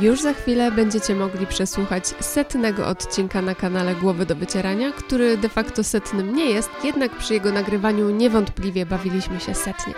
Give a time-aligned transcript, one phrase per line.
[0.00, 5.48] Już za chwilę będziecie mogli przesłuchać setnego odcinka na kanale Głowy do Wycierania, który de
[5.48, 9.94] facto setnym nie jest, jednak przy jego nagrywaniu niewątpliwie bawiliśmy się setnie.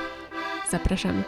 [0.71, 1.23] Zapraszamy.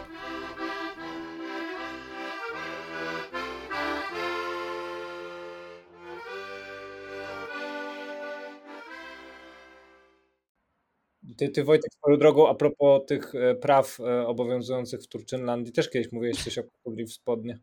[11.39, 15.89] Ty, ty Wojtek, swoją drogą, a propos tych e, praw e, obowiązujących w Turczynlandii, też
[15.89, 17.59] kiedyś mówiłeś coś o koszuli w spodnie.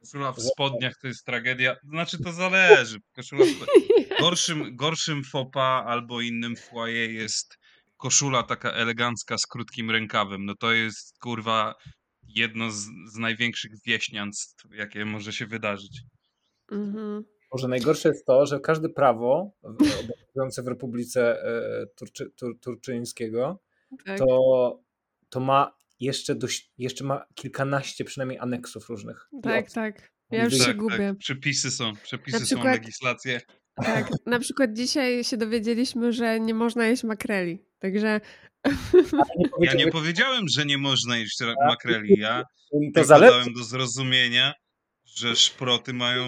[0.00, 1.76] Koszula w spodniach to jest tragedia.
[1.88, 2.98] Znaczy to zależy.
[3.12, 4.20] Koszula w...
[4.20, 7.58] gorszym, gorszym fopa albo innym foyer jest
[7.96, 10.44] koszula taka elegancka z krótkim rękawem.
[10.44, 11.74] No to jest kurwa
[12.28, 16.02] jedno z, z największych wieśniactw, jakie może się wydarzyć.
[16.72, 17.33] Mhm.
[17.54, 19.66] Może najgorsze jest to, że każde prawo w-
[20.00, 23.62] obowiązujące w Republice e, Turczy, Tur, Turczyńskiego
[24.06, 24.18] Tak.
[24.18, 24.80] to,
[25.28, 29.28] to ma jeszcze, dość, jeszcze ma kilkanaście przynajmniej aneksów różnych.
[29.42, 30.10] Tak, od- tak.
[30.30, 31.14] Ja już Tak, się gubię.
[31.18, 33.40] Przepisy są, przepisy są, przykład- legislacje.
[33.74, 37.58] Tak, na przykład dzisiaj się dowiedzieliśmy, że nie można jeść makreli.
[37.78, 38.20] Także
[39.58, 42.14] nie Ja nie powiedziałem, że nie można jeść ra- makreli.
[42.18, 42.44] Ja
[42.94, 44.52] to dałem do zrozumienia,
[45.14, 46.26] że szproty mają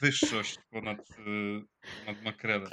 [0.00, 1.64] wyższość ponad, y,
[2.06, 2.70] ponad makrelę.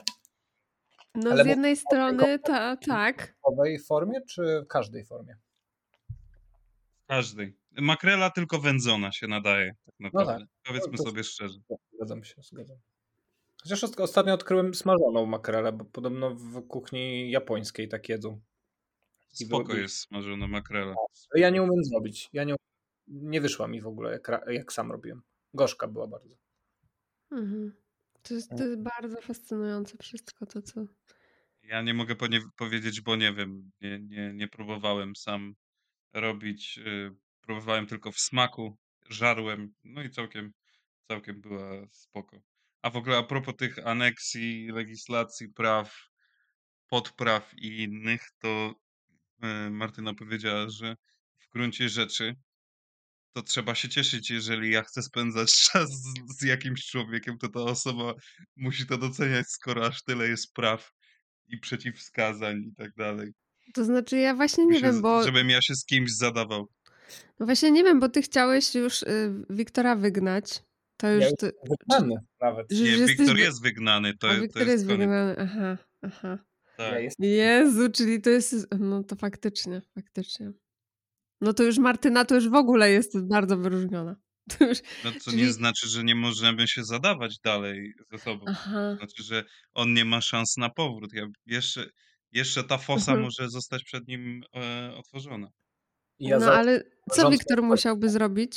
[1.16, 5.36] no Ale z jednej strony ta, tak, W nowej formie, czy w każdej formie?
[7.08, 7.58] Każdej.
[7.72, 10.33] Makrela tylko wędzona się nadaje, tak naprawdę.
[10.39, 10.47] tak.
[10.67, 11.59] Powiedzmy No to- sobie szczerze.
[11.94, 12.77] Zgadzam się, zgadzam.
[13.64, 18.42] Chociaż ost- ostatnio odkryłem smażoną makrelę, bo podobno w kuchni japońskiej tak jedzą.
[19.42, 20.95] I Spoko jest smażona makrela.
[21.31, 22.30] Ale Ja nie umiem zrobić.
[22.33, 22.55] Ja nie,
[23.08, 25.21] nie wyszła mi w ogóle, jak, jak sam robiłem.
[25.53, 26.36] Gorzka była bardzo.
[27.31, 27.73] Mhm.
[28.22, 30.86] To, jest, to jest bardzo fascynujące wszystko to, co...
[31.64, 33.72] Ja nie mogę po nie powiedzieć, bo nie wiem.
[33.81, 35.56] Nie, nie, nie próbowałem sam
[36.14, 36.77] robić.
[36.77, 38.77] y, Próbowałem tylko w smaku,
[39.10, 40.54] żarłem, no i całkiem,
[41.08, 42.42] całkiem była spoko.
[42.82, 46.10] A w ogóle a propos tych aneksji, legislacji, praw,
[46.88, 48.73] podpraw i innych, to
[49.44, 50.95] y, Martyna powiedziała, że
[51.39, 52.36] w gruncie rzeczy
[53.33, 57.60] to trzeba się cieszyć, jeżeli ja chcę spędzać czas z, z jakimś człowiekiem, to ta
[57.60, 58.14] osoba
[58.55, 60.92] musi to doceniać, skoro aż tyle jest praw
[61.48, 63.32] i przeciwwskazań i tak dalej.
[63.73, 65.23] To znaczy ja właśnie nie się wiem, bo...
[65.23, 66.67] Żebym ja się z kimś zadawał.
[67.39, 70.64] No właśnie nie wiem, bo ty chciałeś już y, Wiktora wygnać.
[70.98, 71.23] To już...
[71.23, 72.67] Ja to, Wygnany nawet.
[72.71, 75.36] że Nie, jesteś Wiktor wy- jest wygnany, to, A to Wiktor jest, jest wygnany.
[75.39, 76.38] Aha, aha.
[76.77, 76.94] Tak.
[77.20, 78.67] Ja Jezu, czyli to jest.
[78.80, 80.52] No to faktycznie, faktycznie.
[81.42, 84.15] No to już Martyna to już w ogóle jest bardzo wyróżniona.
[84.59, 88.45] To już, No co czyli- nie znaczy, że nie możemy się zadawać dalej ze sobą.
[88.48, 88.95] aha.
[88.98, 89.43] Znaczy, że
[89.73, 91.14] on nie ma szans na powrót.
[91.14, 91.86] Ja jeszcze,
[92.31, 93.21] jeszcze ta fosa Mhm.
[93.21, 95.47] może zostać przed nim e, otworzona.
[96.20, 98.53] ja no za, ale co Wiktor musiałby zrobić,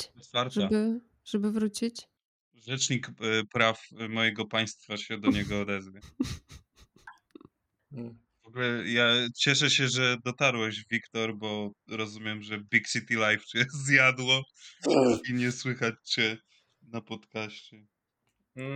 [0.49, 2.07] żeby, żeby wrócić?
[2.53, 3.11] Rzecznik e,
[3.53, 5.99] praw mojego państwa się do niego odezwie.
[8.51, 14.41] Ogóle ja cieszę się, że dotarłeś, Wiktor, bo rozumiem, że Big City Life cię zjadło
[15.29, 16.37] i nie słychać cię
[16.81, 17.77] na podcaście.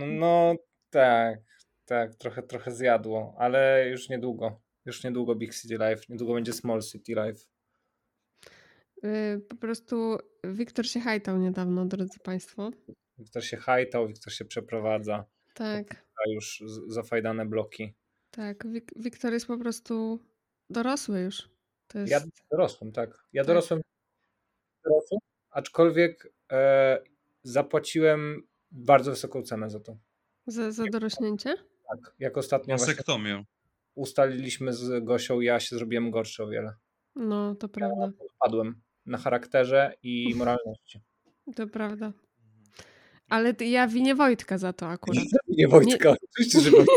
[0.06, 0.54] No
[0.90, 1.38] tak,
[1.84, 4.62] tak, trochę, trochę zjadło, ale już niedługo.
[4.86, 7.44] Już niedługo Big City Life, niedługo będzie Small City Life.
[9.04, 12.70] Y, Po prostu Wiktor się hajtał niedawno, drodzy Państwo.
[13.18, 17.94] Wiktor się hajtał, Wiktor się przeprowadza, Tak, a już zafajdane bloki.
[18.30, 18.66] Tak.
[18.66, 20.20] Wik Wiktor jest po prostu
[20.70, 21.48] dorosły już.
[21.88, 22.10] To jest...
[22.12, 22.20] Ja
[22.50, 23.10] dorosłem, tak.
[23.32, 23.46] Ja Tak.
[23.46, 23.80] dorosłem,
[24.84, 25.18] dorosłem
[25.50, 27.02] aczkolwiek e,
[27.42, 29.96] zapłaciłem bardzo wysoką cenę za to.
[30.46, 31.54] Za, za dorośnięcie?
[31.88, 33.44] Tak, jak ostatnio właśnie Masektomią.
[33.94, 36.74] ustaliliśmy z Gosią, ja się zrobiłem gorszy o wiele.
[37.14, 38.10] No, to prawda.
[38.38, 41.00] Padłem na charakterze i moralności.
[41.56, 42.12] To prawda.
[43.28, 45.24] Ale ty- ja winię Wojtka za to akurat.
[45.56, 46.94] Nie Wojtka, oczywiście, że Wojtka.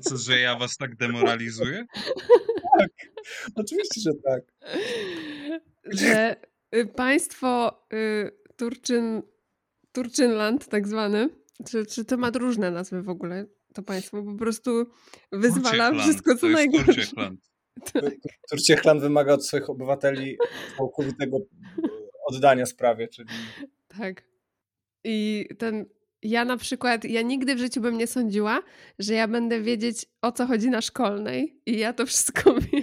[0.00, 1.84] Co, że ja was tak demoralizuję?
[3.54, 4.42] Oczywiście, że tak.
[5.84, 6.36] Że
[6.74, 9.22] y, państwo y, Turczyn,
[9.92, 11.28] Turczynland tak zwane,
[11.70, 14.86] czy, czy to ma różne nazwy w ogóle, to państwo po prostu
[15.32, 16.86] wyzwala Turciechland, wszystko co najgorsze.
[16.86, 17.40] Turciechland.
[17.92, 18.14] Tak.
[18.50, 20.38] Turciechland wymaga od swoich obywateli
[20.76, 21.38] całkowitego
[22.26, 23.28] oddania sprawie, czyli
[23.98, 24.24] Tak.
[25.04, 25.86] I ten.
[26.22, 28.62] Ja na przykład, ja nigdy w życiu bym nie sądziła,
[28.98, 32.82] że ja będę wiedzieć o co chodzi na szkolnej i ja to wszystko wiem.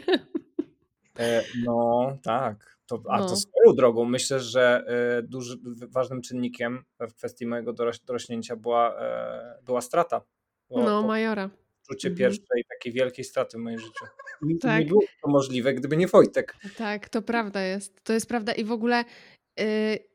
[1.20, 2.78] e, no tak.
[2.86, 3.28] To, a No.
[3.30, 4.84] to swoją drogą myślę, że
[5.18, 5.58] e, duży,
[5.90, 10.22] ważnym czynnikiem w kwestii mojego doroś, dorośnięcia była, e, była strata.
[10.70, 11.50] No, Majora.
[11.84, 12.18] odczucie Mhm.
[12.32, 14.06] pierwszej takiej wielkiej straty w moim życiu.
[14.62, 14.80] Tak.
[14.80, 16.56] Nie było to możliwe, gdyby nie Wojtek.
[16.78, 18.04] Tak, to prawda jest.
[18.04, 19.04] To jest prawda i w ogóle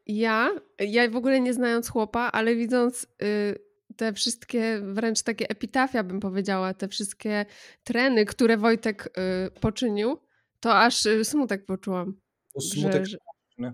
[0.06, 3.58] ja, ja w ogóle nie znając chłopa, ale widząc y,
[3.96, 7.46] te wszystkie, wręcz takie epitafia bym powiedziała, te wszystkie
[7.84, 10.18] treny, które Wojtek y, poczynił,
[10.60, 12.14] to aż y, smutek poczułam.
[12.54, 13.16] To Że, Smutek że,
[13.58, 13.72] no,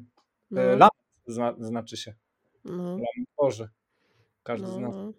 [0.57, 0.93] E, Lament
[1.27, 2.15] zna, znaczy się.
[2.65, 3.69] no, Lament Boży.
[4.43, 4.95] Każdy z no, nas.
[4.95, 5.13] no.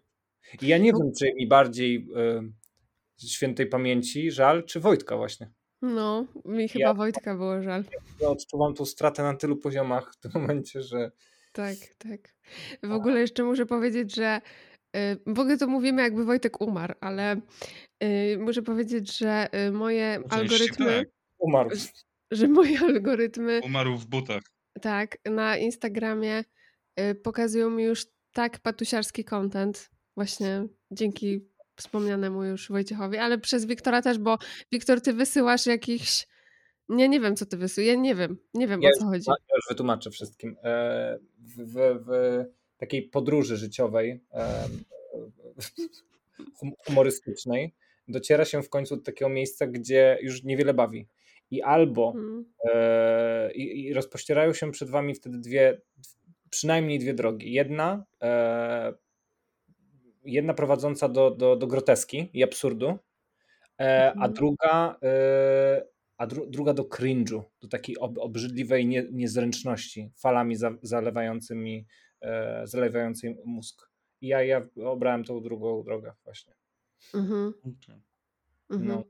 [0.62, 1.00] I ja nie No.
[1.00, 5.52] wiem, czy mi bardziej e, świętej pamięci żal, czy Wojtka właśnie.
[5.82, 7.84] No, mi chyba Ja- Wojtka było żal.
[8.22, 11.12] Ja odczuwam tą stratę na tylu poziomach w tym momencie, że
[11.54, 12.36] Tak, tak.
[12.84, 14.42] W ogóle jeszcze muszę powiedzieć, że
[14.98, 17.42] y, w ogóle to mówimy jakby Wojtek umarł, ale
[18.04, 21.08] y, muszę powiedzieć, że y, moje części algorytmy, tak.
[21.38, 21.70] umarł.
[22.32, 24.42] że moje algorytmy Umarł w butach.
[24.82, 26.44] Tak, na Instagramie
[27.24, 31.50] pokazują mi już tak patusiarski content, właśnie dzięki
[31.80, 34.38] wspomnianemu już Wojciechowi, ale przez Wiktora też, bo
[34.72, 36.28] Wiktor, ty wysyłasz jakichś.
[36.90, 37.88] Nie, nie wiem, co ty wysyłasz.
[37.88, 39.26] Ja nie wiem, nie wiem Ja o co chodzi.
[39.30, 40.56] ja już wytłumaczę wszystkim.
[40.64, 44.64] E, W, w, w takiej podróży życiowej, e,
[46.60, 47.74] hum- humorystycznej,
[48.08, 51.08] dociera się w końcu do takiego miejsca, gdzie już niewiele bawi.
[51.52, 55.82] I albo Mm, e, i, i rozpościerają się przed wami wtedy dwie,
[56.50, 57.54] przynajmniej dwie drogi.
[57.54, 58.06] Jedna,
[60.34, 63.00] jedna prowadząca do, do, do groteski i absurdu,
[63.80, 64.34] e, a Mhm.
[64.34, 65.84] druga, e,
[66.18, 71.86] a dru, druga do cringe'u, do takiej ob, obrzydliwej nie, niezręczności, falami za, zalewającymi,
[72.22, 73.90] e, zalewającej mózg.
[74.22, 76.54] I ja, ja obrałem tą drugą drogę właśnie.
[77.14, 78.88] mhm, mhm.
[78.88, 79.04] No.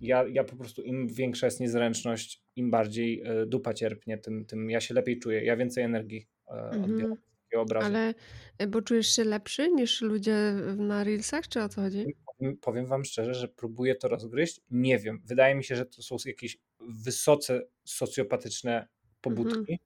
[0.00, 4.70] Ja, ja po prostu im większa jest niezręczność, im bardziej e, dupa cierpnie, tym, tym
[4.70, 5.44] ja się lepiej czuję.
[5.44, 7.33] Ja więcej energii e, odbieram Mhm.
[7.54, 7.86] Z takiego obrazu.
[7.86, 8.14] Ale
[8.62, 12.04] y, bo czujesz się lepszy niż ludzie na Reelsach, czy o co chodzi?
[12.38, 14.60] Powiem- Powiem wam szczerze, że próbuję to rozgryźć.
[14.70, 15.22] Nie wiem.
[15.24, 18.88] Wydaje mi się, że to są jakieś wysoce socjopatyczne
[19.20, 19.78] pobudki.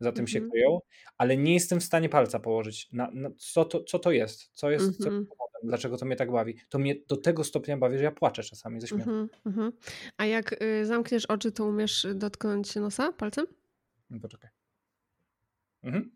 [0.00, 0.50] Za tym się Mhm.
[0.50, 0.78] kryją,
[1.18, 4.70] ale nie jestem w stanie palca położyć na, na co, to, co to jest, co
[4.70, 5.26] jest, co Mhm.
[5.62, 6.54] dlaczego to mnie tak bawi.
[6.68, 9.10] To mnie do tego stopnia bawi, że ja płaczę czasami ze śmiechu.
[9.10, 9.72] Mhm, mhm.
[10.16, 13.46] A jak y, zamkniesz oczy, to umiesz dotknąć nosa palcem?
[14.10, 14.50] No poczekaj.
[15.82, 16.15] Mhm.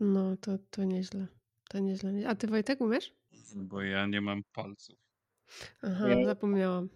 [0.00, 1.26] No, to, to nieźle.
[1.68, 2.12] To nieźle.
[2.12, 3.12] nie- A ty Wojtek umiesz?
[3.56, 4.98] Bo ja nie mam palców.
[5.82, 6.88] Aha, Ja- zapomniałam.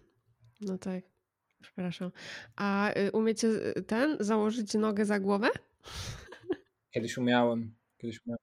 [0.61, 1.03] No tak.
[1.61, 2.11] Przepraszam.
[2.55, 3.47] A y, umiecie
[3.77, 5.49] y, ten założyć nogę za głowę?
[6.91, 7.75] Kiedyś umiałem.
[7.97, 8.39] Kiedyś umiałem.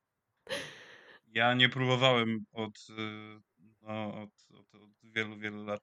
[1.26, 3.40] Ja nie próbowałem od, y,
[3.82, 5.82] no, od, od, od wielu, wielu lat.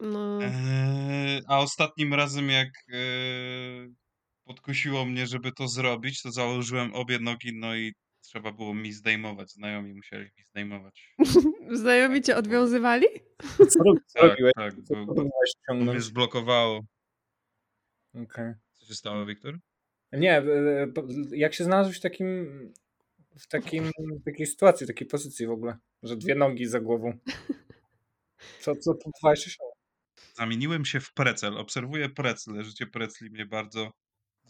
[0.00, 0.42] No.
[0.42, 3.94] Eee, a ostatnim razem, jak eee,
[4.54, 9.50] podkusiło mnie, żeby to zrobić, to założyłem obie nogi, no i trzeba było mi zdejmować.
[9.50, 11.14] Znajomi musieli mi zdejmować.
[11.82, 13.06] Znajomi cię odwiązywali?
[13.68, 14.52] Co, rob- co Tak, robiłeś?
[14.56, 15.24] tak, Co bo, bo,
[15.74, 16.80] mnie zblokowało.
[18.14, 18.54] Okej.
[18.72, 19.58] Co się stało, Wiktor?
[20.12, 20.42] Nie,
[21.32, 22.48] jak się znalazłeś w takim,
[23.38, 27.18] w takim, w takiej sytuacji, w takiej pozycji w ogóle, że dwie nogi za głową.
[28.60, 28.90] Co, co
[29.22, 29.58] osiągnąć?
[30.34, 31.58] Zamieniłem się w precel.
[31.58, 32.64] Obserwuję precle.
[32.64, 33.90] Życie precli mnie bardzo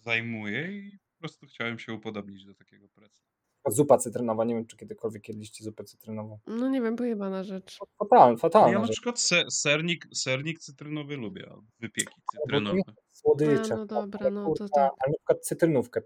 [0.05, 3.21] zajmuje i po prostu chciałem się upodobnić do takiego precla.
[3.69, 6.39] Zupa cytrynowa, nie wiem, czy kiedykolwiek jedliście zupę cytrynową.
[6.47, 7.79] No nie wiem, pojebana rzecz.
[7.99, 8.93] Fatalna, Ale ja fatalna na rzecz.
[8.97, 12.81] przykład se, sernik, sernik cytrynowy lubię, wypieki cytrynowe.
[13.11, 13.75] Słodycze.
[13.75, 14.93] A, no dobra, no to tak.
[14.99, 16.01] Ale na przykład cytrynówkę,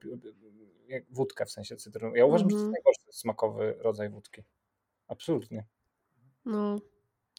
[1.11, 2.15] wódkę w sensie cytrynową.
[2.17, 2.73] Ja uważam, że to Mhm.
[2.75, 4.43] jest najgorszy smakowy rodzaj wódki.
[5.09, 5.67] Absolutnie.
[6.45, 6.79] No,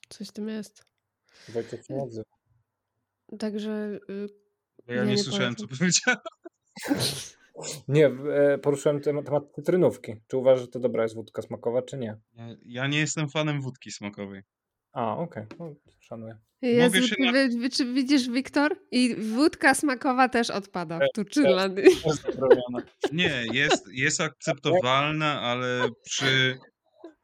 [0.09, 0.85] coś w tym jest.
[1.49, 2.25] Wojciech się odzywa.
[3.39, 4.27] Także y,
[4.87, 5.67] ja, Ja nie, nie słyszałem, polecam.
[5.77, 6.19] co powiedziałem.
[7.87, 10.15] Nie, e, poruszyłem temat, cytrynówki.
[10.27, 12.17] Czy uważasz, że to dobra jest wódka smakowa, czy nie?
[12.65, 14.41] Ja, nie jestem fanem wódki smakowej.
[14.93, 15.45] A, okej.
[15.59, 16.37] No, szanuję.
[16.61, 18.75] Jezu, się ty, na- wy, wy, czy widzisz, Wiktor?
[18.91, 21.01] I wódka smakowa też odpada w.
[22.03, 22.83] To jest zabronione.
[23.11, 26.57] Nie, jest, jest akceptowalna, ale przy,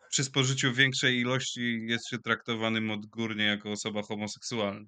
[0.10, 4.88] przy spożyciu większej ilości jest się traktowanym odgórnie jako osoba homoseksualna.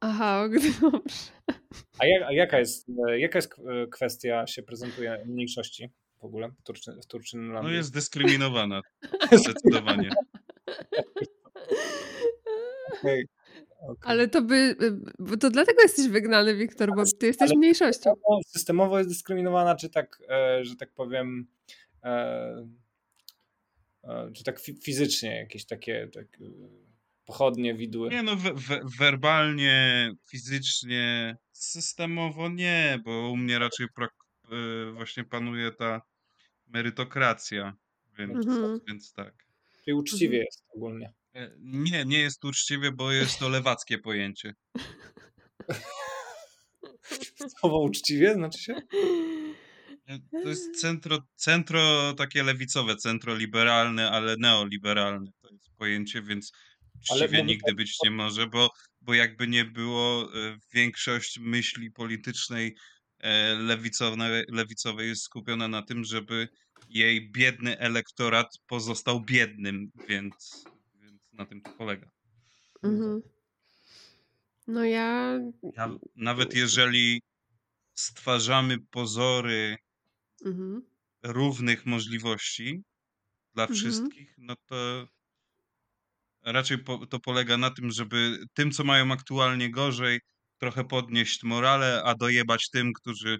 [0.00, 0.48] Aha,
[0.82, 1.30] dobrze.
[1.98, 6.48] A, jak, a jaka, jest, e, jaka jest e, kwestia, się prezentuje mniejszości w ogóle
[6.48, 7.70] w, Turczy, w Turczynlandii?
[7.70, 8.80] No jest dyskryminowana,
[9.44, 10.10] zdecydowanie.
[12.92, 13.26] Okej,
[13.80, 13.96] okej.
[14.02, 18.10] Ale to by, y, bo to dlatego jesteś wygnany, Wiktor, bo ty jesteś ale- mniejszością.
[18.12, 21.46] Systemowo- Systemowo jest dyskryminowana, czy tak, e, że tak powiem,
[22.04, 22.68] e,
[24.04, 26.44] e, czy tak fi- fizycznie jakieś takie tak, e,
[27.24, 28.10] pochodnie, widły.
[28.10, 35.70] Nie no, we, we, werbalnie, fizycznie, systemowo nie, bo u mnie raczej y, właśnie panuje
[35.70, 36.00] ta
[36.66, 37.74] merytokracja,
[38.18, 38.80] więc, Mhm.
[38.88, 39.34] więc tak.
[39.84, 40.44] Czyli uczciwie Mhm.
[40.44, 41.12] jest ogólnie.
[41.34, 44.54] E, Nie, nie jest uczciwie, bo jest to lewackie pojęcie.
[47.60, 48.74] Słowo uczciwie znaczy się?
[50.06, 56.52] E, To jest centro, centro takie lewicowe, centro liberalne, ale neoliberalne to jest pojęcie, więc
[57.00, 58.70] uczciwie mówi nigdy pan być nie może, bo,
[59.00, 62.76] bo jakby nie było, e, większość myśli politycznej
[63.18, 66.48] e, lewicowej, lewicowej jest skupiona na tym, żeby
[66.88, 70.64] jej biedny elektorat pozostał biednym, więc,
[71.02, 72.10] więc na tym to polega.
[72.82, 73.22] Mhm.
[74.66, 75.38] No ja.
[75.76, 77.22] Ja, nawet jeżeli
[77.94, 79.76] stwarzamy pozory
[80.44, 80.82] Mhm.
[81.22, 82.82] równych możliwości
[83.54, 83.78] dla Mhm.
[83.80, 85.08] wszystkich, no to
[86.44, 90.20] raczej po, to polega na tym, żeby tym, co mają aktualnie gorzej,
[90.58, 93.38] trochę podnieść morale, a dojebać tym, którzy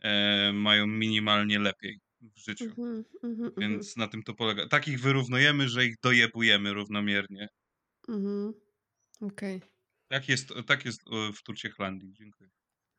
[0.00, 2.64] e, mają minimalnie lepiej w życiu.
[2.64, 3.04] Mhm.
[3.22, 3.44] Mhm.
[3.44, 3.52] Mhm.
[3.56, 4.68] Więc na tym to polega.
[4.68, 7.48] Takich wyrównujemy, że ich dojebujemy równomiernie.
[8.08, 8.52] Mhm.
[9.20, 9.60] Okej.
[10.08, 12.12] Tak jest, tak jest e, w Turciechlandii.
[12.12, 12.50] Dziękuję.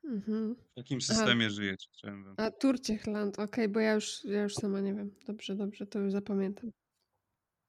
[0.04, 0.56] Mhm.
[0.56, 1.14] W jakim Aha.
[1.14, 1.88] systemie żyjecie?
[1.94, 2.36] Chciałem wam.
[2.38, 5.12] A Turciechland, okej, bo ja już, ja już sama nie wiem.
[5.28, 6.72] Dobrze, dobrze, to już zapamiętam.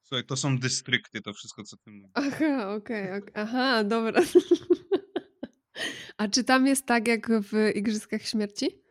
[0.04, 2.10] Słuchaj, to są dystrykty, to wszystko, co ty mówisz.
[2.14, 3.30] Aha, okej, ok.
[3.34, 4.22] aha, dobra.
[6.16, 8.84] A czy tam jest tak jak w Igrzyskach Śmierci?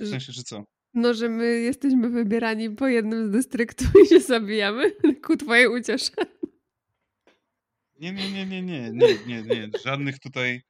[0.00, 0.64] W sensie, że co?
[0.94, 4.92] No, że my jesteśmy wybierani po jednym z dystryktów i się zabijamy
[5.26, 6.12] ku twojej uciesze.
[8.00, 9.70] Nie, nie, nie, nie, nie, nie, nie, nie.
[9.84, 10.62] Żadnych tutaj,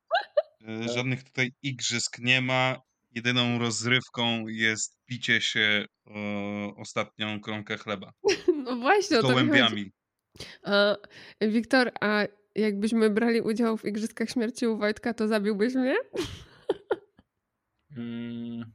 [0.69, 2.81] e, żadnych tutaj igrzysk nie ma.
[3.15, 8.13] Jedyną rozrywką jest picie się o ostatnią kromkę chleba.
[8.65, 9.93] No właśnie, Z o gołębiami.
[10.65, 10.97] A,
[11.41, 15.97] Wiktor, a jakbyśmy brali udział w Igrzyskach Śmierci u Wojtka, to zabiłbyś mnie?
[17.97, 18.73] Mm.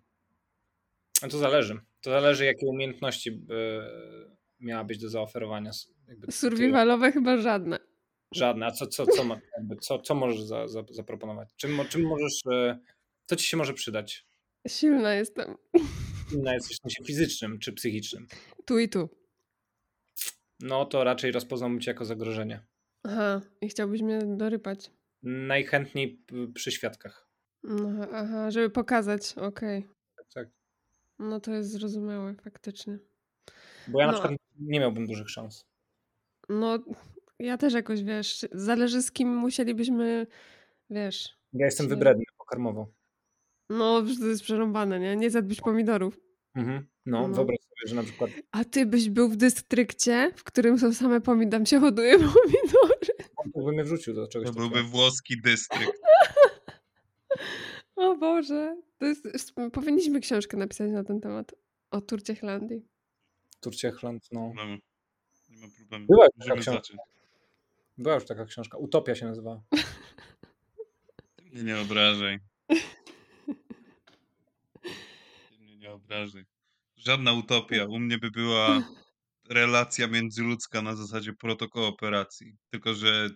[1.22, 1.80] No to zależy.
[2.02, 3.36] To zależy, jakie umiejętności e,
[4.60, 5.72] miałabyś do zaoferowania.
[6.08, 7.80] Jakby ty- Survivalowe chyba żadne.
[8.34, 8.66] Żadne.
[8.66, 11.50] A co, co, co, ma, jakby, co, co możesz za, za, zaproponować?
[11.56, 12.42] Czym, czym możesz.
[13.28, 14.28] Co ci się może przydać?
[14.68, 15.56] Silna jestem.
[16.34, 18.28] Inna jesteś w sensie fizycznym czy psychicznym?
[18.66, 19.10] Tu i tu.
[20.60, 22.66] No to raczej rozpoznałbym cię jako zagrożenie.
[23.04, 24.92] Aha, i chciałbyś mnie dorypać.
[25.24, 27.28] Najchętniej przy świadkach.
[27.64, 29.88] No, aha, żeby pokazać, okej.
[30.18, 30.48] Tak, tak.
[31.20, 33.00] No to jest zrozumiałe, faktycznie.
[33.88, 34.20] Bo ja na No.
[34.20, 35.66] przykład nie miałbym dużych szans.
[36.50, 36.80] No,
[37.40, 40.28] ja też jakoś, wiesz, zależy z kim musielibyśmy,
[40.90, 42.88] wiesz, Ja jestem Się- wybredny pokarmowo.
[43.70, 45.16] No to jest przerąbane, nie?
[45.16, 46.20] Nie zjadłbyś pomidorów.
[46.56, 46.88] Mhm.
[47.06, 47.34] No, No.
[47.34, 51.22] wyobraź sobie, że na przykład A ty byś był w dystrykcie, w którym są same
[51.22, 53.14] pomidory, tam się hoduje pomidory.
[53.56, 54.70] on by mnie wrzucił do czegoś To takiego.
[54.70, 56.02] byłby włoski dystrykt.
[57.96, 61.56] O Boże, to jest, powinniśmy książkę napisać na ten temat.
[61.92, 62.86] O Turciechlandii.
[63.60, 64.48] Turciechland, no.
[64.56, 64.78] Problemu.
[65.50, 66.06] Nie ma problemu.
[66.10, 66.82] Była taka Możemy książka.
[66.82, 67.00] zacząć.
[67.98, 68.78] Była już taka książka.
[68.78, 69.36] Utopia się mnie
[71.64, 72.40] nie obrażaj.
[76.08, 76.46] Obrażaj.
[76.96, 77.86] Żadna utopia.
[77.86, 78.84] U mnie by była
[79.50, 82.58] relacja międzyludzka na zasadzie protokooperacji.
[82.70, 83.30] Tylko, że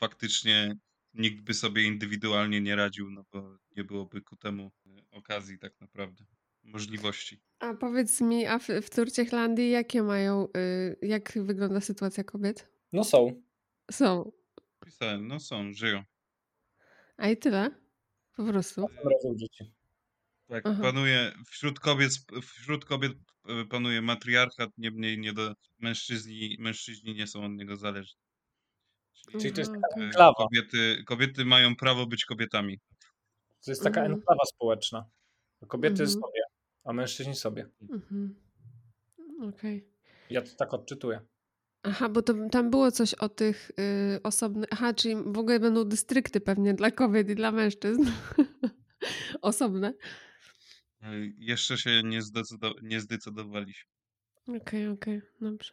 [0.00, 0.76] faktycznie
[1.14, 5.80] nikt by sobie indywidualnie nie radził, no bo nie byłoby ku temu e, okazji tak
[5.80, 6.24] naprawdę.
[6.62, 7.40] Możliwości.
[7.58, 12.68] A powiedz mi, a w, w Turciechlandii jakie mają, y, jak wygląda sytuacja kobiet?
[12.92, 13.42] No są.
[13.90, 14.32] Są.
[14.84, 16.04] Pisałem, no są, żyją.
[17.16, 17.70] A i tyle?
[18.36, 18.86] Po prostu.
[19.04, 19.75] Razem dzieci.
[20.48, 20.82] Tak, Aha.
[20.82, 22.10] panuje wśród kobiet,
[22.42, 23.12] wśród kobiet
[23.48, 28.20] e, panuje matriarchat, niemniej nie do, mężczyźni, mężczyźni nie są od niego zależni.
[29.40, 30.34] Czyli to jest taka e, enklawa.
[30.34, 32.80] kobiety, kobiety mają prawo być kobietami.
[33.64, 34.18] To jest taka Mhm.
[34.18, 35.04] enklawa społeczna.
[35.68, 36.10] Kobiety Mhm.
[36.10, 36.42] sobie,
[36.84, 37.66] a mężczyźni sobie.
[37.90, 38.34] Mhm.
[39.48, 39.88] Okej.
[40.30, 41.20] Ja to tak odczytuję.
[41.82, 43.70] Aha, bo to, tam było coś o tych
[44.16, 44.68] y, osobnych.
[44.72, 48.02] Aha, czyli w ogóle będą dystrykty pewnie dla kobiet i dla mężczyzn.
[49.42, 49.94] Osobne.
[51.02, 53.90] E, Jeszcze się nie, zdecydo, nie zdecydowaliśmy.
[54.60, 55.72] Okej, okej, dobrze.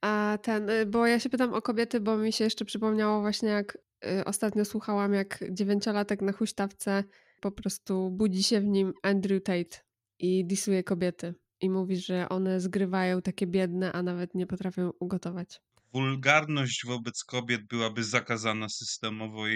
[0.00, 3.48] A ten, y, bo ja się pytam o kobiety, bo mi się jeszcze przypomniało właśnie
[3.48, 7.04] jak y, ostatnio słuchałam, jak dziewięciolatek na huśtawce
[7.40, 9.76] po prostu budzi się w nim Andrew Tate
[10.18, 11.34] i disuje kobiety.
[11.60, 15.60] I mówi, że one zgrywają takie biedne, a nawet nie potrafią ugotować.
[15.92, 19.54] Wulgarność wobec kobiet byłaby zakazana systemowo i,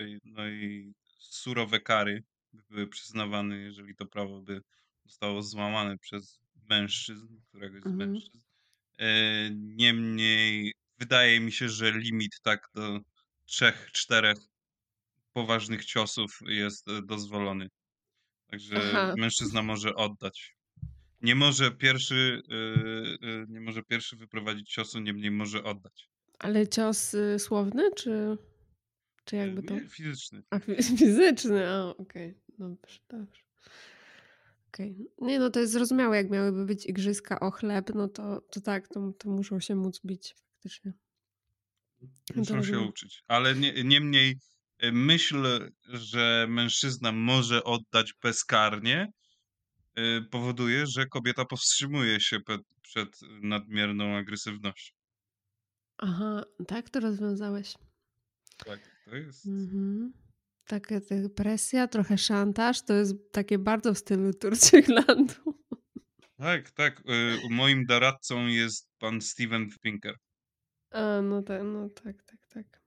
[0.00, 2.22] i- no i surowe kary
[2.52, 4.60] by były przyznawane, jeżeli to prawo by
[5.04, 6.40] zostało złamane przez
[6.70, 8.10] mężczyzn, któregoś z Mhm.
[8.10, 8.46] mężczyzn.
[8.98, 13.00] E, Niemniej wydaje mi się, że limit tak do
[13.44, 14.38] trzech, czterech
[15.32, 17.68] poważnych ciosów jest e, dozwolony.
[18.46, 19.14] Także Aha.
[19.18, 20.56] mężczyzna może oddać.
[21.20, 26.08] Nie może pierwszy, yy, nie może pierwszy wyprowadzić ciosu, niemniej może oddać.
[26.38, 28.38] Ale cios y, słowny, czy,
[29.24, 29.74] czy jakby to?
[29.74, 30.42] nie, fizyczny.
[30.50, 33.42] A fi- fizyczny, a okej, dobrze, dobrze.
[34.68, 34.96] Okej.
[35.18, 38.88] Nie no, to jest zrozumiałe, jak miałyby być igrzyska o chleb, no to, to tak,
[38.88, 40.92] to, to muszą się móc bić faktycznie.
[42.00, 42.88] No to Muszą się rozumiem.
[42.88, 43.22] uczyć.
[43.28, 44.38] Ale nie, niemniej
[44.84, 49.12] y, myśl, że mężczyzna może oddać bezkarnie,
[49.98, 52.38] y, powoduje, że kobieta powstrzymuje się
[52.82, 54.94] przed nadmierną agresywnością.
[55.98, 57.74] Aha, tak to rozwiązałeś.
[58.66, 59.46] Tak, to jest.
[59.46, 60.12] Mhm.
[60.66, 60.94] Taka
[61.36, 65.34] presja, trochę szantaż, to jest takie bardzo w stylu Turcyklandu.
[66.36, 67.00] Tak, tak.
[67.00, 70.16] y, Moim doradcą jest pan Steven Pinker
[70.90, 72.82] A, no tak, no tak, tak, tak.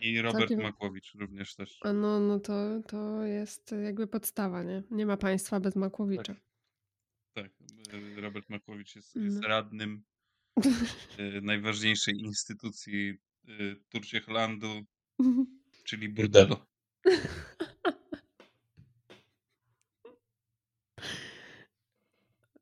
[0.00, 1.78] i Robert Całkiem- Makłowicz również też.
[1.82, 4.82] A no, no to, to jest jakby podstawa, nie?
[4.90, 6.34] Nie ma państwa bez Makłowicza.
[7.32, 7.52] Tak,
[8.16, 9.48] y, Robert Makłowicz jest, jest No.
[9.48, 10.02] radnym
[11.18, 13.18] y, najważniejszej instytucji
[13.48, 14.82] y, Turciechlandu,
[15.84, 16.56] czyli burdelu.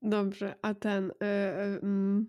[0.03, 1.11] Dobrze, a ten.
[1.11, 2.27] y, y, mm,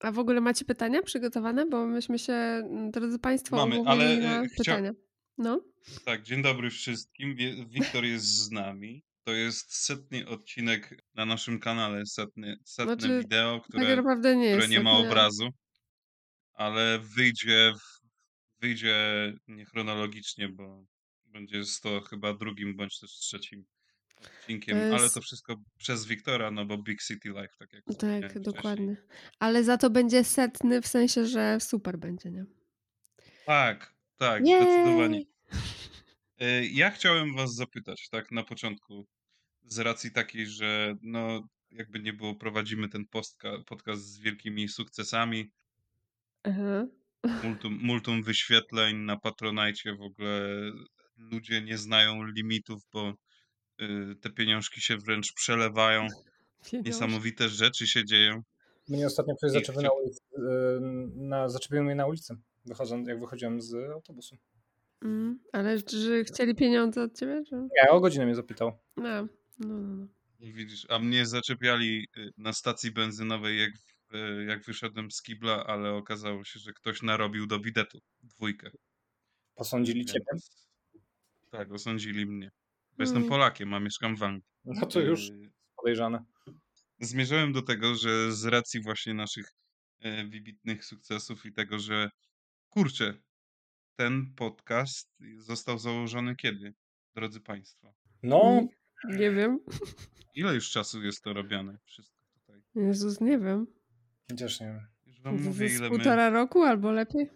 [0.00, 1.66] a w ogóle macie pytania przygotowane?
[1.66, 4.92] Bo myśmy się, mm, drodzy Państwo, Mamy, ale, y, na chcia- pytania.
[5.38, 5.60] No.
[6.04, 7.36] Tak, dzień dobry wszystkim.
[7.68, 9.02] Wiktor jest z nami.
[9.24, 14.52] To jest setny odcinek na naszym kanale, setny, setne Znaczy, wideo, Tak które, naprawdę nie
[14.52, 15.48] które nie ma obrazu,
[16.54, 17.95] ale wyjdzie, w,
[18.60, 18.96] wyjdzie
[19.48, 20.84] niechronologicznie, bo
[21.24, 23.64] będzie to chyba drugim bądź też trzecim
[24.40, 27.84] odcinkiem, To ale jest- to wszystko przez Wiktora, no bo Big City Life, tak jak
[27.84, 28.44] Tak, wspomniałem wcześniej.
[28.54, 28.96] dokładnie.
[29.38, 32.44] Ale za to będzie setny, w sensie, że super będzie, nie?
[33.46, 34.62] Tak, tak, Jej!
[34.62, 35.22] zdecydowanie.
[36.38, 39.06] E, Ja chciałem was zapytać, tak na początku,
[39.64, 45.52] z racji takiej, że no jakby nie było, prowadzimy ten postka, podcast z wielkimi sukcesami,
[46.42, 46.86] Aha.
[47.44, 50.48] Multum, multum wyświetleń na Patronite, w ogóle
[51.16, 53.14] ludzie nie znają limitów, bo
[53.82, 56.06] y, te pieniążki się wręcz przelewają,
[56.70, 56.88] Pieniążki.
[56.88, 58.42] niesamowite rzeczy się dzieją.
[58.88, 60.40] Mnie ostatnio ktoś zaczepił na ulicy, y,
[61.16, 64.36] na, zaczepił mnie na ulicy, wychodząc, jak wychodziłem z autobusu.
[65.04, 67.42] Mm, ale że chcieli pieniądze od ciebie?
[67.48, 67.54] Czy?
[67.56, 68.72] Nie, o godzinę mnie zapytał.
[68.96, 69.26] No,
[69.58, 70.06] no, no.
[70.40, 73.70] Widzisz, a mnie zaczepiali y, na stacji benzynowej, jak,
[74.48, 78.70] jak wyszedłem z kibla, ale okazało się, że ktoś narobił do bidetu dwójkę.
[79.54, 80.24] Posądzili ciebie.
[80.32, 80.66] Więc,
[81.50, 82.50] tak, osądzili mnie.
[82.96, 83.28] Bo jestem Mm.
[83.28, 84.44] Polakiem, a mieszkam w Anglii.
[84.64, 86.24] No to już Y, podejrzane.
[87.00, 89.46] Zmierzałem do tego, że z racji właśnie naszych
[90.00, 92.10] e, wybitnych sukcesów i tego, że
[92.68, 93.14] kurczę,
[93.96, 96.74] ten podcast został założony kiedy,
[97.14, 97.94] drodzy Państwo?
[98.22, 98.42] No,
[99.04, 99.60] Mm, Nie wiem.
[100.34, 101.78] Ile już czasu jest to robione?
[101.84, 102.62] Wszystko tutaj.
[102.74, 103.66] Jezus, nie wiem.
[104.30, 104.86] Chociaż nie wiem.
[105.06, 107.30] Już Wam Z, mówię, z ile my półtora roku albo lepiej?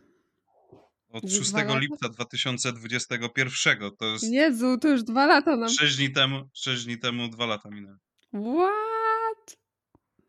[1.08, 1.78] od z 6 dwa lata?
[1.78, 5.68] lipca 2021, to jest Jezu, to już dwa lata nam.
[5.68, 7.98] 6 dni temu, 6 dni temu, dwa lata minęły.
[8.32, 9.56] What?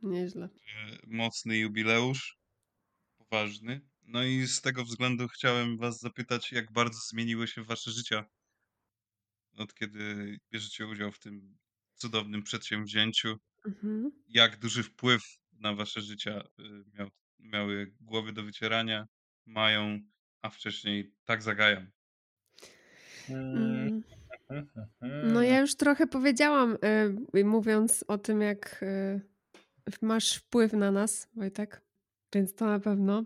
[0.01, 0.45] Nieźle.
[0.45, 2.37] E, Mocny jubileusz,
[3.17, 3.81] poważny.
[4.03, 8.25] No i z tego względu chciałem Was zapytać, jak bardzo zmieniły się Wasze życia
[9.57, 11.57] od kiedy bierzecie udział w tym
[11.95, 13.37] cudownym przedsięwzięciu.
[13.65, 14.11] Mhm.
[14.27, 15.21] Jak duży wpływ
[15.61, 19.07] na Wasze życia y, miał, miały głowy do wycierania,
[19.45, 19.99] mają,
[20.41, 21.85] a wcześniej tak zagają.
[23.29, 24.03] Mm.
[25.23, 26.77] No ja już trochę powiedziałam,
[27.35, 29.21] y, mówiąc o tym, jak y,
[30.01, 31.81] masz wpływ na nas, Wojtek,
[32.33, 33.23] więc to na pewno.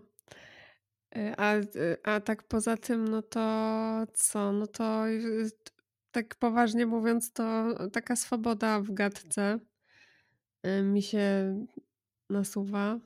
[1.16, 1.54] Y, A,
[2.02, 4.52] a tak poza tym, no to co?
[4.52, 5.04] No to
[6.10, 9.58] tak poważnie mówiąc, to taka swoboda w gadce
[10.82, 11.56] mi się
[12.30, 12.98] nasuwa.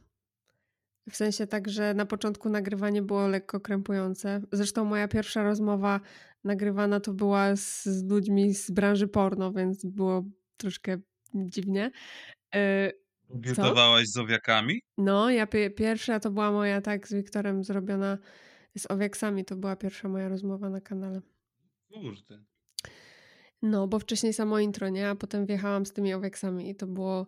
[1.10, 4.40] W sensie tak, że na początku nagrywanie było lekko krępujące.
[4.52, 6.00] Zresztą moja pierwsza rozmowa
[6.44, 10.24] nagrywana to była z, z ludźmi z branży porno, więc było
[10.56, 10.98] troszkę
[11.34, 11.90] dziwnie.
[12.54, 12.92] Y,
[13.30, 14.82] Debiutowałaś z owiakami?
[14.98, 18.18] No, ja pie- pierwsza to była moja tak z Wiktorem zrobiona
[18.78, 19.44] z owiaksami.
[19.44, 21.20] To była pierwsza moja rozmowa na kanale.
[21.92, 22.44] Kurde.
[23.62, 25.08] No, bo wcześniej samo intro, nie?
[25.08, 27.26] A potem wjechałam z tymi owiaksami i to było.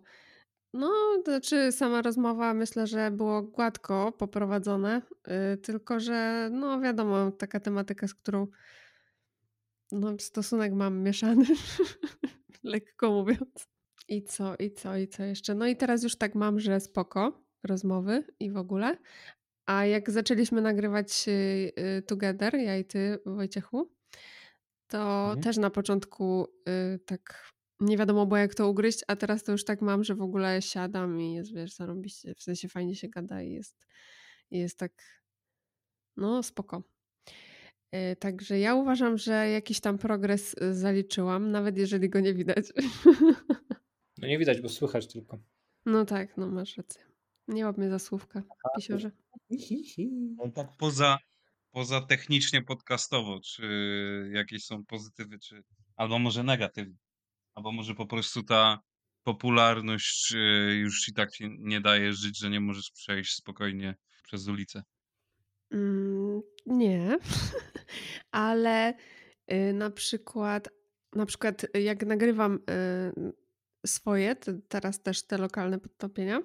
[0.73, 0.91] No,
[1.25, 7.59] to znaczy sama rozmowa myślę, że było gładko poprowadzone, yy, tylko że no wiadomo, taka
[7.59, 8.47] tematyka, z którą
[9.91, 11.45] no, stosunek mam mieszany,
[12.63, 13.67] lekko mówiąc.
[14.07, 15.55] I co, i co, i co jeszcze?
[15.55, 18.97] No i teraz już tak mam, że spoko rozmowy i w ogóle.
[19.65, 21.31] A jak zaczęliśmy nagrywać y,
[21.97, 23.91] y, Together, ja i ty, Wojciechu,
[24.87, 25.41] to Mhm.
[25.41, 27.52] też na początku y, tak
[27.83, 30.61] nie wiadomo było jak to ugryźć, a teraz to już tak mam, że w ogóle
[30.61, 33.87] siadam i jest, wiesz, zarobiście, w sensie fajnie się gada i jest,
[34.51, 35.23] jest tak,
[36.17, 36.83] no spoko.
[37.95, 42.65] Y, Także ja uważam, że jakiś tam progres y, zaliczyłam, nawet jeżeli go nie widać.
[44.17, 45.39] No nie widać, bo słychać tylko.
[45.85, 47.01] No tak, no masz rację.
[47.47, 48.43] Nie łap mnie za słówka,
[48.75, 49.11] pisiorze.
[50.37, 51.17] No tak poza,
[51.71, 55.63] poza technicznie podcastowo, czy jakieś są pozytywy, czy
[55.95, 56.95] albo może negatywne,
[57.55, 58.79] albo może po prostu ta
[59.23, 64.47] popularność y, już ci tak ci nie daje żyć, że nie możesz przejść spokojnie przez
[64.47, 64.83] ulicę.
[65.71, 67.17] Mm, nie,
[68.31, 68.93] ale
[69.51, 70.69] y, na przykład,
[71.15, 73.33] na przykład y, jak nagrywam y,
[73.87, 76.41] swoje, te, teraz też te lokalne podtopienia,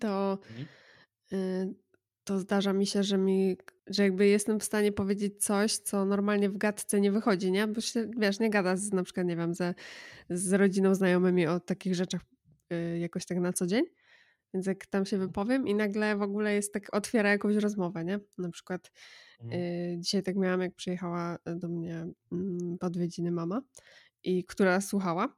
[0.00, 1.74] to, Mhm.
[2.24, 3.56] To zdarza mi się, że mi,
[3.86, 7.66] że jakby jestem w stanie powiedzieć coś, co normalnie w gadce nie wychodzi, nie?
[7.66, 9.74] Bo się, wiesz, nie gada z, na przykład, nie wiem, ze,
[10.30, 12.20] z rodziną, znajomymi o takich rzeczach
[12.72, 13.84] y, jakoś tak na co dzień.
[14.54, 18.20] Więc jak tam się wypowiem i nagle w ogóle jest tak, otwiera jakąś rozmowę, nie?
[18.38, 18.90] Na przykład
[19.40, 19.62] Mhm.
[19.62, 23.62] y, dzisiaj tak miałam, jak przyjechała do mnie mm, po odwiedziny mama
[24.22, 25.30] i która słuchała y,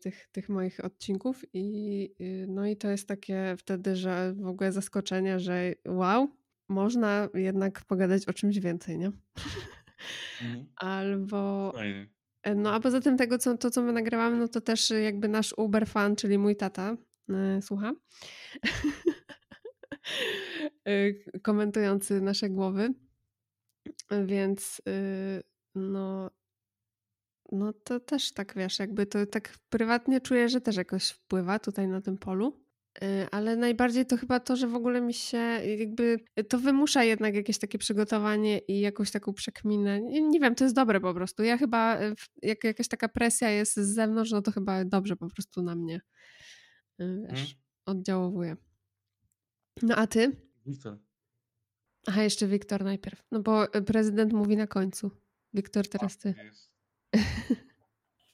[0.00, 4.72] tych, tych moich odcinków i y, no i to jest takie wtedy, że w ogóle
[4.72, 6.28] zaskoczenie, że wow,
[6.68, 9.06] można jednak pogadać o czymś więcej, nie?
[10.42, 10.66] Mhm.
[10.76, 12.08] Albo Fajnie.
[12.42, 15.02] E, No a poza tym tego, co, to co my nagrywamy, no to też y,
[15.02, 16.96] jakby nasz Uber fan, czyli mój tata,
[17.58, 17.92] y, słucha,
[20.88, 22.94] Y, komentujący nasze głowy,
[24.26, 25.42] więc y,
[25.74, 26.30] no,
[27.52, 31.88] no to też tak wiesz, jakby to tak prywatnie czuję, że też jakoś wpływa tutaj
[31.88, 32.62] na tym polu.
[33.02, 35.38] Y, Ale najbardziej to chyba to, że w ogóle mi się
[35.78, 40.00] jakby to wymusza jednak jakieś takie przygotowanie i jakąś taką przekminę.
[40.00, 41.42] Nie, nie wiem, to jest dobre po prostu.
[41.42, 45.28] Ja chyba, w- jak jakaś taka presja jest z zewnątrz, no to chyba dobrze po
[45.28, 46.00] prostu na mnie
[46.98, 48.56] wiesz, oddziałowuje.
[49.82, 50.36] No a ty?
[50.66, 50.98] Wiktor.
[52.06, 53.22] Aha, jeszcze Wiktor najpierw.
[53.30, 55.10] No bo prezydent mówi na końcu.
[55.54, 56.34] Wiktor, teraz ty.
[56.44, 56.71] Jest.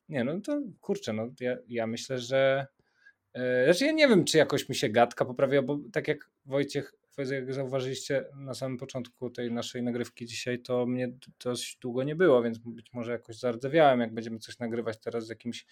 [0.09, 2.67] Nie, no to kurczę, no ja, ja myślę, że.
[3.35, 6.95] e, Znaczy ja nie wiem, czy jakoś mi się gadka poprawia, bo tak jak Wojciech,
[7.31, 11.13] jak zauważyliście na samym początku tej naszej nagrywki dzisiaj, to mnie
[11.45, 14.01] dość długo nie było, więc być może jakoś zardzewiałem.
[14.01, 15.67] Jak będziemy coś nagrywać teraz z jakimś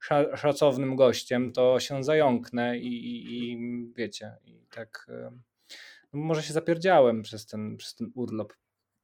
[0.00, 3.58] sza- szacownym gościem, to się zająknę i, i, i
[3.96, 5.30] wiecie, i tak e,
[6.12, 8.52] no może się zapierdziałem przez ten, przez ten urlop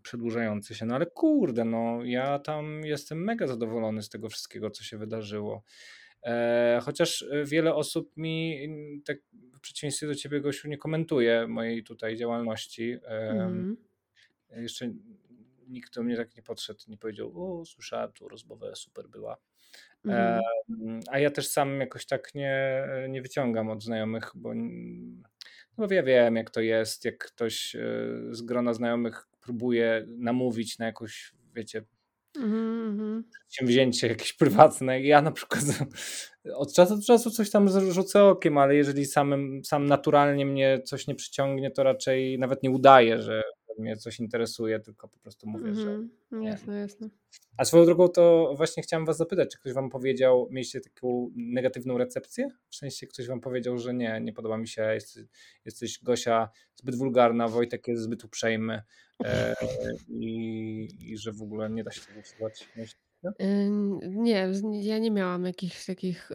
[0.05, 4.85] przedłużający się, no ale kurde, no ja tam jestem mega zadowolony z tego wszystkiego, co
[4.85, 5.63] się wydarzyło.
[6.23, 9.17] E, chociaż e, wiele osób mi, mm, tak
[9.57, 12.99] w przeciwieństwie do ciebie, Gosiu, nie komentuje mojej tutaj działalności.
[13.05, 13.77] Em, Mhm.
[14.51, 14.93] Jeszcze
[15.69, 19.37] nikt do mnie tak nie podszedł, nie powiedział, o, słyszałem tu rozmowę, super była.
[20.05, 20.41] Mhm.
[20.69, 24.55] Em, A ja też sam jakoś tak nie, nie wyciągam od znajomych, bo,
[25.79, 27.81] no bo ja wiem, jak to jest, jak ktoś e,
[28.31, 31.85] z grona znajomych próbuje namówić na jakąś, wiecie,
[32.37, 33.25] Mhm, mhm.
[33.31, 35.03] przedsięwzięcie jakieś prywatne.
[35.03, 35.65] Ja na przykład
[36.55, 41.07] od czasu do czasu coś tam rzucę okiem, ale jeżeli samym, sam naturalnie mnie coś
[41.07, 43.43] nie przyciągnie, to raczej nawet nie udaję, że
[43.79, 45.91] mnie coś interesuje, tylko po prostu mówię, że.
[45.91, 46.43] Mhm.
[46.43, 47.09] Jasne, jasne.
[47.57, 51.99] A swoją drogą to właśnie chciałem was zapytać, czy ktoś wam powiedział, mieliście taką negatywną
[51.99, 52.49] recepcję?
[52.71, 55.25] W sensie ktoś wam powiedział, że nie, nie podoba mi się, jesteś,
[55.65, 58.83] jesteś Gosia zbyt wulgarna, Wojtek jest zbyt uprzejmy
[59.25, 59.55] e,
[60.09, 62.69] i, i że w ogóle nie da się tego słuchać.
[63.29, 63.71] Y,
[64.09, 66.35] Nie, ja nie miałam jakichś takich y,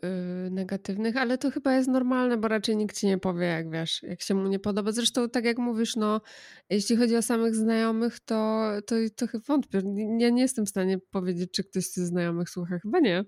[0.52, 4.22] negatywnych, ale to chyba jest normalne, bo raczej nikt ci nie powie, jak wiesz, jak
[4.22, 4.92] się mu nie podoba.
[4.92, 6.22] Zresztą, tak jak mówisz, no,
[6.70, 9.82] jeśli chodzi o samych znajomych, to, to, to chyba wątpię.
[10.20, 12.80] Ja nie jestem w stanie powiedzieć, czy ktoś ze znajomych słucha.
[12.80, 13.20] Chyba nie.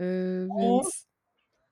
[0.00, 0.54] Y, No.
[0.58, 1.08] więc.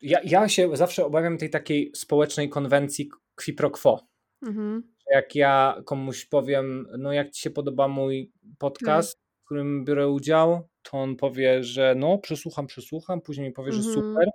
[0.03, 3.11] Ja, ja się zawsze obawiam tej takiej społecznej konwencji
[3.45, 4.07] qui pro quo.
[4.43, 4.83] Mhm.
[5.11, 10.69] Jak ja komuś powiem, no jak ci się podoba mój podcast, w którym biorę udział,
[10.83, 13.95] to on powie, że no przesłucham, przesłucham, później mi powie, że Mhm.
[13.95, 14.29] super.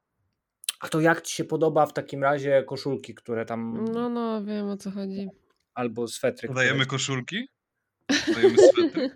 [0.79, 4.67] A to jak ci się podoba w takim razie koszulki, które tam, No, no, wiem
[4.69, 5.29] o co chodzi.
[5.73, 6.63] albo swetry, które...
[6.65, 7.47] Dajemy koszulki?
[8.35, 9.09] Dajemy swetry?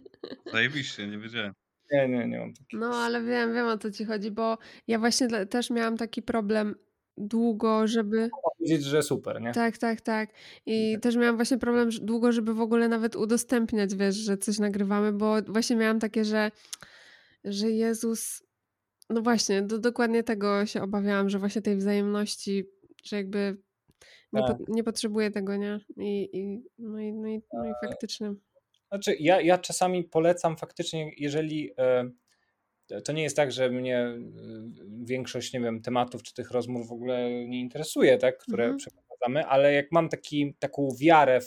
[0.51, 1.53] Zajebiście, nie wiedziałem.
[1.91, 2.79] Nie, nie, nie mam takich.
[2.79, 6.75] No, ale wiem, wiem o co ci chodzi, bo ja właśnie też miałam taki problem
[7.17, 8.29] długo, żeby.
[8.57, 9.51] Powiedzieć, że super, nie?
[9.53, 10.29] Tak, tak, tak.
[10.65, 14.59] I też miałam właśnie problem że- długo, żeby w ogóle nawet udostępniać, wiesz, że coś
[14.59, 16.51] nagrywamy, bo właśnie miałam takie, że,
[17.43, 18.43] że Jezus.
[19.09, 22.63] No właśnie, do, dokładnie tego się obawiałam, że właśnie tej wzajemności,
[23.03, 23.57] że jakby
[24.33, 24.57] nie, Tak.
[24.57, 25.79] po, nie potrzebuję tego, nie?
[25.97, 28.33] I, i, no, i, no, i, no i faktycznie.
[28.87, 32.11] Znaczy, ja, ja czasami polecam faktycznie, jeżeli e,
[33.01, 36.91] to nie jest tak, że mnie y, większość, nie wiem, tematów czy tych rozmów w
[36.91, 38.79] ogóle nie interesuje, tak, które mhm.
[39.47, 41.39] Ale jak mam taki, taką wiarę,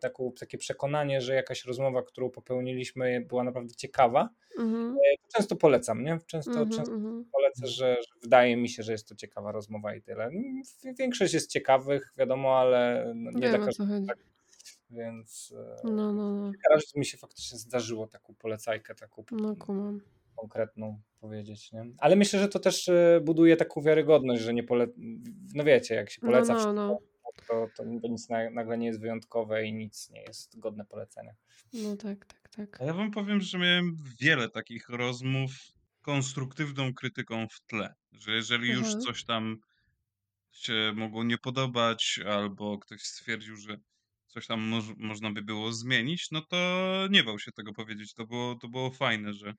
[0.00, 4.96] taką, takie przekonanie, że jakaś rozmowa, którą popełniliśmy była naprawdę ciekawa, mhm.
[4.96, 6.18] E, to często polecam, nie?
[6.26, 7.24] Często, mhm, często mhm.
[7.32, 10.30] polecę, że, że, wydaje mi się, że jest to ciekawa rozmowa i tyle.
[10.98, 14.06] Większość jest ciekawych, wiadomo, ale no, nie Wiem, dla każdego.
[14.06, 14.18] Tak,
[14.90, 16.52] więc e, no, no, no.
[16.70, 19.56] razie mi się faktycznie zdarzyło taką polecajkę, taką no,
[20.36, 21.72] konkretną powiedzieć.
[21.72, 21.86] Nie?
[21.98, 24.86] Ale myślę, że to też e, buduje taką wiarygodność, że nie pole...
[25.54, 26.98] No wiecie, jak się no, poleca no, wszystko, no.
[27.48, 31.34] To, to nic nagle nie jest wyjątkowe i nic nie jest godne polecenia.
[31.72, 32.80] No tak, tak, tak.
[32.80, 35.50] A ja wam powiem, że miałem wiele takich rozmów
[36.02, 39.00] konstruktywną krytyką w tle, że jeżeli już mhm.
[39.00, 39.56] coś tam
[40.52, 43.76] się mogło nie podobać, albo ktoś stwierdził, że
[44.26, 46.56] coś tam moż, można by było zmienić, no to
[47.10, 48.14] nie bał się tego powiedzieć.
[48.14, 49.54] To było, to było fajne, że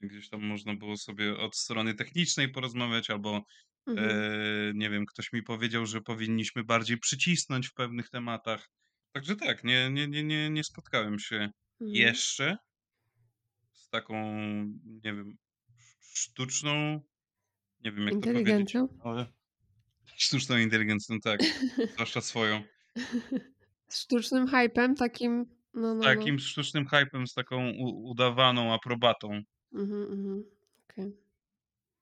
[0.00, 3.42] gdzieś tam można było sobie od strony technicznej porozmawiać, albo
[3.86, 4.10] mhm.
[4.10, 8.70] e, nie wiem, ktoś mi powiedział, że powinniśmy bardziej przycisnąć w pewnych tematach.
[9.12, 11.52] Także tak, nie, nie, nie, nie, nie spotkałem się mhm.
[11.80, 12.56] jeszcze
[13.72, 14.34] z taką,
[14.84, 15.36] nie wiem,
[16.00, 17.00] sztuczną,
[17.84, 19.26] nie wiem jak to powiedzieć, ale
[20.16, 21.40] sztuczną inteligencją, tak,
[21.94, 22.62] zwłaszcza swoją.
[23.90, 25.46] Z sztucznym hypem, takim.
[25.74, 26.40] No, no, Takim no.
[26.40, 29.42] sztucznym hypem, z taką udawaną aprobatą.
[29.72, 30.44] Mhm, mhm.
[30.84, 31.12] Okay.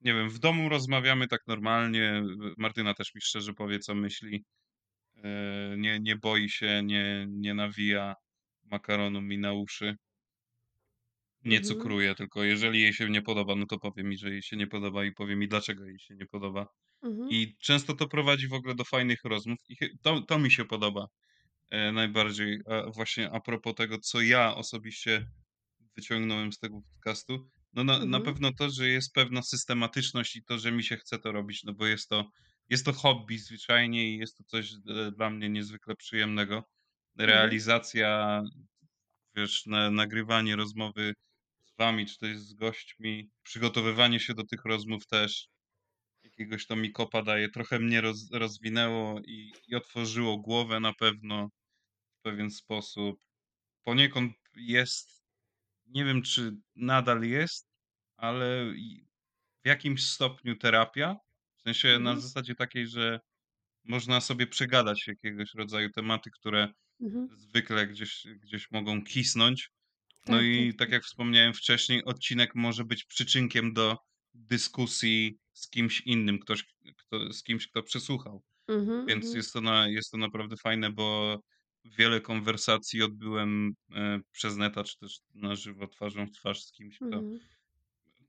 [0.01, 2.23] Nie wiem, w domu rozmawiamy tak normalnie.
[2.57, 4.45] Martyna też mi szczerze powie, co myśli.
[5.25, 8.15] E, nie, nie boi się, nie, nie nawija
[8.65, 9.97] makaronu mi na uszy.
[11.45, 11.75] Nie mhm.
[11.75, 14.67] cukruje, tylko jeżeli jej się nie podoba, no to powie mi, że jej się nie
[14.67, 16.67] podoba i powie mi, dlaczego jej się nie podoba.
[17.03, 17.31] Mhm.
[17.31, 21.07] I często to prowadzi w ogóle do fajnych rozmów i to, to mi się podoba.
[21.71, 22.61] E, najbardziej.
[22.67, 25.27] A właśnie a propos tego, co ja osobiście
[25.97, 28.11] wyciągnąłem z tego podcastu, no na, mhm.
[28.11, 31.65] na pewno to, że jest pewna systematyczność i to, że mi się chce to robić,
[31.65, 32.31] no bo jest to,
[32.69, 36.55] jest to hobby zwyczajnie i jest to coś e, dla mnie niezwykle przyjemnego.
[36.57, 37.31] Mhm.
[37.31, 38.43] Realizacja,
[39.37, 41.15] wiesz, na, nagrywanie rozmowy
[41.65, 45.49] z wami, czy też z gośćmi, przygotowywanie się do tych rozmów też,
[46.23, 51.49] jakiegoś to mi kopa daje, trochę mnie roz, rozwinęło i, i otworzyło głowę na pewno
[52.19, 53.21] w pewien sposób.
[53.85, 55.18] Poniekąd jest,
[55.89, 57.69] nie wiem czy nadal jest,
[58.17, 58.75] ale
[59.65, 61.17] w jakimś stopniu terapia.
[61.59, 62.05] W sensie mhm.
[62.05, 63.21] na zasadzie takiej, że
[63.85, 67.29] można sobie przegadać jakiegoś rodzaju tematy, które mhm.
[67.37, 69.71] zwykle gdzieś, gdzieś mogą kisnąć.
[70.27, 73.97] No tak, i tak, tak, tak jak wspomniałem wcześniej, odcinek może być przyczynkiem do
[74.35, 76.65] dyskusji z kimś innym, ktoś,
[76.97, 78.43] kto, z kimś, kto przesłuchał.
[78.69, 79.37] Mhm, Więc mhm.
[79.37, 81.39] jest to, na, jest to naprawdę fajne, bo
[81.99, 86.97] wiele konwersacji odbyłem e, przez neta, czy też na żywo, twarzą w twarz z kimś,
[86.97, 87.39] kto mhm.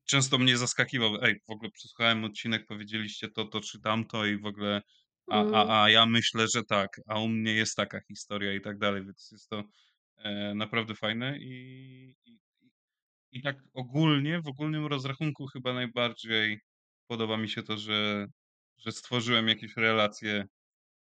[0.05, 1.23] często mnie zaskakiwał.
[1.23, 4.81] Ej, w ogóle przesłuchałem odcinek, powiedzieliście to, to czy tamto i w ogóle
[5.29, 5.71] a, a, mhm.
[5.71, 9.29] a ja myślę, że tak, a u mnie jest taka historia i tak dalej, więc
[9.31, 9.63] jest to
[10.17, 12.39] e, naprawdę fajne i, i,
[13.31, 16.59] i tak ogólnie, w ogólnym rozrachunku chyba najbardziej
[17.07, 18.27] podoba mi się to, że,
[18.77, 20.45] że stworzyłem jakieś relacje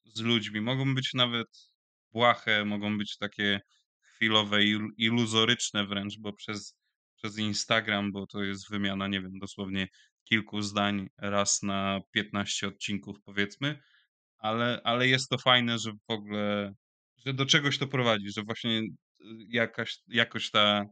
[0.05, 0.61] z ludźmi.
[0.61, 1.69] Mogą być nawet
[2.12, 3.60] błahe, mogą być takie
[4.00, 4.64] chwilowe,
[4.96, 6.76] iluzoryczne wręcz, bo przez,
[7.16, 9.88] przez Instagram, bo to jest wymiana, nie wiem, dosłownie
[10.24, 13.78] kilku zdań raz na 15 odcinków powiedzmy,
[14.38, 16.74] ale, ale jest to fajne, że w ogóle,
[17.26, 18.84] że do czegoś to prowadzi, że właśnie y,
[19.48, 20.84] jakaś, jakoś ta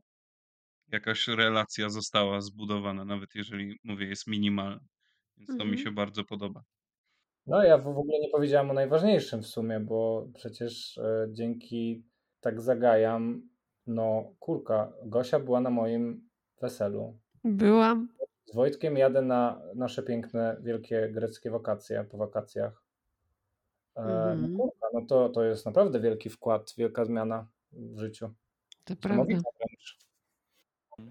[0.93, 4.81] jakaś relacja została zbudowana, nawet jeżeli, mówię, jest minimalna.
[5.37, 5.71] Więc to mhm.
[5.71, 6.63] mi się bardzo podoba.
[7.49, 12.05] No, ja w ogóle nie powiedziałam o najważniejszym w sumie, bo przecież e, dzięki
[12.41, 13.49] tak zagajam,
[13.87, 16.29] no kurka, Gosia była na moim
[16.61, 17.19] weselu.
[17.45, 18.09] Byłam.
[18.45, 22.83] Z Wojtkiem jadę na nasze piękne, wielkie greckie wakacje po wakacjach.
[23.97, 24.53] E, no mhm.
[24.53, 28.31] No, kurka, no to, to jest naprawdę wielki wkład, wielka zmiana w życiu.
[28.85, 29.41] To prawda.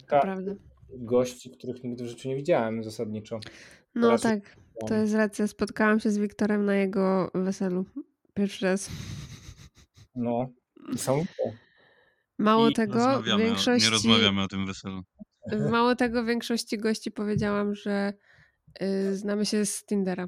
[0.08, 0.52] To prawda.
[0.90, 3.40] Gości, których nigdy w życiu nie widziałem zasadniczo.
[3.96, 5.48] No Teraz tak, to jest racja.
[5.48, 7.86] Spotkałam się z Wiktorem na jego weselu.
[8.34, 8.90] Pierwszy raz.
[10.16, 10.50] No,
[10.98, 11.26] są.
[12.40, 13.86] Mało I tego, większość.
[13.86, 15.02] Nie rozmawiamy o tym weselu.
[15.70, 18.14] Mało tego, większości gości powiedziałam, że
[18.82, 20.28] y, znamy się z Tindera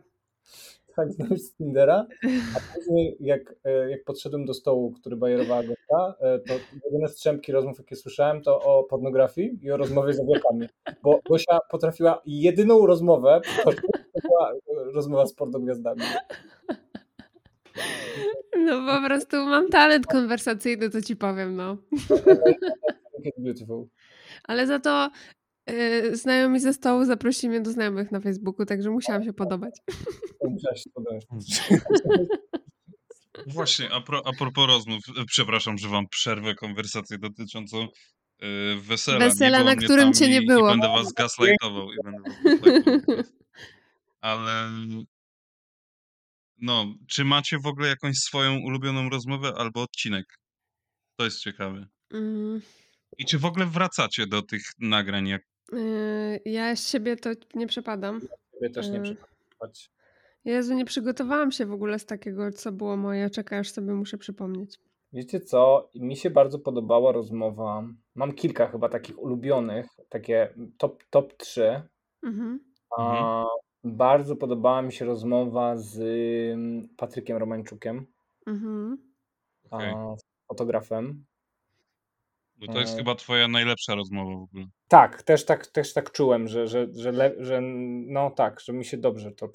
[1.00, 2.06] tak znaleźć z Tindera,
[2.56, 6.54] a później jak, e, jak podszedłem do stołu, który bajerowała Gosia, e, to
[6.86, 10.68] jedyne strzępki rozmów, jakie słyszałem, to o pornografii i o rozmowie z owiekami,
[11.04, 13.72] bo Gosia potrafiła jedyną rozmowę, to
[14.22, 14.54] była
[14.94, 16.02] rozmowa z pornogwiazdami.
[18.58, 21.78] No po prostu mam talent konwersacyjny, to ci powiem, no.
[23.38, 23.88] Beautiful.
[24.44, 25.10] Ale za to
[26.12, 29.80] znajomi ze stołu zaprosili mnie do znajomych na Facebooku, także musiałam się podobać.
[30.50, 31.26] Musiałaś się podobać.
[33.48, 37.88] Właśnie, a, pro, a propos rozmów, e, przepraszam, że wam przerwę konwersację dotyczącą
[38.40, 39.20] e, wesela.
[39.20, 40.68] Wesela, na którym cię nie i, było.
[40.68, 41.92] I będę was gaslightował.
[41.94, 43.24] I będę was gaslightował.
[44.22, 44.70] Ale
[46.62, 50.26] no, czy macie w ogóle jakąś swoją ulubioną rozmowę albo odcinek?
[51.16, 51.88] To jest ciekawe.
[52.14, 52.62] Mm,
[53.18, 55.28] I czy w ogóle wracacie do tych nagrań?
[55.28, 55.42] Jak...
[55.72, 58.22] yy, ja z siebie to nie przepadam.
[58.54, 59.02] Ciebie też nie Yy.
[59.04, 59.92] przekonać.
[60.46, 63.30] Jezu, nie przygotowałam się w ogóle z takiego, co było moje.
[63.30, 64.80] Czekaj, aż sobie muszę przypomnieć.
[65.14, 65.90] Wiecie co?
[65.96, 67.84] Mi się bardzo podobała rozmowa.
[68.16, 71.82] Mam kilka chyba takich ulubionych, takie top, top 3.
[72.24, 72.60] Mhm.
[72.98, 73.46] A,
[73.84, 76.00] Bardzo podobała mi się rozmowa z
[76.54, 78.06] ym, Patrykiem Romańczukiem,
[78.48, 78.98] Mhm.
[79.72, 79.80] A,
[80.48, 81.26] fotografem.
[82.60, 82.98] Bo to jest E.
[82.98, 84.66] chyba twoja najlepsza rozmowa w ogóle.
[84.88, 88.86] Tak, też tak, też tak czułem, że, że, że, le, że no tak, że mi
[88.86, 89.50] się dobrze to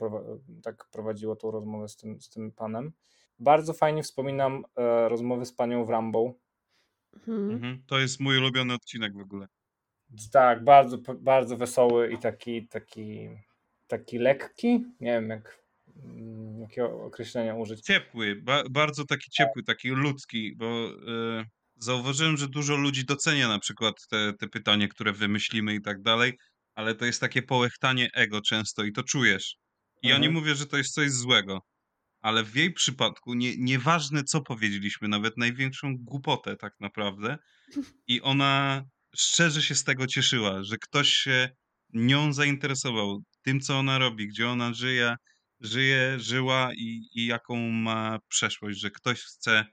[0.62, 2.92] tak prowadziło tą rozmowę z tym, z tym panem.
[3.38, 6.34] Bardzo fajnie wspominam e, rozmowy z panią Wrambą.
[7.14, 7.50] Mhm.
[7.50, 7.82] Mhm.
[7.86, 9.46] To jest mój ulubiony odcinek w ogóle.
[10.32, 13.28] Tak, bardzo, bardzo wesoły i taki, taki,
[13.86, 14.84] taki lekki.
[15.00, 15.64] Nie wiem, jak,
[16.04, 17.80] mm, jakiego określenia użyć.
[17.80, 21.44] Ciepły, ba bardzo taki ciepły, taki ludzki, bo e,
[21.84, 26.32] zauważyłem, że dużo ludzi docenia na przykład te, te pytania, które wymyślimy i tak dalej,
[26.74, 29.56] ale to jest takie połechtanie ego często i to czujesz.
[30.02, 30.32] I ja nie Mhm.
[30.34, 31.60] mówię, że to jest coś złego,
[32.20, 37.38] ale w jej przypadku nie, nieważne co powiedzieliśmy, nawet największą głupotę tak naprawdę
[38.06, 38.82] i ona
[39.16, 41.48] szczerze się z tego cieszyła, że ktoś się
[41.94, 45.16] nią zainteresował, tym co ona robi, gdzie ona żyje,
[45.60, 49.64] żyje, żyła i, i jaką ma przeszłość, że ktoś chce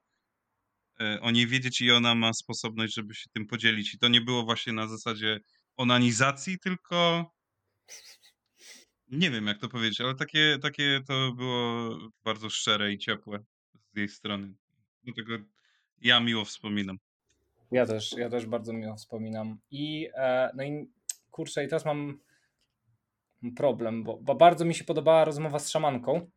[1.22, 3.94] o niej wiedzieć i ona ma sposobność, żeby się tym podzielić.
[3.94, 5.40] I to nie było właśnie na zasadzie
[5.78, 7.26] onanizacji, tylko
[9.08, 13.40] nie wiem jak to powiedzieć, ale takie, takie to było bardzo szczere i ciepłe
[13.94, 14.54] z jej strony.
[15.04, 15.44] Dlatego
[16.02, 16.98] ja miło wspominam.
[17.72, 19.60] Ja też, ja też bardzo miło wspominam.
[19.72, 20.90] I e, no i
[21.32, 22.20] kurczę, i teraz mam
[23.56, 26.32] problem, bo, bo bardzo mi się podobała rozmowa z szamanką.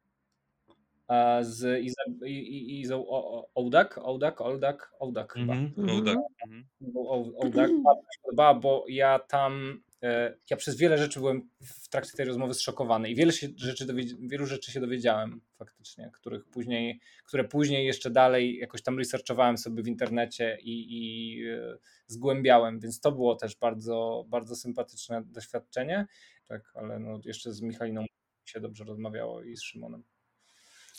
[1.41, 5.53] Z Iza, I- I- Izą O- O- Ołdak, Ołdak, Ołdak, Ołdak chyba.
[5.55, 5.89] Mhm.
[5.91, 6.19] Mhm.
[6.47, 6.65] Mhm.
[7.37, 12.27] Ołdak, się podobała, bo ja tam, e, ja przez wiele rzeczy byłem w trakcie tej
[12.27, 17.45] rozmowy zszokowany i wiele się rzeczy dowiedz- wielu rzeczy się dowiedziałem faktycznie, których później, które
[17.45, 23.13] później jeszcze dalej jakoś tam researchowałem sobie w internecie i, i e, zgłębiałem, więc to
[23.13, 26.07] było też bardzo, bardzo sympatyczne doświadczenie.
[26.49, 28.05] Tak, ale no jeszcze z Michaliną
[28.45, 30.03] się dobrze rozmawiało i z Szymonem.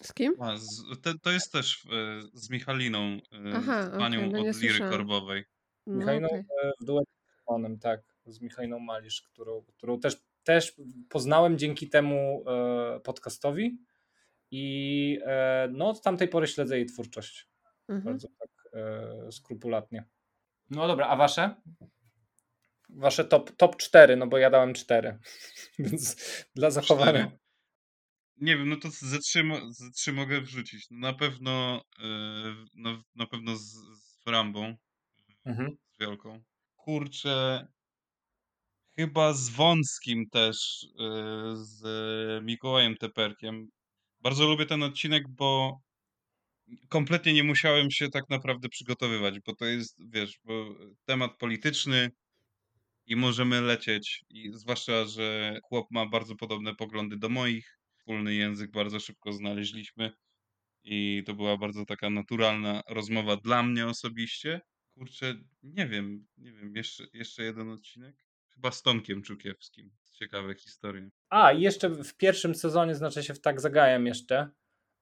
[0.03, 0.33] Z kim?
[0.39, 3.19] A, z, te, to jest też e, z Michaliną, e,
[3.55, 4.93] Aha, z panią okej, no od Liry słyszałam.
[4.93, 5.43] Korbowej.
[5.87, 6.39] No, Michaliną okej.
[6.39, 7.11] e, w duecie
[7.47, 10.75] z tak, z Michaliną Malisz, którą, którą też, też
[11.09, 13.77] poznałem dzięki temu e, podcastowi
[14.51, 17.47] i e, no od tamtej pory śledzę jej twórczość
[17.87, 18.03] Mhm.
[18.03, 20.03] bardzo tak e, skrupulatnie.
[20.69, 21.55] No dobra, a wasze?
[22.89, 25.17] Wasze top, top 4, no bo ja dałem 4,
[25.79, 26.15] więc
[26.55, 27.11] dla zachowania.
[27.27, 27.37] Cztery.
[28.37, 30.87] Nie wiem, no to ze trzy, mo- ze trzy mogę wrzucić.
[30.91, 32.05] No na pewno, e,
[32.73, 33.63] no, na pewno z,
[34.23, 34.75] z Rambą,
[35.45, 35.77] Mhm.
[35.93, 36.43] z Wielką.
[36.75, 37.67] Kurczę,
[38.97, 41.83] chyba z Wąskim też, e, z
[42.45, 43.67] Mikołajem Teperkiem.
[44.21, 45.79] Bardzo lubię ten odcinek, bo
[46.89, 52.09] kompletnie nie musiałem się tak naprawdę przygotowywać, bo to jest, wiesz, bo temat polityczny
[53.05, 54.21] i możemy lecieć.
[54.29, 57.77] I zwłaszcza, że chłop ma bardzo podobne poglądy do moich.
[58.05, 60.11] Wspólny język bardzo szybko znaleźliśmy
[60.83, 64.61] i to była bardzo taka naturalna rozmowa dla mnie osobiście.
[64.93, 68.15] Kurczę, nie wiem, nie wiem, jeszcze, jeszcze jeden odcinek?
[68.49, 69.91] Chyba z Tomkiem Czukiewskim.
[70.11, 71.09] Ciekawe historie.
[71.29, 74.49] A, i jeszcze w pierwszym sezonie, znaczy się w Tak Zagajem jeszcze,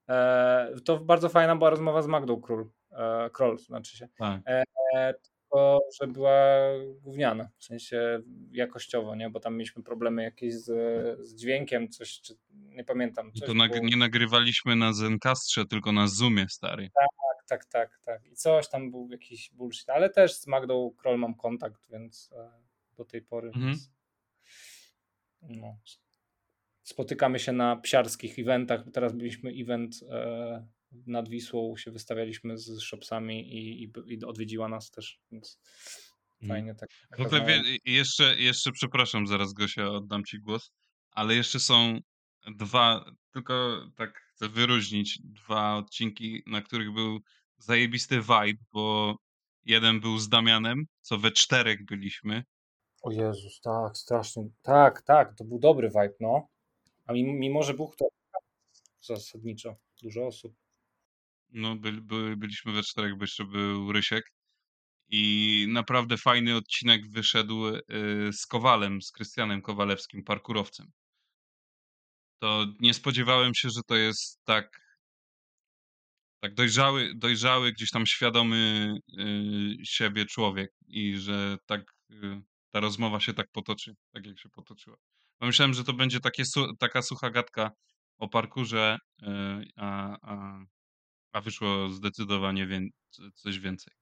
[0.10, 4.08] e, to bardzo fajna była rozmowa z Magdą Król, e, Kroll, znaczy się.
[4.18, 4.42] Tak.
[5.54, 6.36] Tylko, że była
[7.02, 9.30] gówniana, w sensie jakościowo, nie?
[9.30, 10.66] Bo tam mieliśmy problemy jakieś z,
[11.28, 13.32] z dźwiękiem, coś, czy nie pamiętam.
[13.34, 16.90] I Coś to nag- było, nie nagrywaliśmy na Zencastrze, tylko na Zoomie, stary.
[16.96, 17.08] tak,
[17.48, 18.26] tak, tak, tak.
[18.32, 22.52] I coś tam był jakiś bullshit, ale też z Magdą Kroll mam kontakt, więc e,
[22.98, 23.48] do tej pory.
[23.48, 23.66] Mhm.
[23.68, 23.92] Więc,
[25.42, 25.78] no,
[26.84, 28.84] spotykamy się na psiarskich eventach.
[28.94, 30.68] Teraz byliśmy event e,
[31.08, 35.60] nad Wisłą, się wystawialiśmy z shopsami i, i, i odwiedziła nas też, więc
[36.44, 36.60] Mhm.
[36.60, 36.90] fajnie tak.
[37.18, 40.72] W ogóle wie, jeszcze, jeszcze, przepraszam, zaraz Gosia, oddam ci głos,
[41.12, 42.00] ale jeszcze są
[42.56, 47.20] dwa, tylko tak chcę wyróżnić, dwa odcinki, na których był
[47.58, 49.16] zajebisty vibe, bo
[49.66, 52.44] jeden był z Damianem, co we czterech byliśmy
[53.02, 54.50] O Jezus, tak, strasznie.
[54.62, 56.48] Tak, tak, to był dobry vibe, no.
[57.06, 58.08] A mimo, mimo że Bóg to
[59.02, 60.54] zasadniczo dużo osób.
[61.54, 64.24] No, by, by, byliśmy we czterech, bo jeszcze był Rysiek.
[65.10, 67.82] I naprawdę fajny odcinek wyszedł y,
[68.34, 70.88] z Kowalem, z Krystianem Kowalewskim, parkurowcem.
[72.40, 74.80] To nie spodziewałem się, że to jest tak,
[76.40, 81.82] tak dojrzały, dojrzały, gdzieś tam świadomy y, siebie człowiek i że tak
[82.12, 82.42] y,
[82.72, 84.98] ta rozmowa się tak potoczy, tak jak się potoczyła.
[85.42, 87.72] Myślałem, że to będzie takie, su- taka sucha gadka
[88.18, 89.26] o parkurze, y,
[89.76, 90.60] a, a,
[91.34, 92.90] a wyszło zdecydowanie wię-
[93.36, 93.94] coś więcej.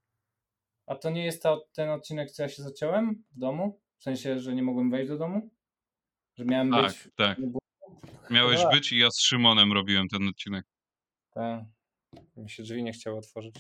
[0.88, 3.82] A to nie jest to, ten odcinek, co ja się zaciąłem w domu?
[4.00, 5.50] W sensie, że nie mogłem wejść do domu?
[6.38, 7.10] Że miałem Tak, być.
[7.16, 7.38] tak.
[8.30, 8.72] Miałeś Dobra.
[8.72, 10.66] być i ja z Szymonem robiłem ten odcinek.
[11.32, 11.64] Tak.
[12.36, 13.56] Mi się drzwi nie chciało otworzyć.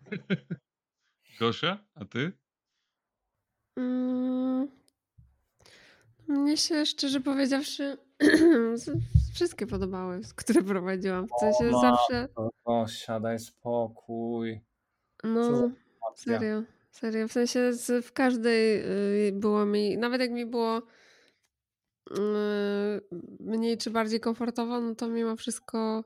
[1.40, 2.32] Gosia, a ty?
[3.78, 4.68] Mm,
[6.28, 7.98] mnie się szczerze powiedziawszy
[9.34, 11.26] wszystkie podobały, które prowadziłam.
[11.26, 12.28] W sensie O, zawsze,
[12.64, 14.60] O, siadaj spokój.
[15.24, 15.70] no
[16.16, 17.28] serio, serio.
[17.28, 18.80] W sensie z, w każdej
[19.28, 20.82] y, było mi, nawet jak mi było y,
[23.40, 26.04] mniej czy bardziej komfortowo, no to mimo wszystko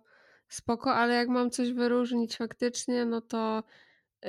[0.49, 3.63] spoko, ale jak mam coś wyróżnić faktycznie, no to
[4.25, 4.29] y,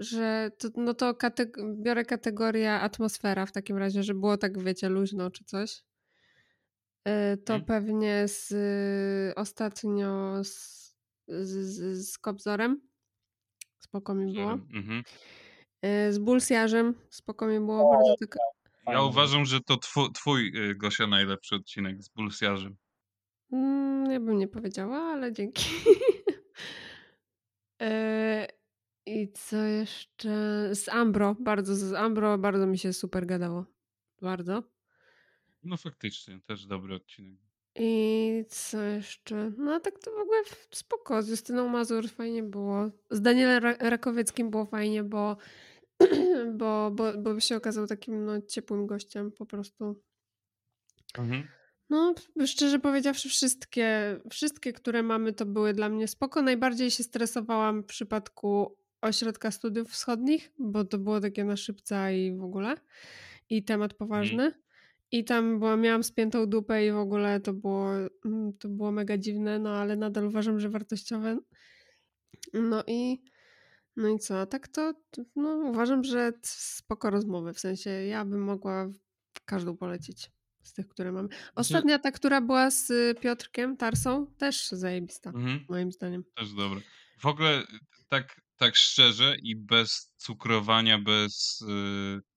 [0.00, 4.88] że to, no to kateg- biorę kategorię atmosfera w takim razie, że było tak, wiecie,
[4.88, 5.82] luźno czy coś.
[7.08, 7.64] Y, To Mhm.
[7.66, 10.94] pewnie z y, ostatnio z,
[11.28, 11.50] z,
[12.10, 12.80] z, Kobzorem.
[13.78, 14.52] Spoko mi było.
[14.52, 15.02] Mhm.
[15.84, 16.94] Y, Z Bulsjarzem.
[17.10, 18.38] Spoko mi było bardzo taka.
[18.86, 19.02] Ja Fajnie.
[19.02, 22.76] uważam, że to twój, twój y, Gosia, najlepszy odcinek z Bulsjarzem.
[23.52, 25.64] Mm, ja bym nie powiedziała, ale dzięki.
[27.82, 28.46] Y,
[29.06, 30.30] I co jeszcze?
[30.74, 31.36] Z Ambro.
[31.40, 33.64] Bardzo, z Ambro bardzo mi się super gadało.
[34.22, 34.62] Bardzo.
[35.62, 37.40] No faktycznie, też dobry odcinek.
[37.76, 39.52] I co jeszcze?
[39.58, 41.22] No tak to w ogóle spoko.
[41.22, 42.90] Z Justyną Mazur fajnie było.
[43.10, 45.36] Z Danielem Ra- Rakowieckim było fajnie, bo,
[46.58, 50.02] bo, bo, bo się okazał takim no, ciepłym gościem po prostu.
[51.18, 51.48] Mhm.
[51.90, 52.14] No,
[52.46, 56.42] szczerze powiedziawszy, wszystkie, wszystkie, które mamy, to były dla mnie spoko.
[56.42, 62.36] Najbardziej się stresowałam w przypadku Ośrodka Studiów Wschodnich, bo to było takie na szybca i
[62.36, 62.74] w ogóle.
[63.50, 64.61] I temat poważny.
[65.12, 67.90] I tam była, miałam spiętą dupę i w ogóle to było,
[68.24, 71.38] mm, to było mega dziwne, no ale nadal uważam, że wartościowe.
[72.52, 73.22] No i
[73.96, 74.40] no i co?
[74.40, 74.94] A tak to
[75.36, 77.54] no, uważam, że spoko rozmowy.
[77.54, 78.88] W sensie ja bym mogła
[79.44, 80.30] każdą polecić
[80.62, 81.28] z tych, które mamy.
[81.54, 85.64] Ostatnia ta, która była z y, Piotrkiem Tarsą, też zajebista, Mhm.
[85.68, 86.24] moim zdaniem.
[86.34, 86.80] Też dobre.
[87.18, 87.62] W ogóle
[88.08, 91.60] tak, tak szczerze i bez cukrowania, bez...
[91.60, 92.31] y,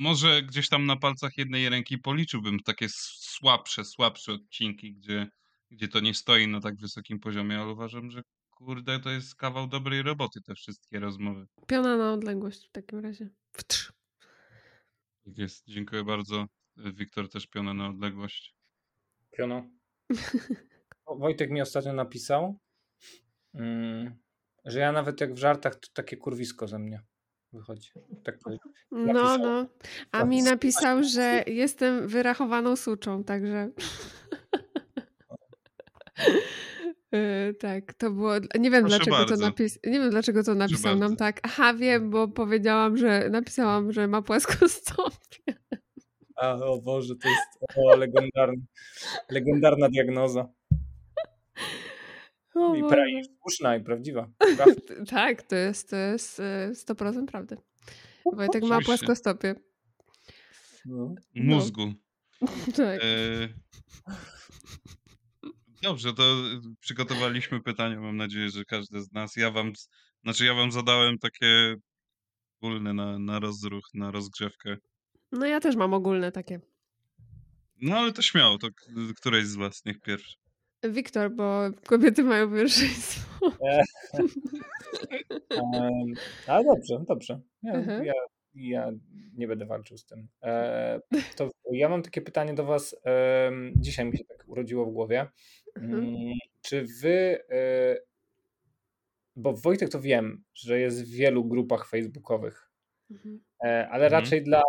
[0.00, 5.26] może gdzieś tam na palcach jednej ręki policzyłbym takie słabsze, słabsze odcinki, gdzie,
[5.70, 9.66] gdzie to nie stoi na tak wysokim poziomie, ale uważam, że kurde, to jest kawał
[9.66, 11.46] dobrej roboty, te wszystkie rozmowy.
[11.66, 13.28] Piona na odległość w takim razie.
[13.52, 13.92] Wtrz.
[15.24, 15.64] Tak jest.
[15.66, 16.46] Dziękuję bardzo.
[16.76, 18.54] Wiktor też piona na odległość.
[19.30, 19.70] Piono.
[21.06, 22.58] O, Wojtek mi ostatnio napisał,
[23.54, 24.14] mm,
[24.64, 27.02] że ja nawet jak w żartach, to takie kurwisko ze mnie
[27.54, 27.90] wychodzi.
[28.24, 28.72] Tak powiedział.
[28.90, 29.38] No, Napisał.
[29.38, 29.66] no.
[30.12, 33.70] A mi napisał, że jestem wyrachowaną suczą, także.
[37.12, 38.32] Yy, tak, to było.
[38.58, 39.46] Nie wiem, Proszę dlaczego to bardzo.
[39.46, 39.78] napis...
[39.86, 41.40] Nie wiem, dlaczego to napisał nam tak.
[41.42, 45.54] Aha, wiem, bo powiedziałam, że napisałam, że ma płaskostopie.
[46.36, 48.62] A, o Boże, to jest o, legendarny,
[49.30, 50.48] legendarna diagnoza.
[52.54, 54.28] O I, pra, i słuszna, i prawdziwa.
[55.10, 57.56] Tak, to jest, to jest e, 100% prawdy.
[58.32, 59.54] Wojtek ma płaskostopie.
[60.84, 61.14] No.
[61.34, 61.54] No.
[61.54, 61.92] Mózgu.
[62.76, 63.00] Tak.
[63.04, 63.48] E,
[65.82, 68.00] Dobrze, to y, przygotowaliśmy pytania.
[68.00, 69.36] Mam nadzieję, że każdy z nas.
[69.36, 69.72] Ja wam,
[70.22, 71.76] znaczy ja wam zadałem takie
[72.60, 74.76] ogólne na, na rozruch, na rozgrzewkę.
[75.32, 76.60] No ja też mam ogólne takie.
[77.82, 78.84] No ale to śmiało, to k-
[79.16, 80.36] któreś z was niech pierwszy.
[80.90, 83.24] Wiktor, bo kobiety mają pierwszeństwo.
[85.50, 86.14] Em,
[86.46, 87.40] ale dobrze, dobrze.
[87.62, 88.04] Ja, Mhm.
[88.04, 88.12] ja,
[88.54, 88.90] ja
[89.36, 90.28] nie będę walczył z tym.
[90.42, 91.00] E,
[91.36, 92.96] to ja mam takie pytanie do Was.
[93.04, 95.26] em, dzisiaj mi się tak urodziło w głowie.
[95.76, 96.04] Mhm.
[96.04, 96.14] Mm,
[96.62, 97.38] Czy Wy.
[97.50, 97.96] e,
[99.36, 102.70] Bo Wojtek to wiem, że jest w wielu grupach facebookowych,
[103.10, 103.40] Mhm.
[103.64, 104.12] e, ale Mhm.
[104.22, 104.62] raczej dla.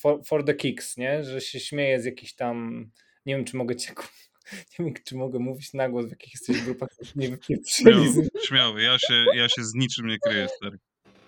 [0.00, 1.24] For, for the kicks, nie?
[1.24, 2.90] Że się śmieje z jakichś tam.
[3.26, 3.92] Nie wiem, czy mogę cię.
[4.78, 7.92] Nie wiem, czy mogę mówić na głos, w jakich jesteś grupach, nie wypieprzyli.
[8.12, 8.78] Śmiało, śmiało.
[8.78, 10.78] Ja się, ja się z niczym nie kryję, stary.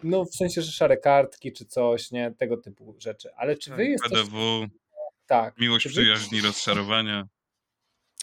[0.02, 2.34] No w sensie, że szare kartki czy coś, nie?
[2.38, 3.28] Tego typu rzeczy.
[3.36, 4.16] Ale czy wy Tak, jesteście...
[4.16, 4.66] PDW,
[5.26, 5.58] Tak.
[5.58, 7.28] miłość, Czy wy- przyjaźń i rozczarowania.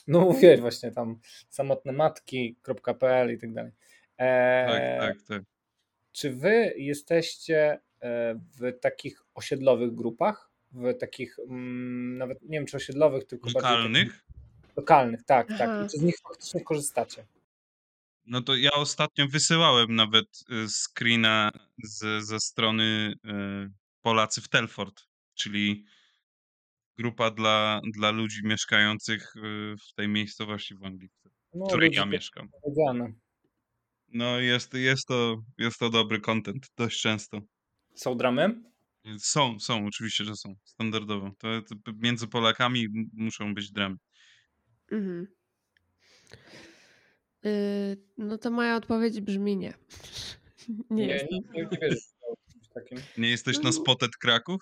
[0.08, 1.20] No mówiłeś właśnie tam
[1.50, 3.72] samotnematki.pl i tak dalej.
[3.72, 5.44] Tak, Eee, tak, tak.
[6.12, 10.51] Czy wy jesteście e, w takich osiedlowych grupach?
[10.72, 14.08] W takich, mm, nawet nie wiem czy osiedlowych, tylko bardziej Lokalnych?
[14.08, 14.26] takich
[14.78, 15.58] lokalnych, tak, Aha.
[15.58, 15.86] tak.
[15.88, 17.26] I czy z nich faktycznie korzystacie?
[18.26, 21.52] No to ja ostatnio wysyłałem nawet y, screena
[21.84, 25.02] z, ze strony y, Polacy w Telford,
[25.36, 25.86] czyli
[26.98, 29.40] grupa dla, dla ludzi mieszkających y,
[29.90, 32.50] w tej miejscowości w Anglii, w No, której ja mieszkam.
[32.64, 33.14] powiedziane.
[34.08, 37.42] No jest, jest, to, jest to dobry content dość często.
[37.96, 38.71] Są dramy?
[39.20, 41.32] Są, są, oczywiście, że są, standardowo.
[41.38, 43.96] To, to między Polakami muszą być dramy.
[44.92, 45.28] Mhm.
[47.46, 49.74] Y, no to moja odpowiedź brzmi nie.
[50.90, 51.96] Nie, Nie, nie, nie, nie wierzę
[52.48, 52.98] w czymś takim.
[53.18, 53.72] Nie jesteś na No.
[53.72, 54.62] Spotted Kraków?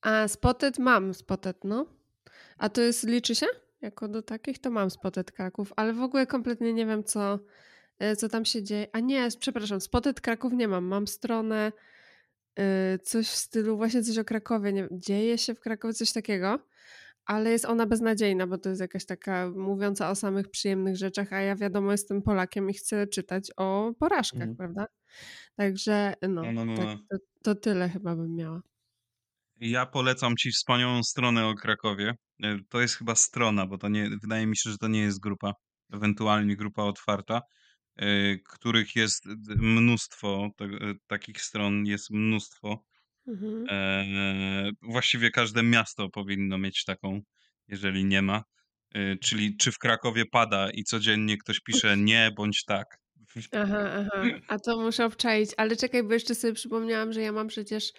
[0.00, 1.86] A Spotted mam Spotted, no.
[2.58, 3.46] A to jest, liczy się?
[3.80, 7.38] Jako do takich to mam Spotted Kraków, ale w ogóle kompletnie nie wiem co,
[7.98, 8.86] e, co tam się dzieje.
[8.92, 10.84] A nie, przepraszam, Spotted Kraków nie mam.
[10.84, 11.91] Mam stronę y,
[13.02, 14.72] coś w stylu właśnie coś o Krakowie.
[14.72, 16.58] Nie, dzieje się w Krakowie coś takiego,
[17.24, 21.40] ale jest ona beznadziejna, bo to jest jakaś taka mówiąca o samych przyjemnych rzeczach, a
[21.40, 24.56] ja wiadomo jestem Polakiem i chcę czytać o porażkach, Mhm.
[24.56, 24.86] prawda?
[25.56, 26.96] Także no, No, no, no, tak, no.
[27.10, 28.62] to, to tyle chyba bym miała.
[29.60, 32.14] Ja polecam ci wspaniałą stronę o Krakowie.
[32.42, 35.20] E, To jest chyba strona, bo to nie, wydaje mi się, że to nie jest
[35.20, 35.52] grupa,
[35.92, 37.42] ewentualnie grupa otwarta,
[38.48, 39.26] których jest
[39.56, 42.84] mnóstwo, te, e, takich stron jest mnóstwo.
[43.26, 43.66] Mhm.
[43.68, 47.20] E, Właściwie każde miasto powinno mieć taką,
[47.68, 48.44] jeżeli nie ma.
[48.94, 53.02] E, Czyli czy w Krakowie pada i codziennie ktoś pisze nie bądź tak.
[53.52, 54.22] Aha, aha.
[54.48, 55.50] A to muszę obczaić.
[55.56, 57.92] Ale czekaj, bo jeszcze sobie przypomniałam, że ja mam przecież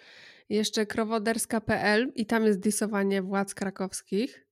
[0.48, 4.46] jeszcze krowoderska.pl i tam jest disowanie władz krakowskich.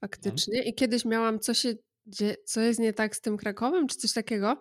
[0.00, 0.62] Faktycznie.
[0.62, 1.74] I kiedyś miałam, co się
[2.10, 4.60] dzie- co jest nie tak z tym Krakowem, czy coś takiego,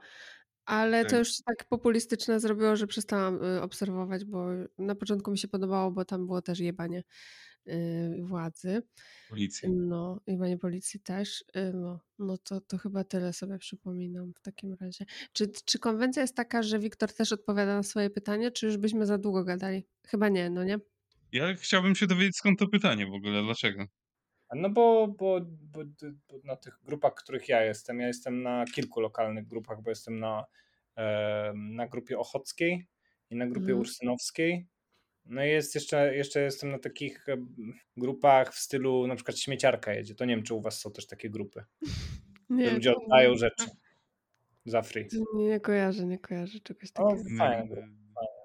[0.65, 1.19] ale to Tak.
[1.19, 4.45] już tak populistyczne zrobiło, że przestałam y, obserwować, bo
[4.77, 7.03] na początku mi się podobało, bo tam było też jebanie
[7.67, 7.71] y,
[8.21, 8.81] władzy.
[9.29, 9.69] Policji.
[9.71, 11.43] No, jebanie policji też.
[11.55, 15.05] y, No, no to, to chyba tyle sobie przypominam w takim razie.
[15.33, 19.05] Czy, czy konwencja jest taka, że Wiktor też odpowiada na swoje pytanie, czy już byśmy
[19.05, 19.85] za długo gadali?
[20.07, 20.77] Chyba nie, no nie?
[21.31, 23.85] Ja chciałbym się dowiedzieć skąd to pytanie w ogóle, dlaczego?
[24.55, 28.99] No bo, bo, bo, bo na tych grupach, których ja jestem, ja jestem na kilku
[29.01, 30.45] lokalnych grupach, bo jestem na,
[31.55, 32.85] na grupie ochockiej
[33.29, 33.79] i na grupie Mhm.
[33.79, 34.67] ursynowskiej.
[35.25, 37.25] No i jest jeszcze, jeszcze jestem na takich
[37.97, 40.15] grupach w stylu na przykład śmieciarka jedzie.
[40.15, 41.63] To nie wiem, czy u was są też takie grupy.
[42.49, 43.65] Nie, ludzie oddają rzeczy
[44.65, 45.07] za free.
[45.33, 47.29] Nie, kojarzę, nie kojarzę czegoś O, takiego.
[47.37, 47.81] fajne, było,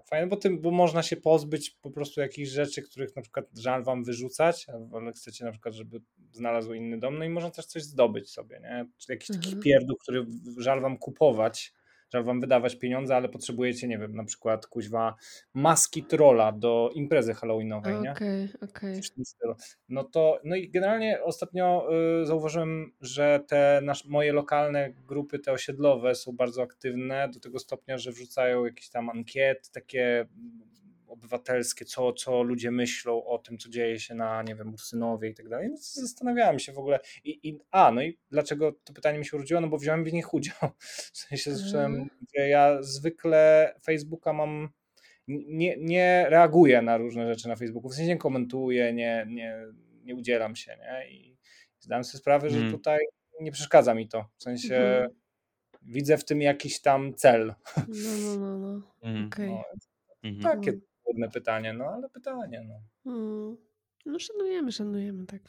[0.04, 3.84] fajne, bo, tym, bo można się pozbyć po prostu jakichś rzeczy, których na przykład żal
[3.84, 6.00] wam wyrzucać, ale chcecie na przykład, żeby
[6.32, 8.86] znalazł inny dom, no i można też coś zdobyć sobie, nie?
[8.98, 9.62] Czy jakiś taki Mhm.
[9.62, 10.26] pierdół, który
[10.58, 11.72] żal wam kupować,
[12.14, 15.14] żal wam wydawać pieniądze, ale potrzebujecie, nie wiem, na przykład kuźwa
[15.54, 18.12] maski trolla do imprezy halloweenowej, nie?
[18.12, 18.94] Okej, okej.
[19.14, 19.54] Tym stylu.
[19.88, 21.88] No to, no i generalnie ostatnio
[22.22, 27.58] y, zauważyłem, że te nasz, moje lokalne grupy, te osiedlowe są bardzo aktywne do tego
[27.58, 30.26] stopnia, że wrzucają jakieś tam ankiety takie
[31.14, 35.34] obywatelskie, co, co ludzie myślą o tym, co dzieje się na, nie wiem, Ursynowie i
[35.34, 35.68] tak dalej.
[35.70, 36.98] No, zastanawiałem się w ogóle.
[37.24, 39.60] I, i, a, no i dlaczego to pytanie mi się urodziło?
[39.60, 40.56] No bo wziąłem w nich udział.
[41.12, 44.68] W sensie zacząłem, że ja zwykle Facebooka mam
[45.28, 49.58] nie, nie reaguję na różne rzeczy na Facebooku, w sensie nie komentuję, nie, nie,
[50.04, 51.10] nie udzielam się, nie?
[51.10, 51.36] I
[51.80, 52.70] zdałem sobie sprawę, że Mm.
[52.72, 52.98] tutaj
[53.40, 54.24] nie przeszkadza mi to.
[54.36, 55.10] W sensie Mhm.
[55.82, 57.54] widzę w tym jakiś tam cel.
[57.76, 57.84] No,
[58.24, 58.94] no, no, no.
[59.02, 59.26] Mhm.
[59.26, 59.50] Okej.
[59.50, 59.64] No,
[60.22, 60.42] Mhm.
[60.42, 60.80] takie Mm.
[61.14, 62.80] Trudne pytanie, no ale pytanie, no.
[63.12, 63.56] Mm.
[64.06, 65.42] No szanujemy, szanujemy, tak.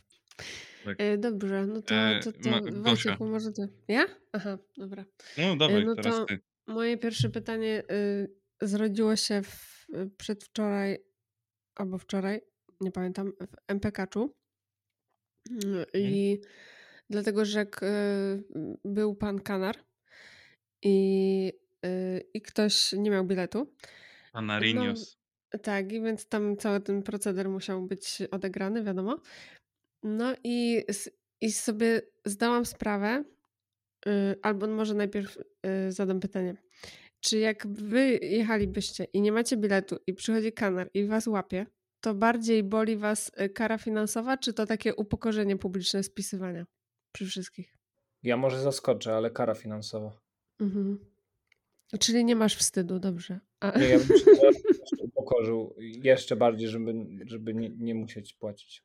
[0.86, 0.96] Tak.
[1.02, 2.82] E, dobrze, no to, E, to, to Ma- Gosia.
[2.84, 3.68] Wojciechu, może ty.
[3.88, 4.06] Ja?
[4.32, 5.06] Aha, dobra.
[5.38, 6.40] No dawaj, no teraz to- ty.
[6.68, 9.86] Moje pierwsze pytanie y, zrodziło się w,
[10.18, 10.98] przedwczoraj
[11.76, 12.42] albo wczoraj,
[12.82, 14.36] nie pamiętam, w MPK-czu.
[15.64, 16.42] Mm, I
[17.10, 18.44] dlatego, że k- y,
[18.86, 19.76] był pan Kanar
[20.84, 21.52] i,
[21.86, 23.74] y, i ktoś nie miał biletu.
[24.34, 25.18] Anarinios.
[25.64, 29.20] Tak, i więc tam cały ten proceder musiał być odegrany, wiadomo.
[30.04, 30.84] No i,
[31.42, 33.24] i sobie zdałam sprawę,
[34.08, 36.58] y, albo może najpierw y, zadam pytanie.
[37.20, 41.66] Czy jak wy jechalibyście i nie macie biletu i przychodzi kanar i was łapie,
[42.02, 46.66] to bardziej boli was y, kara finansowa, czy to takie upokorzenie publiczne spisywania
[47.12, 47.76] przy wszystkich?
[48.24, 50.12] Ja może zaskoczę, ale kara finansowa.
[50.60, 51.15] Mhm.
[52.00, 53.40] Czyli nie masz wstydu, dobrze.
[53.60, 53.80] A...
[53.80, 56.94] Nie, ja bym się jeszcze upokorzył jeszcze bardziej, żeby,
[57.26, 58.84] żeby nie, nie musieć płacić.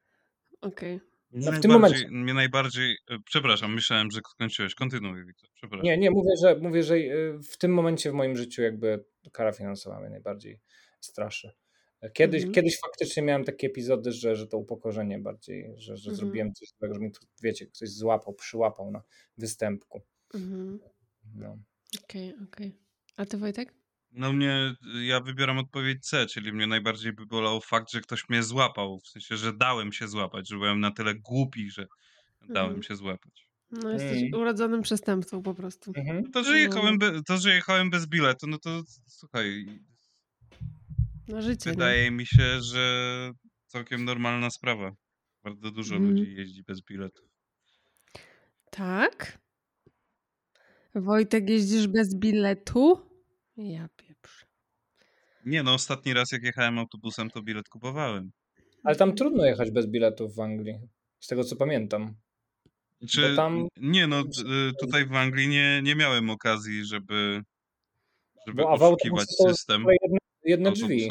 [0.60, 1.00] Okej.
[1.32, 2.22] No, Mnie w tym najbardziej, momencie.
[2.24, 2.96] mnie najbardziej.
[3.10, 4.74] e, Przepraszam, myślałem, że skończyłeś.
[4.74, 5.50] Kontynuuj, Wiktor.
[5.54, 5.84] Przepraszam.
[5.84, 9.52] Nie, nie, mówię, że mówię, że y, w tym momencie w moim życiu jakby kara
[9.52, 10.60] finansowa mnie najbardziej
[11.00, 11.50] straszy.
[12.14, 12.54] Kiedyś, Mhm.
[12.54, 16.16] kiedyś faktycznie miałem takie epizody, że, że to upokorzenie bardziej, że, że Mhm.
[16.16, 19.02] zrobiłem coś złego, że mi tu, wiecie, ktoś złapał, przyłapał na
[19.38, 20.00] występku.
[20.34, 20.78] Mhm.
[21.34, 21.58] No.
[22.04, 22.78] Okej, okej.
[23.20, 23.74] A ty Wojtek?
[24.12, 28.42] No mnie, ja wybieram odpowiedź C, czyli mnie najbardziej by bolał fakt, że ktoś mnie
[28.42, 29.00] złapał.
[29.00, 31.86] W sensie, że dałem się złapać, że byłem na tyle głupi, że
[32.48, 32.82] dałem Mhm.
[32.82, 33.50] się złapać.
[33.70, 34.40] No jesteś Mm.
[34.40, 35.92] urodzonym przestępcą po prostu.
[35.96, 36.30] Mhm.
[36.32, 37.12] To, że No, jechałem, no.
[37.12, 39.66] be, to, że jechałem bez biletu, no to słuchaj,
[41.28, 41.76] Na życie, nie?
[41.76, 43.32] wydaje mi się, że
[43.66, 44.92] całkiem normalna sprawa.
[45.44, 46.14] Bardzo dużo Mhm.
[46.16, 47.22] ludzi jeździ bez biletu.
[48.70, 49.38] Tak?
[50.94, 53.09] Wojtek, jeździsz bez biletu?
[53.60, 54.46] Ja pieprz.
[55.44, 58.32] Nie no, ostatni raz jak jechałem autobusem, to bilet kupowałem.
[58.84, 60.78] Ale tam trudno jechać bez biletów w Anglii,
[61.20, 62.14] z tego co pamiętam.
[63.08, 67.42] Czy, Bo tam- nie no, y, tutaj w Anglii nie, nie miałem okazji, żeby,
[68.46, 71.08] żeby Bo oszukiwać system jedne, jedne drzwi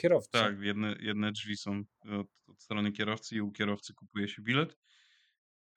[0.00, 0.30] kierowcy.
[0.30, 1.82] Tak, jedne, jedne drzwi są
[2.20, 4.78] od, od strony kierowcy i u kierowcy kupuje się bilet.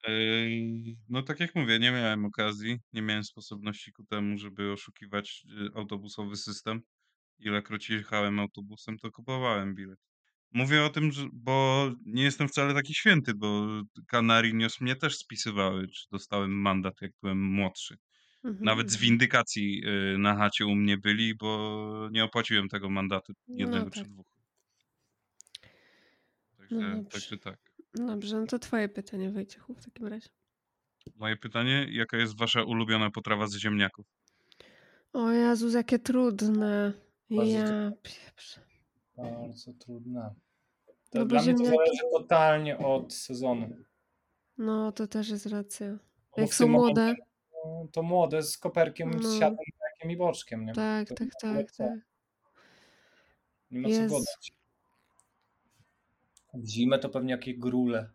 [0.04, 5.42] Ej, No tak jak mówię, nie miałem okazji, nie miałem sposobności ku temu, żeby oszukiwać
[5.72, 6.80] y, autobusowy system.
[7.38, 9.98] Ilekroć jechałem autobusem, to kupowałem bilet.
[10.52, 13.66] Mówię o tym, że, bo nie jestem wcale taki święty, bo
[14.10, 17.96] Canarinos mnie też spisywały, czy dostałem mandat, jak byłem młodszy.
[18.44, 19.10] Mhm, Nawet z mhm.
[19.10, 19.82] windykacji
[20.14, 24.08] y, na chacie u mnie byli, bo nie opłaciłem tego mandatu jednego No czy tak.
[24.08, 24.26] dwóch.
[26.70, 27.10] No Także, dobrze.
[27.10, 27.65] także tak.
[27.96, 30.28] Dobrze, no to twoje pytanie Wojciechu w takim razie.
[31.16, 34.06] Moje pytanie, jaka jest wasza ulubiona potrawa z ziemniaków?
[35.12, 36.92] O Jezus, jakie trudne.
[37.30, 37.92] Bardzo Ja.
[39.16, 40.34] Bardzo trudne.
[41.10, 43.76] To No dla mnie to ziemniaki- zależy totalnie od sezonu.
[44.58, 45.98] No, to też jest racja.
[46.36, 49.28] Bo Jak są młode, momencie, To młode z koperkiem, No.
[49.28, 49.56] z siatą,
[49.90, 50.66] jakiem i boczkiem.
[50.66, 50.72] Nie?
[50.74, 51.98] tak, to tak, tak, tak.
[53.70, 54.24] Nie ma co Jezu.
[56.56, 58.10] W zimę to pewnie jakie grule.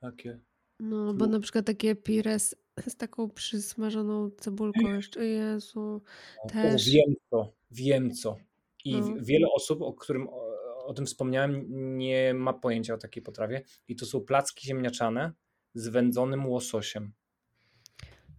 [0.00, 0.40] Takie.
[0.80, 2.54] No, bo na przykład takie pires
[2.88, 5.24] z taką przysmażoną cebulką jeszcze.
[5.26, 6.02] Jezu.
[6.48, 6.90] Też.
[6.90, 8.36] wiem co, wiem co.
[8.84, 9.14] I No.
[9.20, 10.48] wiele osób, o którym o,
[10.86, 11.64] o tym wspomniałem,
[11.98, 13.62] nie ma pojęcia o takiej potrawie.
[13.88, 15.32] I to są placki ziemniaczane
[15.74, 17.12] z wędzonym łososiem.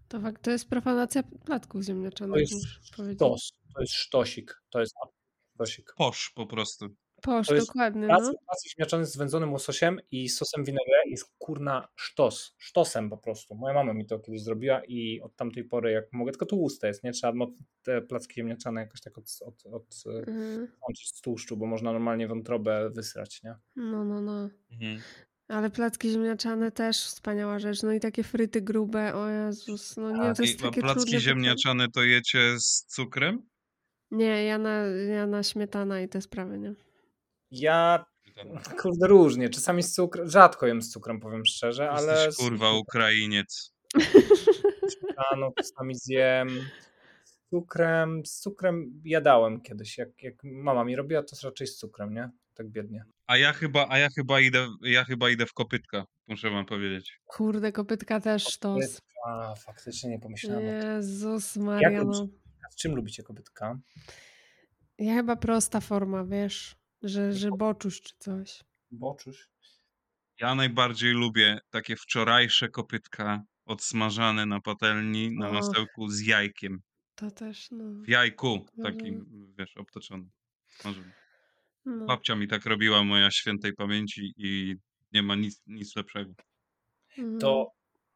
[0.08, 3.52] To, fakt, to jest profanacja platków ziemniaczanych, To jest sztos.
[3.76, 4.62] To jest sztosik.
[4.70, 4.94] To jest
[5.56, 5.94] sztosik.
[5.98, 6.86] Posz po prostu.
[7.22, 8.24] Posz, To jest dokładnie, Plac,
[8.92, 9.06] no.
[9.06, 12.56] z wędzonym łososiem i sosem vinaigrette jest kurna sztos.
[12.58, 13.56] Sztosem po prostu.
[13.56, 17.04] Moja mama mi to kiedyś zrobiła i od tamtej pory jak mogę, tylko tłuste jest,
[17.04, 17.12] nie?
[17.12, 17.46] Trzeba
[17.84, 20.68] te placki ziemniaczane jakoś tak od, od, od, Mhm.
[20.82, 23.56] odłączyć z tłuszczu, bo można normalnie wątrobę wysrać, nie?
[23.76, 24.50] No, no, no.
[24.72, 25.02] Mhm.
[25.48, 27.84] Ale placki ziemniaczane też wspaniała rzecz.
[27.84, 29.98] No i takie fryty grube, o Jezus.
[29.98, 31.20] No nie, to I, jest a takie placki trudne.
[31.20, 33.50] ziemniaczane to jecie z cukrem?
[34.12, 36.74] Nie, ja na, ja na śmietana i te sprawy, nie?
[37.52, 38.06] Ja,
[38.82, 39.50] kurde, różnie.
[39.50, 43.74] Czasami z cukrem, rzadko jem z cukrem, powiem szczerze, ale Jesteś z kurwa Ukrainiec.
[45.00, 46.50] śmietaną czasami zjem.
[47.24, 49.98] Z cukrem, z cukrem jadałem kiedyś.
[49.98, 52.30] Jak, jak mama mi robiła, to raczej z cukrem, nie?
[52.54, 53.04] Tak biednie.
[53.28, 57.20] A ja chyba, a ja chyba idę, ja chyba idę w kopytka, muszę wam powiedzieć.
[57.26, 59.02] Kurde, kopytka też sztos.
[59.28, 60.66] A, faktycznie nie pomyślałem.
[60.66, 62.28] Jezus Jak Maria, lubisz- no.
[62.72, 63.80] W czym lubicie kopytka?
[64.98, 68.64] Ja chyba prosta forma, wiesz, że, że boczuś czy coś.
[68.92, 69.48] Boczuś.
[70.40, 75.54] Ja najbardziej lubię takie wczorajsze kopytka odsmażane na patelni, na Och.
[75.54, 76.82] masełku z jajkiem.
[77.16, 78.04] To też, no.
[78.04, 78.84] W jajku Mhm.
[78.94, 79.26] takim,
[79.58, 80.30] wiesz, obtoczonym.
[80.68, 81.12] smażonym.
[81.86, 82.06] no.
[82.06, 84.76] Babcia mi tak robiła, moja świętej pamięci i
[85.14, 86.34] nie ma nic, nic lepszego.
[87.18, 87.40] Mhm.
[87.40, 87.72] To,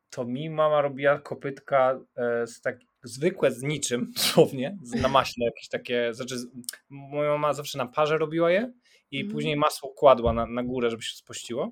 [0.10, 5.46] to mi mama robiła kopytka e, z tak, zwykłe z niczym, dosłownie, z, na maśle
[5.46, 6.36] jakieś takie, znaczy
[6.90, 8.72] moja mama zawsze na parze robiła je
[9.12, 9.34] i Mhm.
[9.34, 11.72] później masło kładła na, na górę, żeby się spościło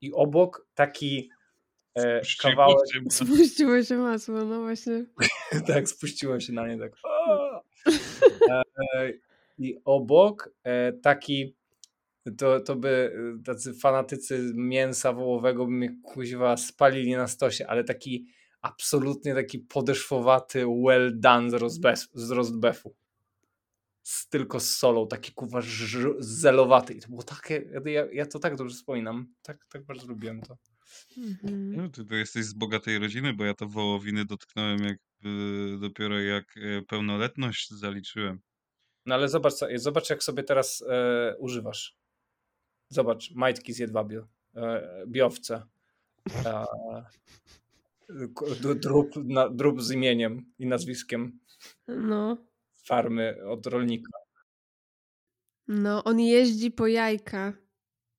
[0.00, 1.30] i obok taki
[1.94, 5.04] e, Puściło kawałek, się- Spuściło się masło, no właśnie.
[5.66, 6.92] tak, spuściłem się na nie tak.
[8.50, 9.12] E,
[9.58, 11.54] I obok e, taki,
[12.38, 17.84] to, to by e, tacy fanatycy mięsa wołowego by mnie kuźwa spalili na stosie, ale
[17.84, 18.26] taki
[18.62, 22.94] absolutnie taki podeszwowaty well done z, rozbes, z rozbefu.
[24.02, 26.94] Z, tylko z solą, taki kuwa ż- zelowaty.
[26.94, 29.34] I to było takie, ja, ja to tak dobrze wspominam.
[29.42, 30.56] Tak, tak bardzo lubiłem to.
[31.18, 31.76] Mhm.
[31.76, 34.98] No, ty to jesteś z bogatej rodziny, bo ja to wołowiny dotknąłem jak
[35.80, 38.40] dopiero jak e, pełnoletność zaliczyłem.
[39.06, 41.96] No ale zobacz, zobacz jak sobie teraz e, używasz.
[42.88, 45.62] Zobacz, majtki z jedwabiu, e, biowce,
[46.44, 46.64] e,
[48.80, 51.38] drób, na, drób z imieniem i nazwiskiem
[51.88, 52.36] No,
[52.86, 54.12] farmy od rolnika.
[55.68, 57.52] no, on jeździ po jajka.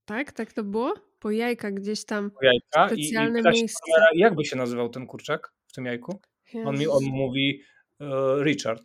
[0.06, 0.32] Tak?
[0.32, 0.94] Tak to było?
[1.20, 2.32] Po jajka gdzieś tam.
[2.42, 3.80] Jajka i, i Specjalne pyta się miejsce.
[3.92, 6.22] farmera, jak by się nazywał ten kurczak w tym jajku?
[6.66, 7.14] On, mi, on Jezus.
[7.18, 7.64] mówi
[8.00, 8.06] e,
[8.44, 8.84] Richard.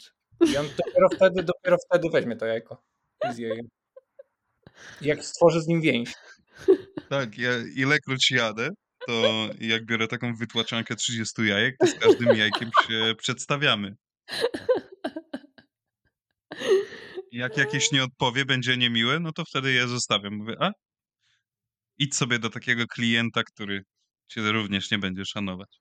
[0.52, 2.82] I on dopiero wtedy, dopiero wtedy weźmie to jajko
[3.30, 3.62] i zje je.
[5.00, 6.14] Jak stworzy z nim więź.
[7.09, 8.68] Tak, ja ilekroć jadę,
[9.07, 13.96] to jak biorę taką wytłaczankę 30 jajek, to z każdym jajkiem się przedstawiamy.
[17.32, 20.34] Jak jakieś nie odpowie, będzie niemiłe, no to wtedy je zostawiam.
[20.36, 20.72] Mówię, a
[21.98, 23.84] idź sobie do takiego klienta, który
[24.28, 25.78] cię również nie będzie szanować.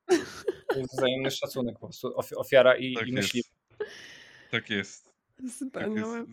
[0.70, 2.08] To jest wzajemny szacunek po prostu.
[2.08, 3.28] ofi- Ofiara i, Tak i jest.
[3.28, 3.54] Tak jest.
[4.52, 5.10] Tak jest.
[5.56, 6.26] Wspaniałe.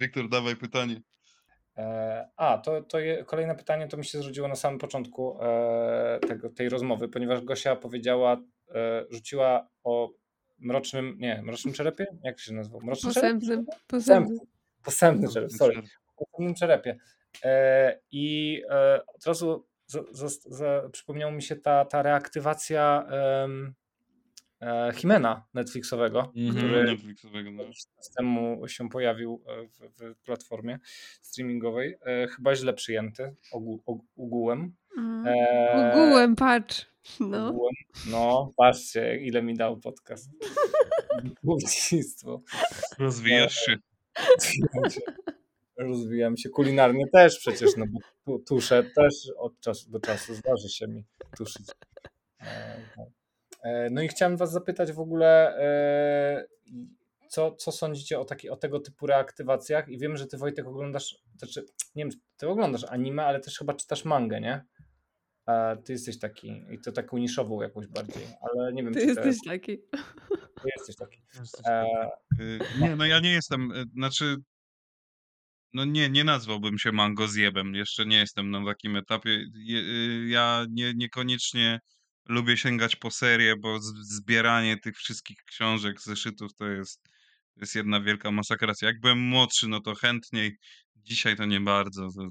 [0.00, 1.00] Wiktor, dawaj pytanie.
[1.76, 6.18] E, A, to, to je, kolejne pytanie to mi się zrodziło na samym początku e,
[6.28, 8.36] tego, tej rozmowy, ponieważ Gosia powiedziała,
[8.74, 10.10] e, rzuciła o
[10.58, 12.06] mrocznym, nie, mrocznym czerepie?
[12.22, 12.80] Jak się nazywał?
[12.80, 13.32] Mroczny czerep?
[13.32, 13.66] Posępnym.
[13.86, 14.38] Posępnym.
[14.84, 15.82] Posępny czerep, sorry.
[16.16, 16.98] O posępnym czerepie.
[17.44, 23.48] E, I e, od razu za, za, za, przypomniała mi się ta, ta reaktywacja e,
[24.94, 27.64] Himena Netflixowego, Mhm, który Netflixowego, no.
[28.16, 30.78] temu się pojawił e, w, w platformie
[31.22, 31.94] streamingowej.
[32.06, 34.74] E, chyba źle przyjęty ogół, og- ogółem.
[34.98, 35.26] Mm.
[35.26, 36.86] E, Ogółem, patrz.
[37.20, 37.48] No.
[37.48, 37.74] ogółem.
[38.10, 40.30] No, patrzcie, ile mi dał podcast.
[41.44, 42.42] Głównictwo.
[42.98, 43.76] Rozwijasz się.
[44.34, 45.00] Rozwijam się.
[45.76, 50.68] Rozwijam się kulinarnie też przecież, no bo tu- tuszę też od czasu do czasu zdarzy
[50.68, 51.04] się mi
[51.36, 51.66] tuszyć.
[52.40, 53.06] E, tak.
[53.64, 56.46] E, No i chciałem was zapytać w ogóle, e,
[57.28, 61.16] co, co sądzicie o, taki, o tego typu reaktywacjach i wiem, że ty Wojtek oglądasz,
[61.36, 64.64] znaczy, nie wiem, ty oglądasz anime, ale też chyba czytasz mangę, nie?
[65.48, 69.06] E, Ty jesteś taki, i to taką niszową jakąś bardziej, ale nie wiem, Ty czy
[69.06, 69.78] jesteś taki.
[70.62, 71.22] ty jesteś taki.
[71.66, 71.84] E,
[72.40, 74.36] Y, Nie, no ja nie jestem, y, znaczy,
[75.72, 79.30] no nie, nie nazwałbym się mango zjebem, jeszcze nie jestem na takim etapie.
[79.30, 81.80] Y, Ja nie, niekoniecznie
[82.28, 87.02] lubię sięgać po serię, bo zbieranie tych wszystkich książek, zeszytów to jest,
[87.54, 88.88] to jest jedna wielka masakracja.
[88.88, 90.56] Jak byłem młodszy, no to chętniej,
[90.96, 92.08] dzisiaj to nie bardzo.
[92.16, 92.28] To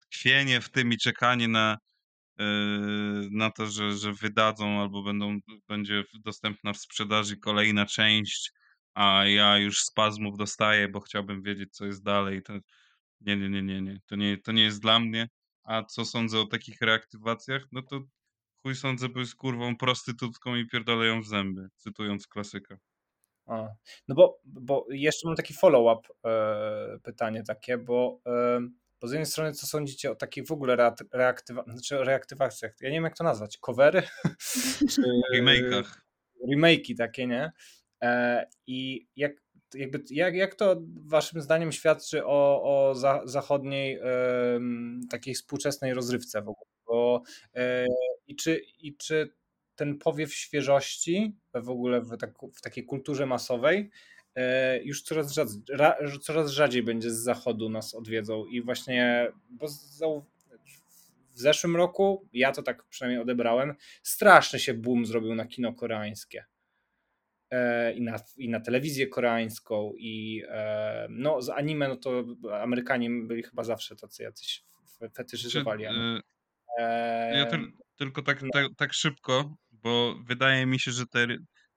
[0.00, 1.76] tkwienie w tym i czekanie na,
[2.38, 5.38] yy, na to, że, że wydadzą albo będą,
[5.68, 8.50] będzie dostępna w sprzedaży kolejna część,
[8.94, 12.42] a ja już spazmów dostaję, bo chciałbym wiedzieć, co jest dalej.
[12.42, 12.52] To
[13.20, 13.98] nie, nie, nie, nie, nie.
[14.06, 15.28] To nie, to nie jest dla mnie.
[15.64, 17.62] A co sądzę o takich reaktywacjach?
[17.72, 18.00] No to
[18.62, 22.76] chuj sądzę, bo jest kurwą prostytutką i pierdolę ją w zęby, cytując klasyka.
[23.46, 23.68] A,
[24.08, 28.60] no bo, bo jeszcze mam taki follow-up e, pytanie takie, bo, e,
[29.00, 32.88] bo z jednej strony co sądzicie o takich w ogóle reat- reaktywa- znaczy reaktywacjach, ja
[32.88, 34.02] nie wiem jak to nazwać, covery?
[34.94, 35.02] Czy
[35.34, 36.00] remake'ach.
[36.52, 37.52] remake'i takie, nie?
[38.02, 39.32] E, I jak,
[39.74, 44.00] jakby, jak, jak to waszym zdaniem świadczy o, o za, zachodniej
[45.10, 46.66] takiej współczesnej rozrywce w ogóle?
[46.86, 47.22] Bo,
[47.54, 47.86] e,
[48.32, 49.34] i, czy, I czy
[49.76, 53.90] ten powiew świeżości w ogóle w, tak, w takiej kulturze masowej
[54.34, 59.68] e, już coraz rzadziej, ra, coraz rzadziej będzie z zachodu nas odwiedzą i właśnie bo
[61.34, 66.44] w zeszłym roku, ja to tak przynajmniej odebrałem, straszny się boom zrobił na kino koreańskie.
[67.50, 72.24] E, i na, i na telewizję koreańską i e, no z anime, no to
[72.62, 74.64] Amerykanie byli chyba zawsze tacy jacyś
[74.98, 75.10] fe-
[75.50, 75.64] Czy,
[76.78, 77.72] E, Ja tyl,
[78.02, 78.48] tylko tak, no.
[78.52, 81.26] tak, tak szybko, bo wydaje mi się, że te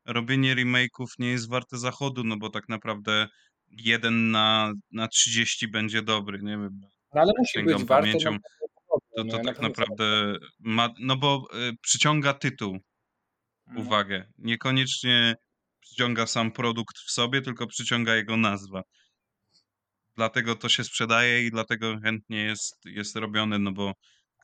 [0.05, 3.27] robienie remake'ów nie jest warte zachodu, no bo tak naprawdę
[3.67, 6.79] jeden na, na 30 będzie dobry, nie wiem.
[7.13, 7.85] no ale musi być warte.
[7.87, 8.37] pamięcią,
[9.15, 9.31] To, nie?
[9.31, 12.77] to Na tak naprawdę ma, no bo y, przyciąga tytuł,
[13.67, 13.81] Mm.
[13.81, 14.25] uwagę.
[14.37, 15.35] Niekoniecznie
[15.79, 18.81] przyciąga sam produkt w sobie, tylko przyciąga jego nazwa.
[20.15, 23.93] Dlatego to się sprzedaje i dlatego chętnie jest, jest robione, no bo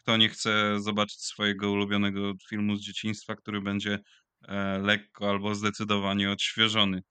[0.03, 3.99] kto nie chce zobaczyć swojego ulubionego filmu z dzieciństwa, który będzie
[4.47, 7.01] e, lekko albo zdecydowanie odświeżony.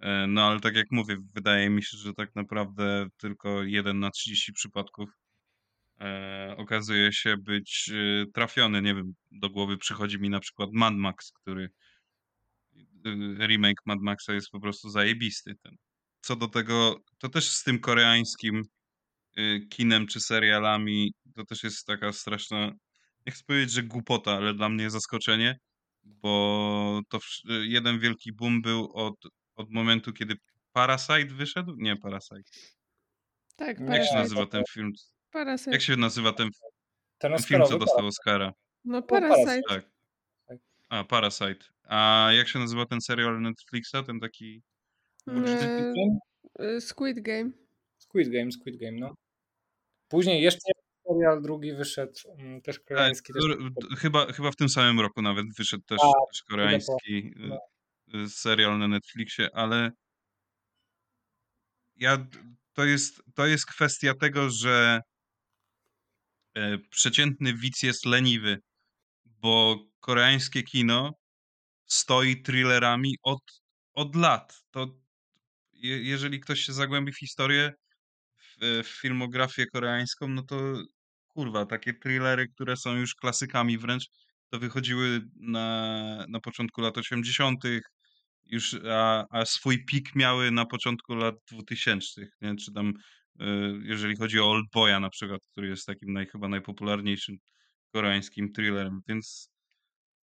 [0.00, 4.10] E, no ale tak jak mówię, wydaje mi się, że tak naprawdę tylko 1 na
[4.10, 5.10] 30 przypadków
[6.00, 7.90] e, okazuje się być
[8.34, 8.82] trafiony.
[8.82, 11.68] Nie wiem, do głowy przychodzi mi na przykład Mad Max, który
[13.46, 15.54] remake Mad Maxa jest po prostu zajebisty.
[15.62, 15.76] Ten.
[16.20, 18.62] Co do tego, to też z tym koreańskim
[19.70, 22.72] kinem czy serialami, to też jest taka straszna.
[23.26, 25.58] nie chcę powiedzieć, że głupota, ale dla mnie zaskoczenie,
[26.04, 29.14] bo to wsz- jeden wielki boom był od,
[29.56, 30.34] od momentu, kiedy
[30.72, 31.74] Parasite wyszedł?
[31.76, 32.42] Nie, Parasite.
[33.56, 34.18] Tak, Jak się Jak się Parasite.
[34.18, 34.92] nazywa ten film?
[35.30, 35.70] Parasite.
[35.70, 36.48] Jak się nazywa ten,
[37.18, 38.52] Ten ten film, co Oscarowy dostał Oscara?
[38.84, 39.44] No Parasite.
[39.44, 39.68] Parasite.
[39.68, 39.90] Tak.
[40.46, 40.58] Tak.
[40.88, 41.64] A, Parasite.
[41.84, 44.02] A jak się nazywa ten serial Netflixa?
[44.06, 44.62] Ten taki...
[45.28, 46.18] E, film?
[46.58, 47.50] e, Squid Game.
[47.98, 49.14] Squid Game, Squid Game, no.
[50.08, 50.58] Później jeszcze
[51.08, 53.32] serial drugi wyszedł, mm, też Tak, koreański.
[53.32, 53.42] Też...
[53.98, 57.58] chyba, chyba w tym samym roku nawet wyszedł też, A, też koreański no.
[58.14, 59.90] y, y, serial na Netflixie, ale
[61.96, 62.26] ja,
[62.72, 65.00] to, jest, to jest kwestia tego, że
[66.54, 68.58] e, przeciętny widz jest leniwy,
[69.24, 71.12] bo koreańskie kino
[71.86, 73.62] stoi thrillerami od,
[73.94, 74.62] od lat.
[74.70, 74.86] To
[75.72, 77.72] je, jeżeli ktoś się zagłębi w historię,
[78.36, 80.56] w, w filmografię koreańską, no to
[81.38, 84.04] kurwa, takie thrillery, które są już klasykami wręcz,
[84.48, 87.64] to wychodziły na, na początku lat 80.,
[88.46, 92.56] już, a, a swój pik miały na początku lat 2000, nie?
[92.56, 93.44] czy tam y,
[93.82, 97.36] jeżeli chodzi o Oldboya na przykład, który jest takim naj, chyba najpopularniejszym
[97.92, 99.50] koreańskim thrillerem, więc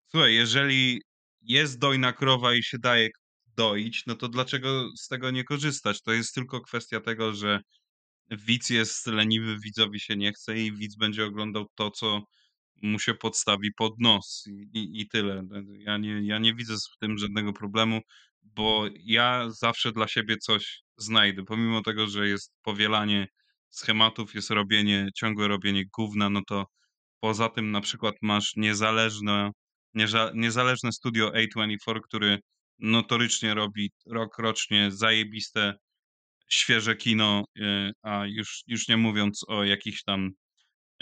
[0.08, 1.02] słuchaj, jeżeli
[1.42, 3.10] jest dojna krowa i się daje
[3.58, 6.02] doić, no to dlaczego z tego nie korzystać?
[6.02, 7.60] To jest tylko kwestia tego, że
[8.32, 12.22] widz jest leniwy, widzowi się nie chce i widz będzie oglądał to, co
[12.82, 15.44] mu się podstawi pod nos i, i, i tyle.
[15.80, 18.02] Ja nie, ja nie widzę w tym żadnego problemu,
[18.44, 21.44] bo ja zawsze dla siebie coś znajdę.
[21.44, 23.28] Pomimo tego, że jest powielanie
[23.70, 26.66] schematów, jest robienie, ciągłe robienie gówna, no to
[27.20, 29.52] poza tym na przykład masz niezależne,
[29.94, 32.40] nieza, niezależne studio A24, który
[32.80, 35.74] notorycznie robi rok rocznie zajebiste
[36.50, 40.32] świeże kino, y, a już, już nie mówiąc o jakichś tam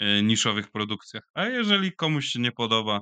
[0.02, 1.22] y, niszowych produkcjach.
[1.34, 3.00] A jeżeli komuś się nie podoba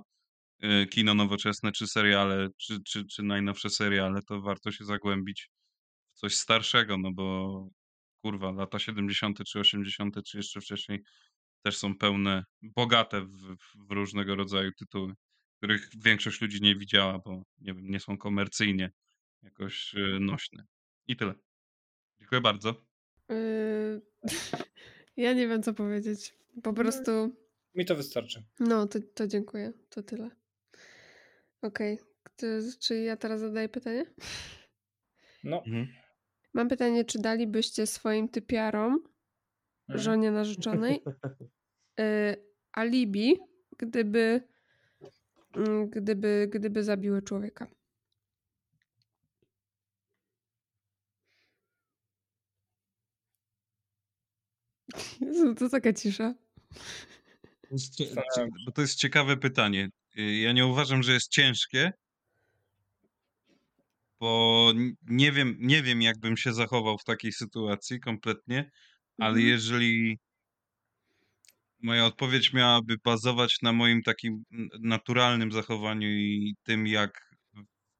[0.64, 5.48] y, kino nowoczesne, czy seriale, czy, czy, czy najnowsze seriale, to warto się zagłębić
[6.14, 7.68] w coś starszego, no bo
[8.24, 9.38] kurwa, lata 70.
[9.46, 11.02] czy 80., czy jeszcze wcześniej
[11.62, 13.56] też są pełne, bogate w,
[13.88, 15.14] w różnego rodzaju tytuły,
[15.58, 18.90] których większość ludzi nie widziała, bo nie, wiem, nie są komercyjnie
[19.42, 20.64] jakoś nośne.
[21.06, 21.34] I tyle.
[22.22, 22.74] Dziękuję bardzo.
[23.32, 24.00] Y,
[25.16, 26.34] Ja nie wiem, co powiedzieć.
[26.62, 27.36] Po prostu.
[27.74, 28.44] Mi to wystarczy.
[28.60, 29.72] No, to, to dziękuję.
[29.88, 30.30] To tyle.
[31.62, 31.98] Okej.
[32.22, 32.46] Kto-
[32.80, 34.04] Czy ja teraz zadaję pytanie?
[35.44, 35.62] No.
[35.66, 35.88] Mhm.
[36.54, 38.92] Mam pytanie, czy dalibyście swoim typiarom,
[39.88, 40.00] Mhm.
[40.04, 41.02] żonie narzeczonej,
[42.00, 42.36] y,
[42.72, 43.38] alibi,
[43.78, 44.40] gdyby,
[45.56, 47.66] mm, gdyby, gdyby zabiły człowieka?
[55.32, 56.34] Jezu, to taka cisza.
[57.96, 58.14] Cie-
[58.66, 59.88] Bo to jest ciekawe pytanie.
[60.18, 61.92] Y, Ja nie uważam, że jest ciężkie,
[64.20, 64.72] bo
[65.02, 68.70] nie wiem, nie wiem, jak bym się zachował w takiej sytuacji kompletnie,
[69.18, 69.46] ale Mhm.
[69.46, 70.18] jeżeli
[71.82, 74.44] moja odpowiedź miałaby bazować na moim takim
[74.80, 77.30] naturalnym zachowaniu i tym, jak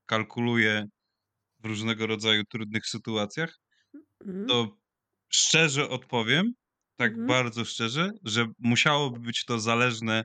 [0.06, 0.86] kalkuluję
[1.58, 3.58] w różnego rodzaju trudnych sytuacjach,
[4.26, 4.46] Mhm.
[4.46, 4.76] to
[5.28, 6.52] szczerze odpowiem,
[6.96, 7.26] tak Mhm.
[7.28, 10.24] bardzo szczerze, że musiałoby być to zależne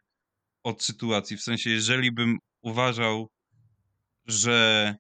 [0.64, 1.38] od sytuacji.
[1.38, 3.30] W sensie, jeżeli bym uważał,
[4.26, 4.96] że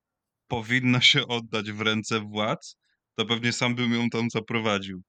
[0.48, 2.78] powinno się oddać w ręce władz,
[3.16, 5.02] to pewnie sam bym ją tam zaprowadził.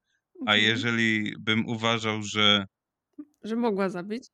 [0.47, 0.61] A Mhm.
[0.71, 2.67] jeżeli bym uważał, że,
[3.43, 4.29] Że mogła zabić?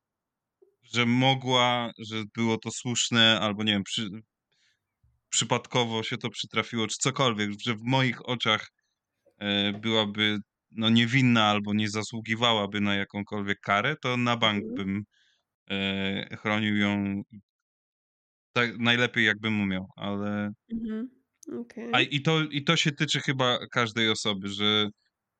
[0.83, 4.09] że mogła, że było to słuszne, albo nie wiem, przy,
[5.29, 8.67] przypadkowo się to przytrafiło, czy cokolwiek, że w moich oczach
[9.39, 10.39] e, byłaby
[10.75, 14.75] no, niewinna albo nie zasługiwałaby na jakąkolwiek karę, to na bank Mhm.
[14.75, 15.03] bym
[15.71, 17.23] e, chronił ją
[18.53, 21.09] tak najlepiej jakbym umiał, ale Mhm.
[21.91, 22.01] a Okej.
[22.01, 24.89] i to, i to się tyczy chyba każdej osoby, że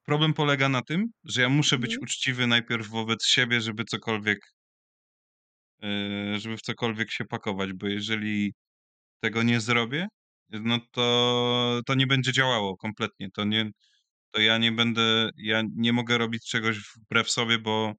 [0.06, 2.02] problem polega na tym, że ja muszę być Mhm.
[2.02, 4.40] uczciwy najpierw wobec siebie, żeby cokolwiek
[5.84, 8.54] e, żeby w cokolwiek się pakować, bo jeżeli
[9.22, 10.08] tego nie zrobię,
[10.52, 13.30] no to to nie będzie działało kompletnie.
[13.36, 13.72] To nie
[14.36, 17.94] to ja nie będę ja nie mogę robić czegoś wbrew sobie, bo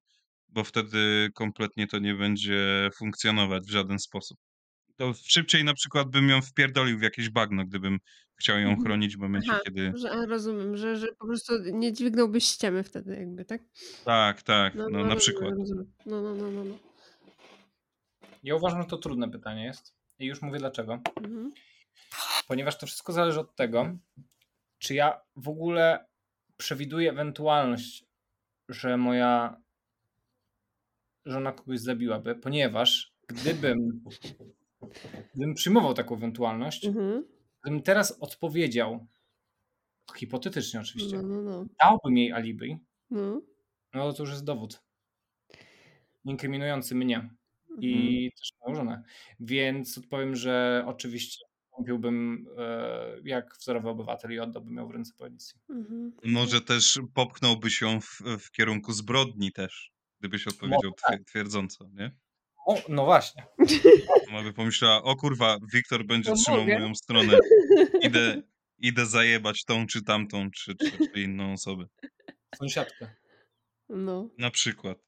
[0.48, 4.38] bo wtedy kompletnie to nie będzie funkcjonować w żaden sposób.
[4.96, 7.98] To szybciej na przykład bym ją wpierdolił w jakieś bagno, gdybym
[8.40, 8.84] chciał ją Mhm.
[8.84, 12.82] chronić w momencie, Aha, kiedy że, a, rozumiem, że, że po prostu nie dźwignąłbyś ściemy
[12.82, 13.62] wtedy jakby, tak?
[14.04, 15.50] Tak, tak, No, no no na rozumiem, przykład.
[15.58, 15.92] rozumiem.
[16.06, 16.64] No, no, no, no.
[16.64, 16.78] no.
[18.42, 19.94] Ja uważam, że to trudne pytanie jest.
[20.18, 21.00] I już mówię dlaczego.
[21.22, 21.52] Mhm.
[22.48, 23.98] Ponieważ to wszystko zależy od tego,
[24.78, 26.06] czy ja w ogóle
[26.56, 28.04] przewiduję ewentualność,
[28.68, 29.60] że moja
[31.26, 34.04] żona kogoś zabiłaby, ponieważ gdybym,
[35.34, 37.24] gdybym przyjmował taką ewentualność, Mhm.
[37.62, 39.06] gdybym teraz odpowiedział,
[40.16, 41.66] hipotetycznie oczywiście, No, no, no.
[41.80, 42.78] dałbym jej alibi,
[43.10, 43.40] no.
[43.94, 44.82] no to już jest dowód
[46.24, 47.38] inkryminujący mnie Mhm.
[47.80, 49.02] i też moją żonę.
[49.40, 51.45] Więc odpowiem, że oczywiście
[51.80, 55.60] wstąpiłbym e, jak wzorowy obywatel i oddałbym ją w ręce policji.
[55.70, 56.12] Mhm.
[56.24, 61.20] Może też popchnąłby się w, w kierunku zbrodni też, gdybyś odpowiedział tak.
[61.20, 62.10] twier- twierdząco, nie?
[62.66, 63.46] O, no właśnie.
[64.30, 66.78] Ona by pomyślała, o kurwa, Wiktor będzie No trzymał mogę.
[66.78, 67.38] moją stronę.
[68.02, 68.42] Idę,
[68.78, 71.84] idę zajebać tą czy tamtą, czy, czy, czy inną osobę.
[72.58, 73.14] Sąsiadkę.
[73.88, 74.98] No, Na przykład.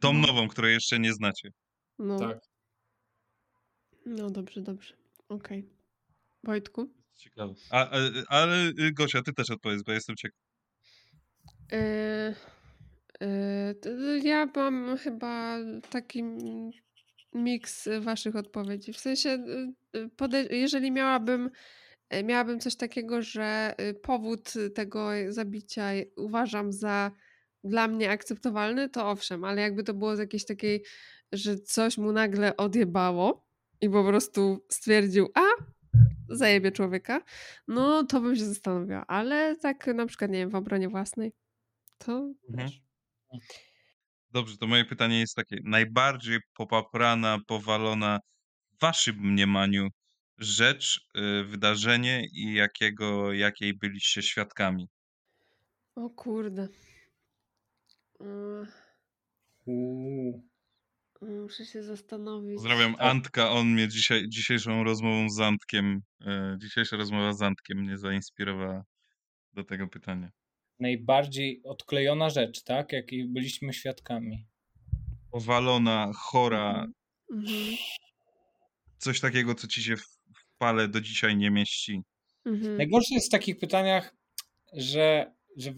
[0.00, 0.26] Tą No.
[0.26, 1.50] nową, której jeszcze nie znacie.
[1.98, 2.18] no.
[2.18, 2.38] Tak.
[4.06, 4.94] No dobrze, dobrze.
[5.28, 5.68] Okej.
[6.44, 6.94] Wojtku?
[7.14, 7.54] Ciekawe.
[7.70, 10.40] A, a, ale y, Gosia, ty też odpowiedz, bo jestem ciekaw.
[11.72, 12.34] Yy,
[13.90, 15.58] yy, ja mam chyba
[15.90, 16.24] taki
[17.34, 18.92] miks waszych odpowiedzi.
[18.92, 19.44] W sensie,
[19.96, 21.50] y, y, jeżeli miałabym,
[22.24, 25.84] miałabym coś takiego, że powód tego zabicia
[26.16, 27.10] uważam za
[27.64, 30.84] dla mnie akceptowalny, to owszem, ale jakby to było z jakiejś takiej,
[31.32, 33.46] że coś mu nagle odjebało
[33.80, 35.42] i po prostu stwierdził, a
[36.36, 37.20] zajebie człowieka,
[37.68, 39.06] no to bym się zastanowiła.
[39.06, 41.32] Ale tak na przykład, nie wiem, w obronie własnej,
[41.98, 42.12] to
[42.50, 42.68] Mhm.
[42.68, 42.82] wiesz.
[44.30, 45.56] Dobrze, to moje pytanie jest takie.
[45.64, 48.20] Najbardziej popaprana, powalona
[48.72, 49.88] w waszym mniemaniu
[50.38, 51.08] rzecz,
[51.40, 54.88] y, wydarzenie i jakiego, jakiej byliście świadkami?
[55.96, 56.68] O kurde.
[58.20, 58.66] Yy,
[59.66, 60.48] Uuu.
[61.22, 62.54] Muszę się zastanowić.
[62.56, 67.98] Pozdrawiam Antka, on mnie dzisiaj, dzisiejszą rozmową z Antkiem, e, dzisiejsza rozmowa z Antkiem mnie
[67.98, 68.84] zainspirowała
[69.52, 70.30] do tego pytania.
[70.80, 72.92] Najbardziej odklejona rzecz, tak?
[72.92, 74.46] Jakiej byliśmy świadkami.
[75.30, 76.86] Powalona, chora,
[77.32, 77.76] Mhm.
[78.98, 80.02] coś takiego, co ci się w,
[80.36, 82.02] w pale do dzisiaj nie mieści.
[82.46, 82.76] Mhm.
[82.76, 84.14] Najgorsze jest w takich pytaniach,
[84.72, 85.74] że, że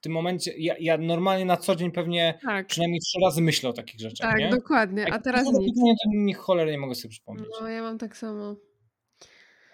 [0.00, 3.72] tym momencie, ja, ja normalnie na co dzień pewnie Tak, przynajmniej trzy razy myślę o
[3.72, 4.48] takich rzeczach, tak, nie?
[4.48, 5.04] dokładnie.
[5.04, 5.74] A Jak teraz nic.
[5.74, 7.46] pytanie, to ni cholery nie mogę sobie przypomnieć.
[7.60, 8.56] No, ja mam tak samo.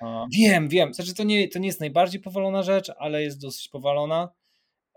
[0.01, 0.95] A, wiem, wiem.
[0.95, 4.29] Znaczy to nie, to nie jest najbardziej powalona rzecz, ale jest dosyć powalona.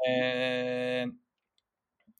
[0.07, 1.07] Eee,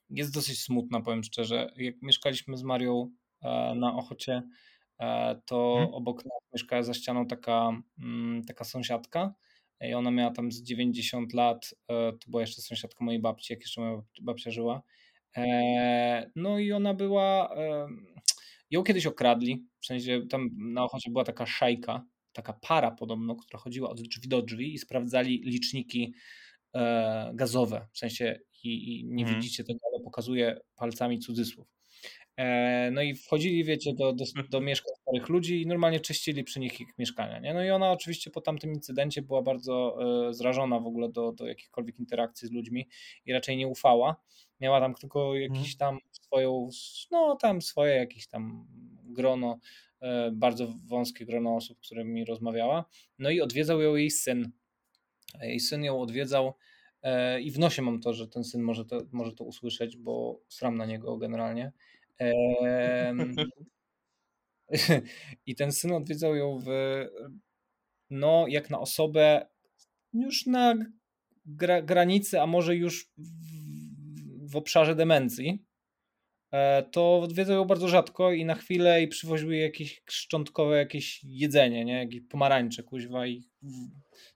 [0.09, 1.71] jest dosyć smutna, powiem szczerze.
[1.75, 4.41] Jak mieszkaliśmy z Marią e, na Ochocie,
[4.99, 5.93] e, to Mhm.
[5.93, 7.69] obok nas mieszkała za ścianą taka,
[8.03, 9.33] mm, taka sąsiadka
[9.81, 11.73] i ona miała tam z 90 lat.
[11.87, 14.81] E, to była jeszcze sąsiadka mojej babci, jak jeszcze moja babcia żyła.
[15.37, 17.55] E, no i ona była.
[17.55, 17.87] E,
[18.71, 19.65] ją kiedyś okradli.
[19.81, 24.29] W sensie tam na Ochocie była taka szajka, taka para podobno, która chodziła od drzwi
[24.29, 26.13] do drzwi i sprawdzali liczniki
[27.33, 27.87] gazowe.
[27.93, 29.41] W sensie i, i nie Mhm.
[29.41, 31.78] widzicie tego, ale pokazuję palcami cudzysłów.
[32.39, 36.59] E, no i wchodzili, wiecie, do, do, do mieszkań starych ludzi i normalnie czyścili przy
[36.59, 37.39] nich ich mieszkania.
[37.39, 37.53] Nie?
[37.53, 39.97] No i ona oczywiście po tamtym incydencie była bardzo
[40.29, 42.87] e, zrażona w ogóle do, do jakichkolwiek interakcji z ludźmi
[43.25, 44.21] i raczej nie ufała.
[44.59, 46.69] Miała tam tylko jakiś tam swoją,
[47.11, 48.67] no tam swoje jakieś tam
[49.03, 49.59] grono,
[50.01, 52.85] e, bardzo wąskie grono osób, z którymi rozmawiała.
[53.17, 54.51] No i odwiedzał ją jej syn.
[55.41, 56.53] Jej syn ją odwiedzał
[57.41, 60.77] i w nosie mam to, że ten syn może to, może to usłyszeć, bo sram
[60.77, 61.71] na niego generalnie.
[65.45, 66.67] I ten syn odwiedzał ją w,
[68.09, 69.47] no, jak na osobę
[70.13, 70.75] już na
[71.45, 75.65] gra, granicy, a może już w, w obszarze demencji.
[76.51, 81.21] E, To odwiedzał ją bardzo rzadko i na chwilę i przywoził jej jakieś szczątkowe jakieś
[81.23, 81.93] jedzenie, nie?
[81.93, 83.43] Jakieś pomarańcze, kuźwa i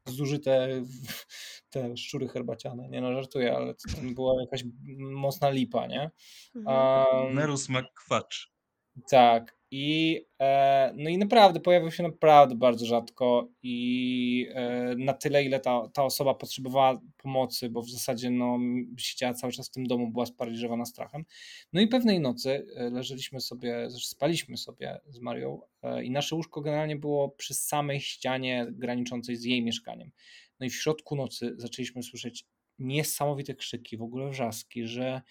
[0.05, 0.83] zużyte
[1.69, 2.89] te szczury herbaciane.
[2.89, 4.63] Nie no, żartuję, ale to była jakaś
[4.97, 6.11] mocna lipa, nie?
[6.55, 6.95] Mhm.
[7.25, 8.37] Um, Nerus McQuatch.
[9.09, 9.62] tak.
[9.75, 15.59] I, e, no i naprawdę pojawił się naprawdę bardzo rzadko i e, na tyle, ile
[15.59, 18.59] ta, ta osoba potrzebowała pomocy, bo w zasadzie no,
[18.97, 21.25] siedziała cały czas w tym domu, była sparaliżowana strachem.
[21.73, 25.61] No i pewnej nocy e, leżeliśmy sobie, znaczy spaliśmy sobie z Marią
[26.03, 30.11] i nasze łóżko generalnie było przy samej ścianie graniczącej z jej mieszkaniem.
[30.59, 32.45] No i w środku nocy zaczęliśmy słyszeć
[32.79, 35.21] niesamowite krzyki, w ogóle wrzaski, że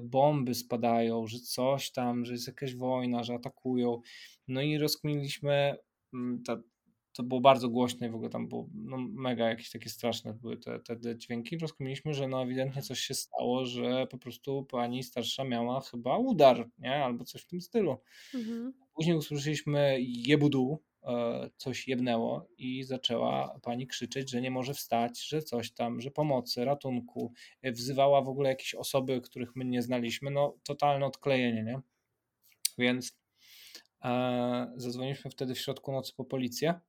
[0.00, 4.00] bomby spadają, że coś tam, że jest jakaś wojna, że atakują.
[4.48, 5.76] No i rozkminiliśmy,
[6.14, 6.62] mm, ta,
[7.12, 10.56] to było bardzo głośne i w ogóle tam było no, mega jakieś takie straszne były
[10.56, 11.58] te, te, dźwięki.
[11.58, 16.70] Rozkminiliśmy, że no ewidentnie coś się stało, że po prostu pani starsza miała chyba udar,
[16.78, 17.04] nie?
[17.04, 17.96] Albo coś w tym stylu.
[18.34, 18.72] Mhm.
[18.94, 20.95] Później usłyszeliśmy jebudu, e,
[21.56, 26.64] coś jebnęło i zaczęła pani krzyczeć, że nie może wstać, że coś tam, że pomocy,
[26.64, 27.32] ratunku.
[27.62, 30.30] E, wzywała w ogóle jakieś osoby, których my nie znaliśmy.
[30.30, 31.80] No, totalne odklejenie, nie?
[32.78, 33.18] Więc
[34.04, 36.80] e, zadzwoniliśmy wtedy w środku nocy po policję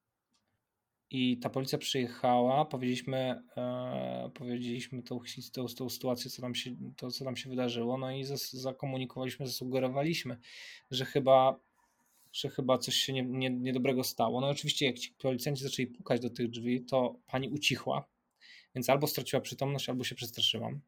[1.10, 5.20] i ta policja przyjechała, powiedzieliśmy, e, powiedzieliśmy tą,
[5.54, 10.38] tą, tą sytuację, co tam, się, to, co tam się wydarzyło, no i zakomunikowaliśmy, zasugerowaliśmy,
[10.92, 11.60] że chyba,
[12.34, 14.42] że chyba coś się nie, nie, niedobrego stało.
[14.42, 18.08] No oczywiście jak ci policjanci zaczęli pukać do tych drzwi, to pani ucichła,
[18.76, 20.82] więc albo straciła przytomność, albo się przestraszyłam.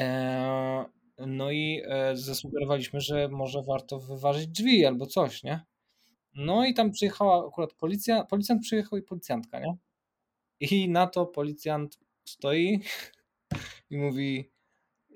[0.00, 0.84] E,
[1.18, 5.60] no i e, zasugerowaliśmy, że może warto wyważyć drzwi albo coś, nie?
[6.34, 9.76] No i tam przyjechała akurat policja, policjant przyjechał i policjantka, nie?
[10.60, 12.80] I na to policjant stoi
[13.90, 14.50] i mówi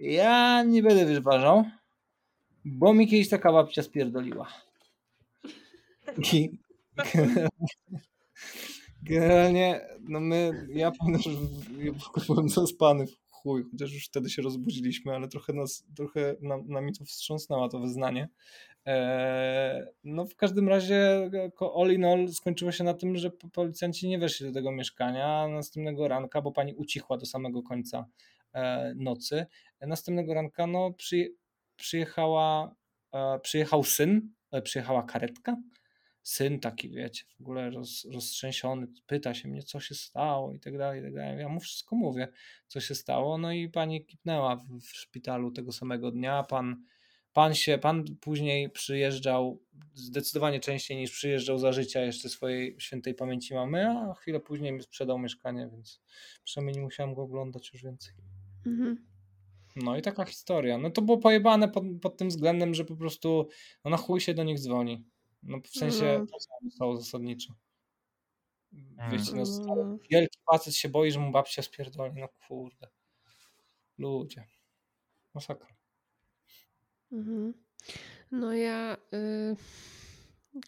[0.00, 1.64] ja nie będę wyważał,
[2.64, 4.67] bo mi kiedyś taka babcia spierdoliła.
[9.02, 11.38] Generalnie, no my, ja pamiętam, że
[12.26, 16.92] byłem zaspany w chuj, chociaż już wtedy się rozbudziliśmy, ale trochę nas, trochę nam, nami
[16.92, 18.28] to wstrząsnęło to wyznanie.
[18.84, 21.30] Eee, no w każdym razie
[21.76, 26.08] all in all skończyło się na tym, że policjanci nie weszli do tego mieszkania następnego
[26.08, 28.06] ranka, bo pani ucichła do samego końca
[28.52, 29.46] e, nocy.
[29.80, 31.34] Następnego ranka no, przy,
[31.76, 32.74] przyjechała,
[33.12, 35.56] e, przyjechał syn, e, przyjechała karetka.
[36.28, 40.78] Syn taki, wiecie, w ogóle roz, roztrzęsiony, pyta się mnie, co się stało i tak
[40.78, 41.38] dalej, i tak dalej.
[41.38, 42.28] Ja mu wszystko mówię,
[42.66, 43.38] co się stało.
[43.38, 46.42] No i pani kipnęła w, w szpitalu tego samego dnia.
[46.42, 46.82] Pan
[47.32, 49.62] Pan się, pan później przyjeżdżał
[49.94, 54.82] zdecydowanie częściej niż przyjeżdżał za życia jeszcze swojej świętej pamięci mamy, a chwilę później mi
[54.82, 56.00] sprzedał mieszkanie, więc
[56.44, 58.14] przynajmniej nie musiałem go oglądać już więcej.
[58.66, 59.06] Mhm.
[59.76, 60.78] No i taka historia.
[60.78, 63.48] No to było pojebane pod, pod tym względem, że po prostu
[63.84, 65.04] no na chuj się do nich dzwoni.
[65.42, 66.26] No w sensie mm.
[66.78, 67.54] to zasadniczo.
[69.10, 69.98] Wiecie, no, mm.
[70.10, 72.20] wielki facet się boi, że mu babcia spierdoli.
[72.20, 72.88] No kurde.
[73.98, 74.44] Ludzie.
[75.34, 75.76] Masakra.
[77.12, 77.54] Mhm.
[78.30, 78.96] No ja.
[79.14, 79.56] Y,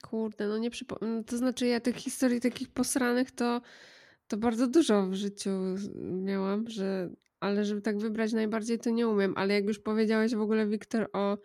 [0.03, 1.25] kurde, no nie przypomnę.
[1.25, 3.61] To znaczy, ja tych historii takich posranych to,
[4.29, 5.51] to bardzo dużo w życiu
[6.03, 7.11] miałam, że,
[7.41, 9.35] ale żeby tak wybrać najbardziej, to nie umiem.
[9.37, 11.39] Ale jak już powiedziałeś w ogóle, Wiktor, o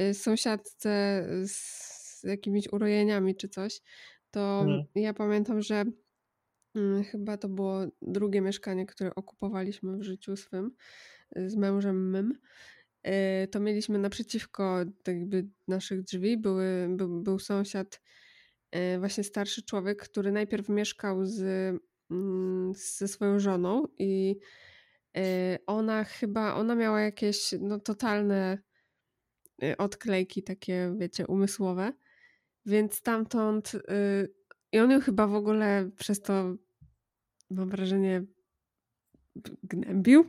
[0.00, 1.93] y, sąsiadce z
[2.24, 3.80] jakimiś urojeniami czy coś,
[4.30, 4.84] to mhm.
[4.94, 5.84] ja pamiętam, że
[6.76, 10.70] y, chyba to było drugie mieszkanie, które okupowaliśmy w życiu swym
[11.36, 12.38] z mężem mym.
[13.06, 18.00] Y, to mieliśmy naprzeciwko jakby naszych drzwi były, był, był sąsiad,
[18.76, 21.42] y, właśnie starszy człowiek, który najpierw mieszkał z,
[22.10, 24.36] mm, ze swoją żoną i
[25.16, 25.20] y,
[25.66, 28.58] ona chyba, ona miała jakieś no, totalne
[29.78, 31.92] odklejki takie, wiecie, umysłowe,
[32.66, 33.72] więc stamtąd
[34.72, 36.56] i on ją chyba w ogóle przez to
[37.50, 38.24] mam wrażenie
[39.62, 40.26] gnębił.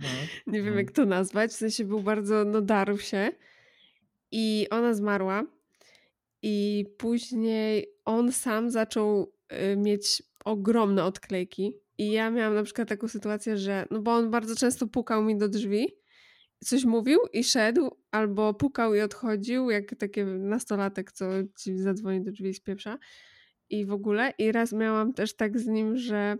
[0.00, 0.08] No,
[0.52, 0.80] nie wiem, no.
[0.80, 1.50] jak to nazwać.
[1.50, 3.32] W sensie był bardzo, no darł się.
[4.30, 5.46] I ona zmarła.
[6.42, 11.74] I później on sam zaczął y, mieć ogromne odklejki.
[11.98, 15.38] I ja miałam na przykład taką sytuację, że, no bo on bardzo często pukał mi
[15.38, 15.88] do drzwi,
[16.64, 21.24] coś mówił i szedł, albo pukał i odchodził, jak taki nastolatek, co
[21.58, 22.98] ci zadzwoni do drzwi i spieprza.
[23.70, 24.32] I w ogóle.
[24.38, 26.36] I raz miałam też tak z nim, że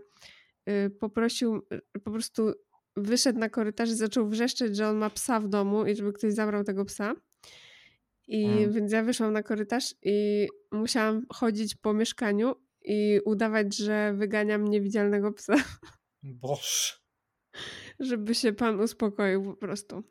[0.69, 1.55] y, poprosił,
[1.95, 2.53] y, po prostu
[2.95, 6.33] wyszedł na korytarz i zaczął wrzeszczeć, że on ma psa w domu i żeby ktoś
[6.33, 7.15] zabrał tego psa.
[8.27, 8.71] I hmm.
[8.71, 15.31] więc ja wyszłam na korytarz i musiałam chodzić po mieszkaniu i udawać, że wyganiam niewidzialnego
[15.31, 15.55] psa.
[16.23, 16.99] Boż.
[17.99, 20.03] Żeby się pan uspokoił po prostu.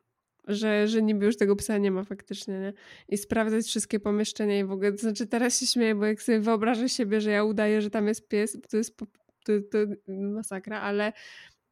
[0.48, 2.72] Że, że niby już tego psa nie ma faktycznie, nie?
[3.08, 4.92] I sprawdzać wszystkie pomieszczenia i w ogóle.
[4.92, 8.08] To znaczy teraz się śmieję, bo jak sobie wyobrażę siebie, że ja udaję, że tam
[8.08, 8.96] jest pies, to jest
[9.44, 9.78] to, to
[10.08, 11.12] masakra, ale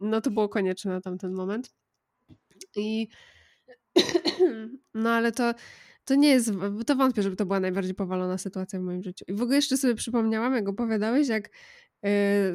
[0.01, 1.73] no to było konieczne na tamten moment.
[2.77, 3.09] I
[4.95, 5.55] no ale to,
[6.05, 6.53] to nie jest,
[6.87, 9.25] to wątpię, żeby to była najbardziej powalona sytuacja w moim życiu.
[9.29, 11.51] I w ogóle jeszcze sobie przypomniałam, jak opowiadałeś, jak y,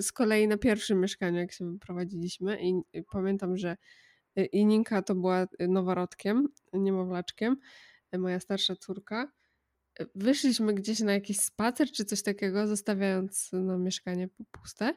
[0.01, 3.77] z kolei na pierwszym mieszkaniu, jak się wyprowadziliśmy i pamiętam, że
[4.39, 7.57] y, Ininka to była noworodkiem, niemowlaczkiem,
[8.15, 9.31] y, moja starsza córka.
[10.15, 14.93] Wyszliśmy gdzieś na jakiś spacer czy coś takiego, zostawiając no, mieszkanie puste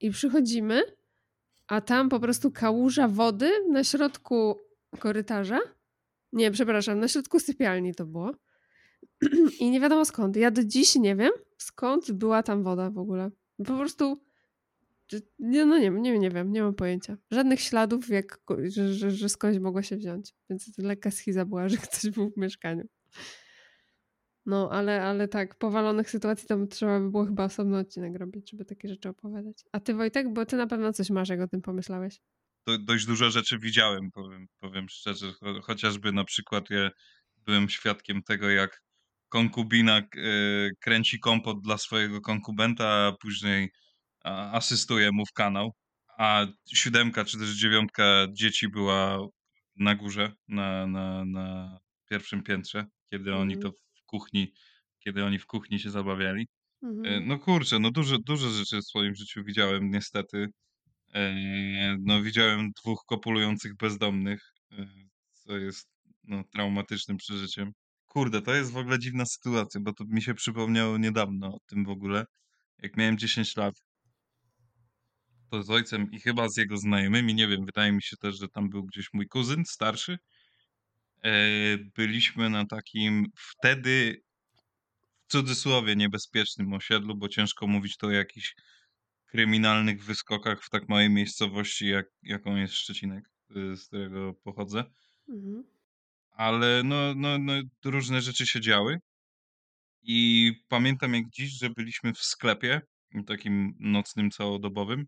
[0.00, 0.82] i przychodzimy
[1.72, 4.58] a tam po prostu kałuża wody na środku
[4.98, 5.60] korytarza.
[6.32, 8.32] Nie, przepraszam, na środku sypialni to było.
[9.60, 10.36] I nie wiadomo skąd.
[10.36, 13.30] Ja do dziś nie wiem, skąd była tam woda w ogóle.
[13.66, 14.24] Po prostu.
[15.38, 17.16] Nie, no nie, nie, nie wiem, nie mam pojęcia.
[17.30, 20.34] Żadnych śladów, jak, że, że, że skądś mogła się wziąć.
[20.50, 22.84] Więc lekka schiza była, że ktoś był w mieszkaniu.
[24.46, 28.64] No, ale, ale tak, powalonych sytuacji tam trzeba by było chyba osobny odcinek robić, żeby
[28.64, 29.64] takie rzeczy opowiadać.
[29.72, 32.20] A ty Wojtek, bo ty na pewno coś masz, jak o tym pomyślałeś.
[32.66, 35.32] do, dość dużo rzeczy widziałem, powiem, powiem szczerze.
[35.32, 36.68] Cho, chociażby na przykład
[37.46, 38.82] byłem świadkiem tego, jak
[39.28, 40.04] konkubina e,
[40.80, 43.70] kręci kompot dla swojego konkubenta, a później
[44.24, 45.72] asystuje mu w kanał.
[46.18, 49.18] A siódemka czy też dziewiątka dzieci była
[49.76, 51.78] na górze, na, na, na
[52.10, 54.52] pierwszym piętrze, kiedy oni to w kuchni,
[54.98, 56.46] kiedy oni w kuchni się zabawiali.
[56.82, 57.28] E, Mhm.
[57.28, 60.46] No kurczę, no dużo, dużo rzeczy w swoim życiu widziałem niestety.
[61.14, 65.88] Eee, no widziałem dwóch kopulujących bezdomnych, eee, co jest
[66.24, 67.72] no, traumatycznym przeżyciem.
[68.06, 71.84] Kurde, to jest w ogóle dziwna sytuacja, bo to mi się przypomniało niedawno o tym
[71.84, 72.24] w ogóle.
[72.82, 73.74] Jak miałem 10 lat,
[75.52, 78.48] to z ojcem i chyba z jego znajomymi, nie wiem, wydaje mi się też, że
[78.48, 80.18] tam był gdzieś mój kuzyn starszy.
[81.22, 84.22] Eee, byliśmy na takim wtedy
[85.26, 88.54] w cudzysłowie niebezpiecznym osiedlu, bo ciężko mówić to o jakichś
[89.26, 93.24] kryminalnych wyskokach w tak małej miejscowości, jak, jaką jest Szczecinek,
[93.56, 94.84] y, z którego pochodzę.
[95.28, 95.64] Mhm.
[96.30, 97.52] Ale no, no, no,
[97.84, 98.98] różne rzeczy się działy.
[100.02, 102.80] I pamiętam jak dziś, że byliśmy w sklepie,
[103.26, 105.06] takim nocnym, całodobowym.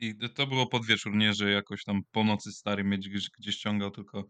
[0.00, 3.56] I to było pod wieczór, nie, że jakoś tam po nocy stary mieć gdzieś, gdzieś
[3.56, 4.24] ściągał, tylko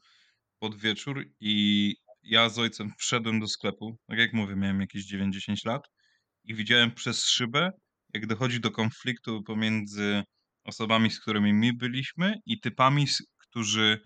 [0.58, 1.24] pod wieczór.
[1.40, 3.98] I ja z ojcem wszedłem do sklepu.
[4.06, 5.82] Tak jak mówię, miałem jakieś 9-10 lat.
[6.44, 7.70] I widziałem przez szybę,
[8.14, 10.22] jak dochodzi do konfliktu pomiędzy
[10.64, 13.06] osobami, z którymi my byliśmy i typami,
[13.38, 13.98] którzy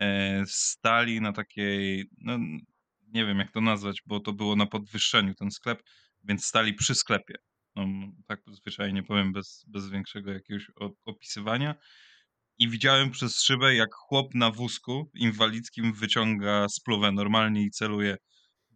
[0.00, 2.38] e, stali na takiej, no
[3.08, 5.82] nie wiem jak to nazwać, bo to było na podwyższeniu ten sklep,
[6.24, 7.34] więc stali przy sklepie.
[7.78, 10.70] No, tak zwyczajnie powiem, bez, bez większego jakiegoś
[11.04, 11.74] opisywania.
[12.58, 18.16] I widziałem przez szybę, jak chłop na wózku inwalidzkim wyciąga spluwę normalnie i celuje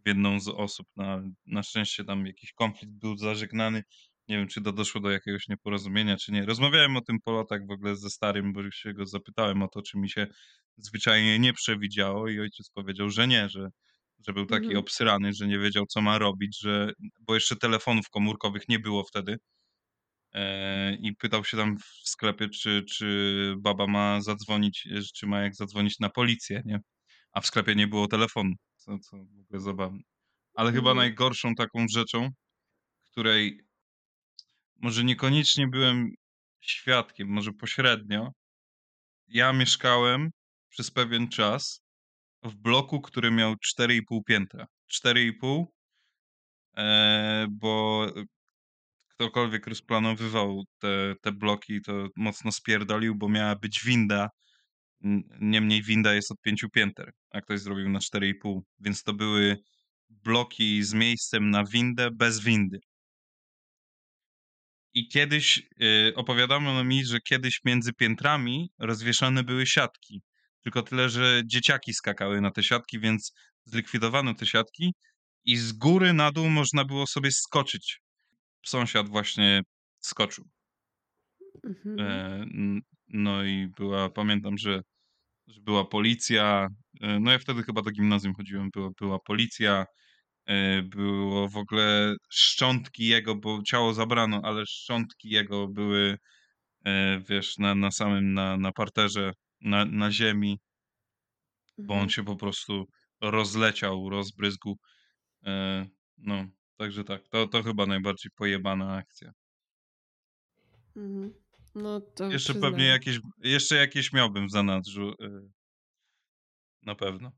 [0.05, 0.87] w jedną z osób.
[0.95, 3.83] Na, na szczęście tam jakiś konflikt był zażegnany.
[4.27, 6.45] Nie wiem, czy to doszło do jakiegoś nieporozumienia, czy nie.
[6.45, 9.81] Rozmawiałem o tym po latach w ogóle ze starym, bo się go zapytałem o to,
[9.81, 10.27] czy mi się
[10.77, 13.69] zwyczajnie nie przewidziało i ojciec powiedział, że nie, że,
[14.27, 14.77] że był taki Mhm.
[14.77, 16.91] obsyrany, że nie wiedział, co ma robić, że,
[17.21, 19.37] bo jeszcze telefonów komórkowych nie było wtedy.
[20.33, 25.55] E, I pytał się tam w sklepie, czy, czy baba ma zadzwonić, czy ma jak
[25.55, 26.79] zadzwonić na policję, nie?
[27.33, 29.99] A w sklepie nie było telefonu, co, co w ogóle zabawne.
[30.55, 30.97] Ale chyba Mhm.
[30.97, 32.29] najgorszą taką rzeczą,
[33.11, 33.59] której
[34.81, 36.09] może niekoniecznie byłem
[36.61, 38.31] świadkiem, może pośrednio.
[39.27, 40.31] Ja mieszkałem
[40.69, 41.82] przez pewien czas
[42.43, 44.67] w bloku, który miał 4,5 piętra.
[44.87, 45.65] 4,5,
[46.77, 48.07] e, bo
[49.07, 54.29] ktokolwiek rozplanowywał te, te bloki, to mocno spierdolił, bo miała być winda.
[55.41, 59.57] Niemniej winda jest od pięciu pięter, a ktoś zrobił na 4,5, więc to były
[60.09, 62.79] bloki z miejscem na windę bez windy.
[64.93, 70.21] I kiedyś y, opowiadano mi, że kiedyś między piętrami rozwieszane były siatki.
[70.63, 73.33] Tylko tyle, że dzieciaki skakały na te siatki, więc
[73.65, 74.93] zlikwidowano te siatki
[75.45, 77.99] i z góry na dół można było sobie skoczyć.
[78.65, 79.61] Sąsiad właśnie
[79.99, 80.45] skoczył.
[81.63, 81.99] Mhm.
[81.99, 82.45] E,
[83.07, 84.81] no i była, pamiętam, że,
[85.47, 86.67] że była policja.
[87.01, 89.85] E, no ja wtedy chyba do gimnazjum chodziłem, była, była policja.
[90.45, 96.17] E, było w ogóle szczątki jego, bo ciało zabrano, ale szczątki jego były,
[96.85, 99.33] e, wiesz, na, na samym, na, na parterze,
[99.63, 100.59] na, na ziemi,
[101.77, 102.09] bo on Mhm.
[102.09, 102.85] się po prostu
[103.21, 104.77] rozleciał, rozbryzgł.
[105.45, 105.85] E,
[106.17, 106.45] no,
[106.77, 109.31] także tak, to, to chyba najbardziej pojebana akcja.
[110.95, 111.33] Mhm.
[111.75, 112.89] No to Jeszcze pewnie przyznaję.
[112.89, 115.49] jakieś, jeszcze jakieś miałbym w zanadrzu, e,
[116.83, 117.31] na pewno.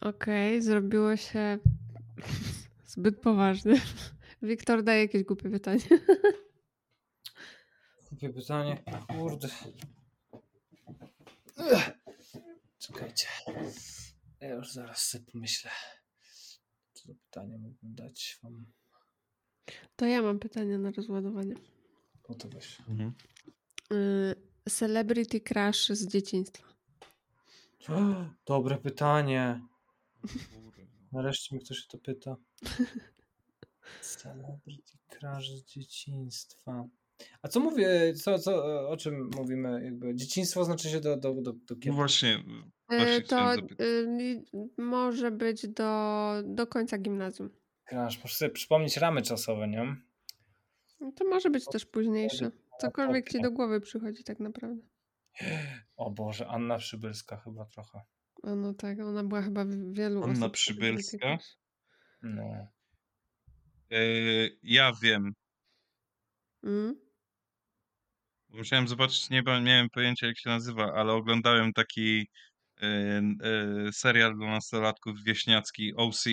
[0.00, 1.58] Okej, zrobiło się
[2.86, 3.80] zbyt poważne.
[4.42, 5.80] Wiktor, daj jakieś głupie pytanie.
[8.14, 8.82] Głupie pytanie.
[9.08, 9.48] Kurde.
[11.58, 11.90] Ech.
[12.78, 13.26] Czekajcie.
[14.40, 15.70] Ja już zaraz sobie pomyślę.
[16.92, 18.66] Co za pytanie mógłbym dać wam.
[19.96, 21.54] To ja mam pytanie na rozładowanie.
[22.22, 22.78] Po to weź.
[23.92, 24.34] Y,
[24.70, 26.68] Celebrity crush z dzieciństwa.
[28.46, 29.60] Dobre pytanie.
[31.12, 32.36] Nareszcie mi ktoś o to pyta.
[34.00, 36.88] Celebrity crush z dzieciństwa.
[37.42, 39.84] A co mówię, co, co, o czym mówimy?
[39.84, 41.96] Jakby dzieciństwo znaczy się do, do, do, do No kiedy?
[41.96, 42.44] właśnie,
[42.92, 44.42] Y, właśnie To y,
[44.78, 47.50] może być do, do końca gimnazjum.
[47.84, 48.22] Crush.
[48.22, 49.96] Muszę sobie przypomnieć ramy czasowe, nie?
[51.00, 52.50] No To może być też późniejsze.
[52.80, 54.82] Cokolwiek ci do głowy przychodzi tak naprawdę.
[55.96, 58.00] O Boże, Anna Przybylska chyba trochę.
[58.42, 61.38] A no tak, ona była chyba w wielu Anna osób Przybylska.
[62.22, 62.66] No.
[63.90, 65.32] Yy, ja wiem.
[66.62, 67.03] Mm?
[68.54, 72.28] Musiałem zobaczyć, nie miałem pojęcia jak się nazywa, ale oglądałem taki
[72.80, 72.88] yy,
[73.84, 76.24] yy, serial dla nastolatków wieśniacki OC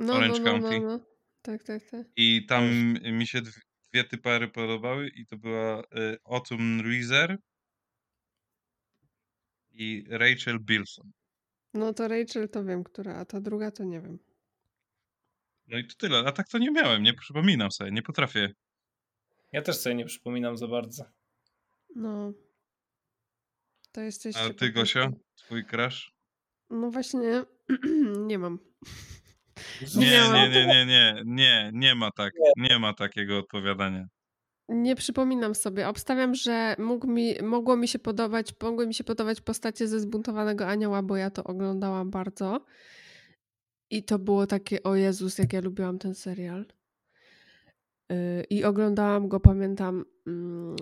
[0.00, 0.80] No, no, Orange no, no, County.
[0.80, 1.00] no.
[1.42, 2.06] Tak, tak, tak.
[2.16, 2.64] i tam
[3.12, 3.60] mi się dwie,
[3.92, 7.36] dwie typary podobały i to była yy, Autumn Reeser
[9.70, 11.10] i Rachel Bilson.
[11.74, 14.18] No to Rachel to wiem, która, a ta druga to nie wiem.
[15.66, 18.52] No i to tyle, a tak to nie miałem, nie przypominam sobie, nie potrafię.
[19.52, 21.04] Ja też sobie nie przypominam za bardzo.
[21.94, 22.32] No.
[23.92, 26.12] To jesteście A ty Gosia, twój crush?
[26.70, 27.44] No właśnie,
[28.26, 28.58] nie mam.
[29.96, 34.08] Nie, nie, nie, nie, nie, nie, nie ma tak, nie ma takiego odpowiadania.
[34.68, 35.88] Nie przypominam sobie.
[35.88, 40.66] Obstawiam, że mógł mi, mogło mi się podobać, mogły mi się podobać postacie ze zbuntowanego
[40.66, 42.64] anioła, bo ja to oglądałam bardzo.
[43.90, 46.66] I to było takie, o Jezus, jak ja lubiłam ten serial.
[48.50, 50.76] I oglądałam go, pamiętam, mm,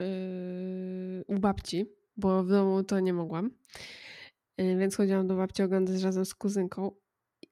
[0.00, 1.86] yy, u babci,
[2.16, 3.50] bo w domu to nie mogłam.
[4.58, 6.90] Yy, Więc chodziłam do babci oglądać razem z kuzynką.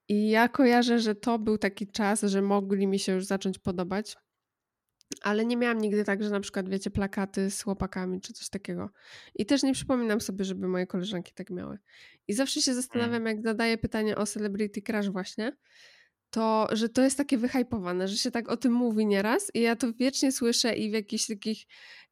[0.07, 4.17] I ja kojarzę, że to był taki czas, że mogli mi się już zacząć podobać.
[5.21, 8.89] Ale nie miałam nigdy tak, że na przykład, wiecie, plakaty z chłopakami czy coś takiego.
[9.35, 11.77] I też nie przypominam sobie, żeby moje koleżanki tak miały.
[12.27, 15.57] I zawsze się zastanawiam, jak zadaję pytanie o Celebrity Crush właśnie,
[16.33, 19.75] to, że to jest takie wyhypowane, że się tak o tym mówi nieraz i ja
[19.75, 21.65] to wiecznie słyszę i w jakichś takich,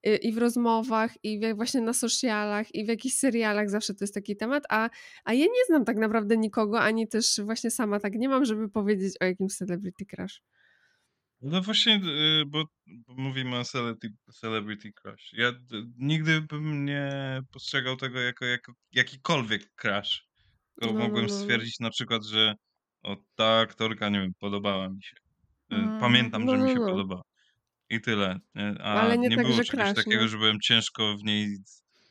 [0.08, 4.04] y, i w rozmowach, i w, właśnie na socialach, i w jakichś serialach zawsze to
[4.04, 4.90] jest taki temat, a,
[5.26, 8.70] a ja nie znam tak naprawdę nikogo, ani też właśnie sama tak nie mam, żeby
[8.70, 10.42] powiedzieć o jakimś Celebrity Crush.
[11.42, 11.96] No właśnie,
[12.42, 15.34] y, bo, bo mówimy o celebrity, celebrity crush.
[15.34, 15.60] Ja d-
[15.98, 17.12] nigdy bym nie
[17.52, 20.28] postrzegał tego jako, jako jakikolwiek crush.
[20.80, 21.40] Tylko No, no, mogłem no, no.
[21.40, 22.56] stwierdzić na przykład, że
[23.04, 25.16] o, ta aktorka, nie wiem, podobała mi się.
[25.74, 26.88] Y, Mm, Pamiętam, no, że mi no, się no.
[26.90, 27.22] podoba.
[27.90, 28.40] I tyle.
[28.56, 28.76] nie?
[28.80, 30.28] A Ale nie nie tak, było że czegoś crush, takiego, no.
[30.28, 31.58] że byłem ciężko w niej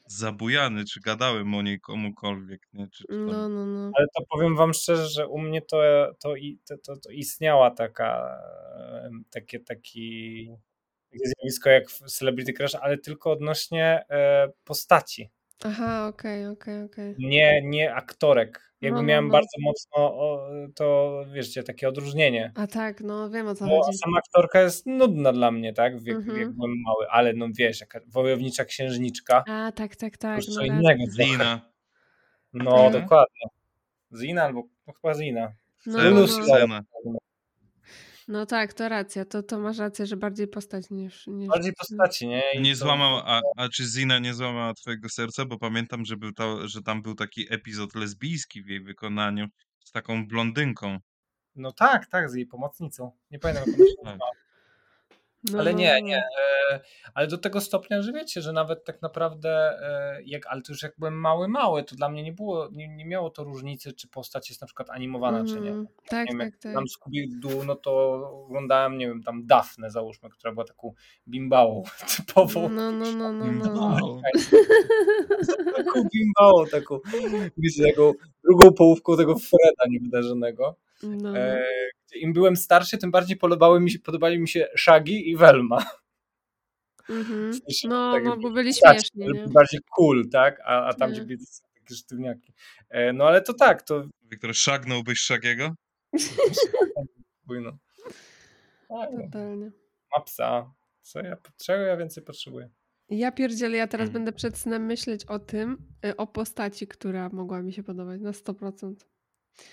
[0.06, 2.88] zabujany, czy gadałem o niej komukolwiek, nie?
[2.88, 3.04] Czy.
[3.10, 3.90] No, no, no.
[3.98, 5.78] Ale to powiem wam szczerze, że u mnie to,
[6.20, 8.38] to, i- to, to, to istniała taka,
[9.30, 10.50] takie, taki,
[11.10, 15.30] takie zjawisko jak w Celebrity Crush, ale tylko odnośnie e, postaci,
[15.64, 17.14] Aha, okej, okej, okej.
[17.18, 18.70] nie, nie aktorek.
[18.80, 19.32] Jakby No, no, miałem no.
[19.32, 22.52] bardzo mocno o, to, wiecie, takie odróżnienie.
[22.54, 23.98] A tak, no wiem o co Bo chodzi.
[23.98, 25.92] sama aktorka jest nudna dla mnie, tak?
[26.06, 26.38] Jak, Mhm.
[26.40, 30.36] jak byłem mały, ale no wiesz, jaka wojownicza księżniczka, A, tak, tak, tak.
[30.36, 30.74] już No, co racja.
[30.74, 31.04] innego.
[31.12, 31.60] Zina.
[32.52, 32.92] No, Mhm.
[33.02, 33.42] dokładnie.
[34.20, 35.52] Zina albo no, chyba Zina.
[35.86, 35.92] No,
[36.26, 37.18] Zena, no, no.
[38.30, 39.24] No tak, to racja.
[39.24, 41.26] To, to masz rację, że bardziej postać niż...
[41.26, 41.48] niż...
[41.48, 42.42] Bardziej postaci, nie?
[42.54, 45.44] I Nie to- złamał, a, a czy Zina nie złamała twojego serca?
[45.44, 49.46] Bo pamiętam, że, był to, że tam był taki epizod lesbijski w jej wykonaniu
[49.84, 50.98] z taką blondynką.
[51.54, 53.12] No tak, tak, z jej pomocnicą.
[53.30, 54.39] Nie pamiętam, jak ona się Tak.
[55.44, 56.06] No, Ale no, nie, no.
[56.06, 56.16] nie.
[56.70, 56.80] E,
[57.14, 59.50] ale do tego stopnia, że wiecie, że nawet tak naprawdę,
[59.82, 62.88] e, jak, ale to już jak byłem mały, mały, to dla mnie nie było, nie,
[62.88, 65.70] nie miało to różnicy, czy postać jest na przykład animowana, czy nie.
[65.70, 65.86] Mhm.
[66.08, 66.74] Tak, nie wiem, tak, jak tak.
[66.74, 67.92] tam Scooby-Doo, no to
[68.46, 70.92] oglądałem, nie wiem, tam Dafnę załóżmy, która była taką
[71.28, 71.82] bimbałą
[72.16, 72.68] typową.
[72.68, 73.70] No, no, no, no, no.
[73.74, 74.20] No.
[75.76, 76.98] taką bimbałą, taką,
[77.56, 78.12] wiecie, taką
[78.44, 80.76] drugą połówką tego Freda niewydarzonego.
[81.02, 81.38] No, no.
[81.38, 81.64] E,
[82.14, 85.86] Im byłem starszy, tym bardziej podobały mi się, podobali mi się Shaggy i Velma.
[87.08, 87.52] Mhm.
[87.52, 89.46] w sensie No, tak no, bo byli śmieszni, nie?
[89.48, 90.60] bardziej cool, tak?
[90.64, 91.10] A, a tam Tak.
[91.12, 91.38] gdzie byli
[91.74, 92.52] takie sztywniaki.
[92.88, 95.74] E, No ale to tak, to Wiktor, szagnąłbyś Szagiego?
[97.48, 97.72] no.
[98.88, 99.22] Tak, no.
[99.24, 99.70] Totalnie.
[100.16, 100.72] Ma psa.
[101.02, 102.70] Co ja, czego ja więcej potrzebuję?
[103.08, 104.12] Ja pierdzielę, ja teraz Mm.
[104.12, 108.30] będę przed snem myśleć o tym, y, o postaci, która mogła mi się podobać na
[108.32, 108.94] 100%.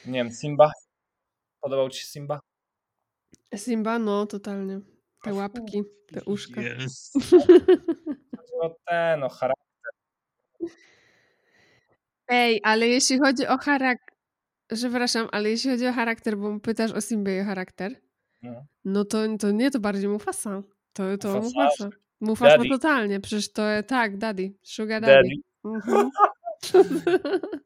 [0.06, 0.72] Nie wiem, Simba?
[1.62, 2.40] Podobał ci się Simba?
[3.56, 4.80] Simba, no, totalnie.
[5.24, 6.62] Te łapki, te uszka.
[6.62, 7.14] Jest.
[8.38, 9.92] Chodziło o ten, o charakter.
[12.28, 14.16] Ej, ale jeśli chodzi o charakter,
[14.74, 17.92] przepraszam, ale jeśli chodzi o charakter, bo pytasz o Simbę i o charakter,
[18.42, 18.66] No.
[18.86, 20.64] no to, to nie, to bardziej Mufasa.
[20.94, 21.50] To, to Mufasa?
[21.54, 21.90] Mufasa.
[22.20, 22.70] Mufasa Daddy.
[22.70, 25.14] totalnie, przecież to tak, daddy, sugar daddy.
[25.14, 25.78] Daddy.
[25.78, 26.10] Mhm.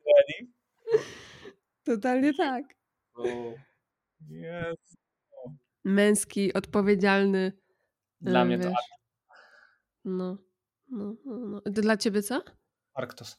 [0.08, 0.52] Daddy.
[1.84, 2.64] totalnie tak.
[4.30, 4.98] Jest.
[5.84, 7.52] Męski, odpowiedzialny.
[8.22, 8.78] Dla e, mnie to wiesz.
[10.06, 10.38] No,
[10.90, 11.62] no, no, no.
[11.66, 12.44] Dla ciebie co?
[12.94, 13.38] Arktos.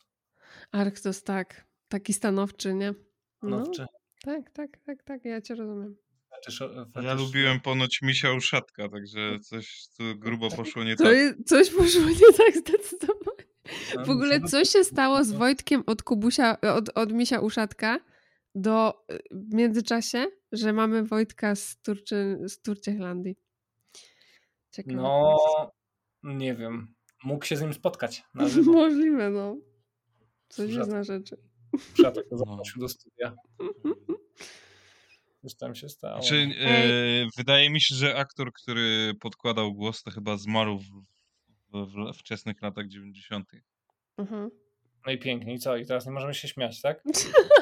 [0.73, 1.67] Arktos, tak.
[1.89, 2.95] Taki stanowczy, nie?
[3.43, 3.87] No, Nowczy.
[4.25, 5.97] tak, tak, tak, tak, ja cię rozumiem.
[6.31, 6.63] Fetysz,
[7.03, 11.15] Ja lubiłem ponoć misia uszatka, także coś tu grubo poszło nie To tak.
[11.47, 13.43] coś poszło nie tak zdecydowanie.
[13.97, 18.01] No, W ogóle no, co się stało z Wojtkiem od Kubusia, od, od Misia Uszatka
[18.55, 23.37] do y, w międzyczasie, że mamy Wojtka z, Turczy, z Turciechlandii?
[24.71, 24.97] Ciekawe.
[24.97, 25.37] No,
[26.23, 26.95] nie wiem.
[27.25, 28.73] Mógł się z nim spotkać na żywo.
[28.73, 29.57] Możliwe, no.
[30.49, 31.37] Coś jest na rzeczy.
[31.95, 33.35] Przyjatek go zaprosił do studia.
[35.43, 36.23] Coś tam się stało.
[36.23, 40.85] Znaczy, e, wydaje mi się, że aktor, który podkładał głos, to chyba zmarł w,
[41.73, 43.51] w, w wczesnych latach 90.
[44.19, 44.51] Mhm.
[45.07, 45.55] No i pięknie.
[45.55, 45.77] I co?
[45.77, 47.03] I teraz nie możemy się śmiać, tak?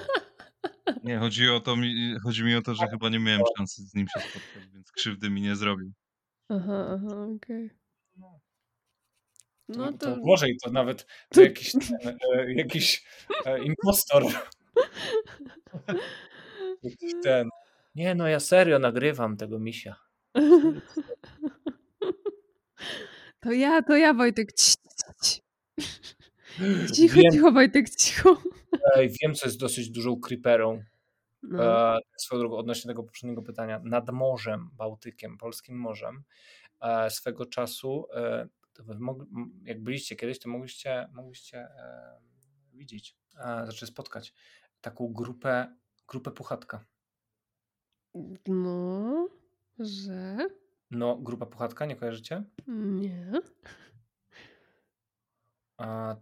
[1.05, 3.95] Nie, chodzi o to, mi, chodzi mi o to, że chyba nie miałem szansy z
[3.95, 5.93] nim się spotkać, więc krzywdy mi nie zrobił.
[6.49, 7.71] Aha, aha, okej.
[9.69, 10.17] No to, to...
[10.25, 13.05] może i to nawet to jakiś, ten, e, jakiś
[13.45, 14.23] e, impostor.
[16.83, 17.49] jakiś ten.
[17.95, 19.97] Nie no, ja serio nagrywam tego misia.
[23.41, 24.53] To ja, to ja, Wojtek.
[24.53, 25.41] Cii, cii, cii.
[26.95, 28.43] Cicho, Wiem, cicho, Wojtek, cicho.
[28.97, 30.83] ej, wiem, co jest dosyć dużą creeperą.
[31.43, 31.65] No.
[31.97, 33.81] E, swoją drogą, odnośnie tego poprzedniego pytania.
[33.85, 36.25] Nad Morzem Bałtykiem, Polskim Morzem,
[36.81, 38.49] e, swego czasu, e,
[39.65, 41.69] jak byliście kiedyś, to mogliście, mogliście
[42.73, 44.35] widzieć, e, znaczy spotkać
[44.81, 45.77] taką grupę,
[46.09, 46.85] grupę Puchatka.
[48.47, 49.29] No,
[49.79, 50.37] że?
[50.91, 52.45] No, grupa Puchatka, nie kojarzycie?
[52.67, 53.33] Nie.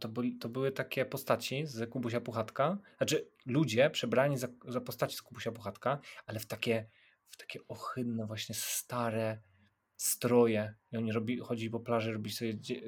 [0.00, 5.16] To, byli, to były takie postaci z Kubusia Puchatka, znaczy ludzie przebrani za, za postaci
[5.16, 6.86] z Kubusia Puchatka, ale w takie,
[7.28, 9.40] w takie ohydne, właśnie stare
[9.96, 10.74] stroje.
[10.92, 12.80] I oni robi, chodzili po plaży, robili sobie dzie, e,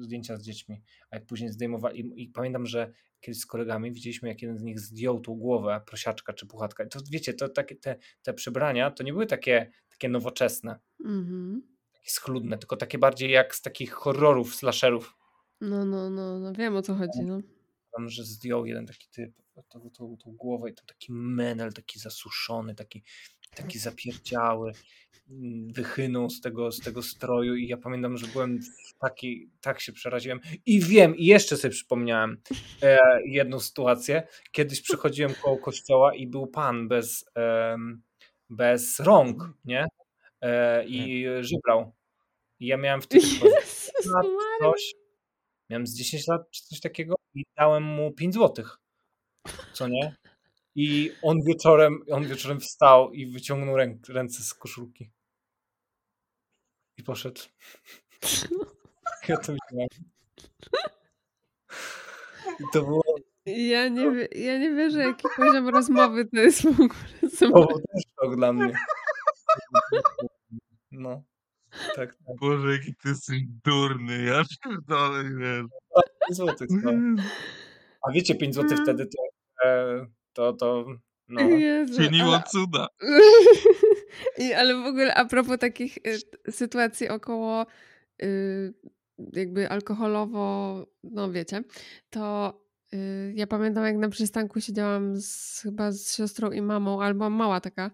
[0.00, 2.00] zdjęcia z dziećmi, a jak później zdejmowali.
[2.00, 5.80] I, I pamiętam, że kiedyś z kolegami widzieliśmy, jak jeden z nich zdjął tą głowę
[5.86, 6.84] prosiaczka czy puchatka.
[6.84, 11.62] I to wiecie, to takie, te, te przebrania to nie były takie, takie nowoczesne, Mhm.
[11.92, 15.14] takie schludne, tylko takie bardziej jak z takich horrorów, slasherów.
[15.60, 17.40] No, no, no, no, wiem o co chodzi, no.
[17.96, 19.32] tam, że zdjął jeden taki typ
[19.68, 23.02] tą, tą, tą głowę i to taki menel, taki zasuszony, taki,
[23.56, 24.72] taki zapierdziały,
[25.30, 28.60] mm, wychynął z tego, z tego stroju i ja pamiętam, że byłem
[29.00, 32.40] taki, tak się przeraziłem i wiem, i jeszcze sobie przypomniałem
[32.82, 38.02] e, jedną sytuację, kiedyś przychodziłem koło kościoła i był pan bez, em,
[38.50, 39.86] bez rąk, nie?
[40.40, 41.92] E, I żybrał.
[42.60, 43.26] I ja miałem wtedy
[44.60, 45.03] coś.
[45.74, 48.78] Miałem z 10 lat czy coś takiego i dałem mu 5 złotych.
[49.72, 50.16] Co nie?
[50.74, 55.10] I on wieczorem, on wieczorem wstał i wyciągnął ręk, ręce z koszulki.
[56.96, 57.40] I poszedł.
[59.28, 59.88] Ja to widziałem.
[62.60, 63.02] I to było,
[63.46, 66.88] Ja nie, wie, ja nie wierzę, jaki poziom rozmowy to jest w ogóle.
[67.38, 68.72] to był też szok dla mnie.
[72.40, 75.66] Boże, jaki ty jesteś durny, ja pierdolę, wiesz.
[76.28, 76.92] 5 złotych, no.
[78.08, 79.22] A wiecie, 5 złotych wtedy to,
[79.68, 80.86] e, to, to
[81.28, 81.40] no.
[81.40, 82.86] Jezu, Czyniło ale, cuda.
[84.38, 87.66] I, ale w ogóle a propos takich y, sytuacji około
[88.22, 88.74] y,
[89.32, 91.62] jakby alkoholowo, no wiecie,
[92.10, 92.54] to
[92.94, 97.60] y, ja pamiętam jak na przystanku siedziałam z, chyba z siostrą i mamą, albo mała
[97.60, 97.90] taka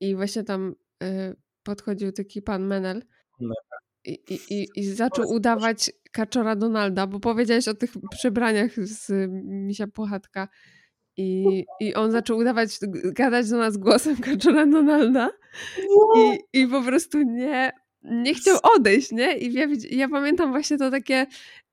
[0.00, 3.02] i właśnie tam y, podchodził taki pan Menel.
[4.04, 4.18] I,
[4.50, 10.48] i, i, zaczął udawać kaczora Donalda, bo powiedziałeś o tych przebraniach z Misia Płachatka
[11.16, 15.30] i, I on zaczął udawać, gadać do nas głosem kaczora Donalda
[16.16, 19.38] i, i po prostu nie, nie chciał odejść, nie?
[19.38, 21.26] I ja, ja pamiętam właśnie to takie,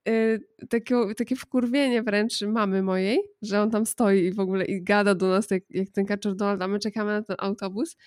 [0.09, 4.83] y, takie, takie wkurwienie wręcz mamy mojej, że on tam stoi i w ogóle i
[4.83, 7.97] gada do nas jak, jak ten kaczor Donald, a my czekamy na ten autobus.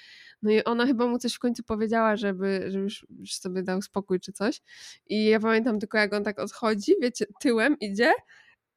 [0.45, 4.21] No i ona chyba mu coś w końcu powiedziała, żeby, żeby już, sobie dał spokój
[4.21, 4.61] czy coś.
[5.07, 8.13] I ja pamiętam tylko jak on tak odchodzi, wiecie, tyłem idzie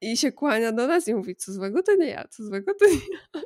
[0.01, 2.85] i się kłania do nas i mówi, co złego to nie ja, co złego to
[2.85, 3.41] nie ja.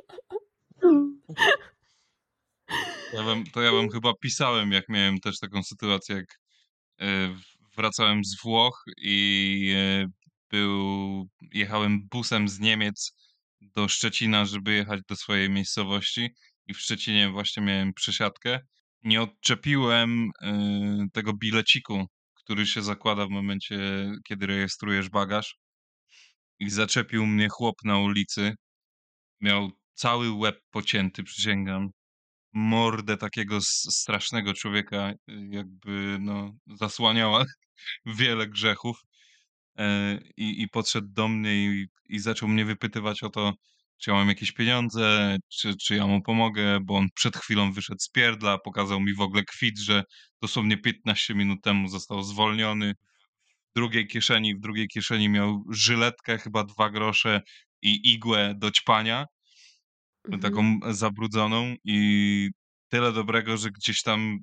[3.12, 6.38] Ja wam, to ja wam chyba pisałem, jak miałem też taką sytuację, jak
[7.00, 7.36] e,
[7.76, 10.06] wracałem z Włoch i e,
[10.50, 13.12] był, jechałem busem z Niemiec
[13.60, 16.34] do Szczecina, żeby jechać do swojej miejscowości
[16.66, 18.60] i w Szczecinie właśnie miałem przesiadkę.
[19.04, 23.78] Nie odczepiłem e, tego bileciku, który się zakłada w momencie,
[24.24, 25.56] kiedy rejestrujesz bagaż
[26.58, 28.54] i zaczepił mnie chłop na ulicy.
[29.40, 31.90] Miał cały łeb pocięty, przysięgam
[32.52, 33.60] mordę takiego
[33.90, 35.16] strasznego człowieka, y,
[35.50, 37.44] jakby no, zasłaniała
[38.18, 38.96] wiele grzechów.
[39.78, 43.52] E, I, I podszedł do mnie i, i zaczął mnie wypytywać o to,
[44.04, 48.00] czy ja mam jakieś pieniądze, czy, czy ja mu pomogę, bo on przed chwilą wyszedł
[48.00, 50.04] z pierdla, pokazał mi w ogóle kwit, że
[50.42, 52.94] dosłownie 15 minut temu został zwolniony.
[53.76, 57.40] drugiej kieszeni, w drugiej kieszeni miał żyletkę, chyba dwa grosze
[57.82, 59.26] i igłę do ćpania,
[60.28, 60.40] Mhm.
[60.42, 62.48] taką zabrudzoną i
[62.88, 64.38] tyle dobrego, że gdzieś tam,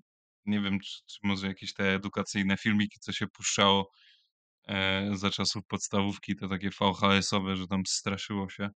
[0.46, 3.90] nie wiem, czy, czy może jakieś te edukacyjne filmiki, co się puszczało
[4.68, 8.70] e, za czasów podstawówki, to takie VHS-owe, że tam straszyło się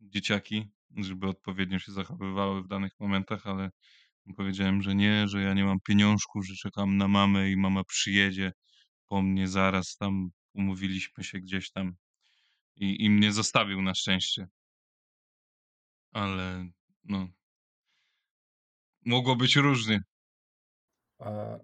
[0.00, 3.70] dzieciaki, żeby odpowiednio się zachowywały w danych momentach, ale
[4.36, 8.52] powiedziałem, że nie, że ja nie mam pieniążków, że czekam na mamę i mama przyjedzie
[9.06, 11.96] po mnie zaraz, tam umówiliśmy się gdzieś tam
[12.76, 14.48] i, i mnie zostawił na szczęście.
[16.12, 16.70] Ale
[17.04, 17.28] no,
[19.04, 20.00] mogło być różnie.
[21.20, 21.60] E,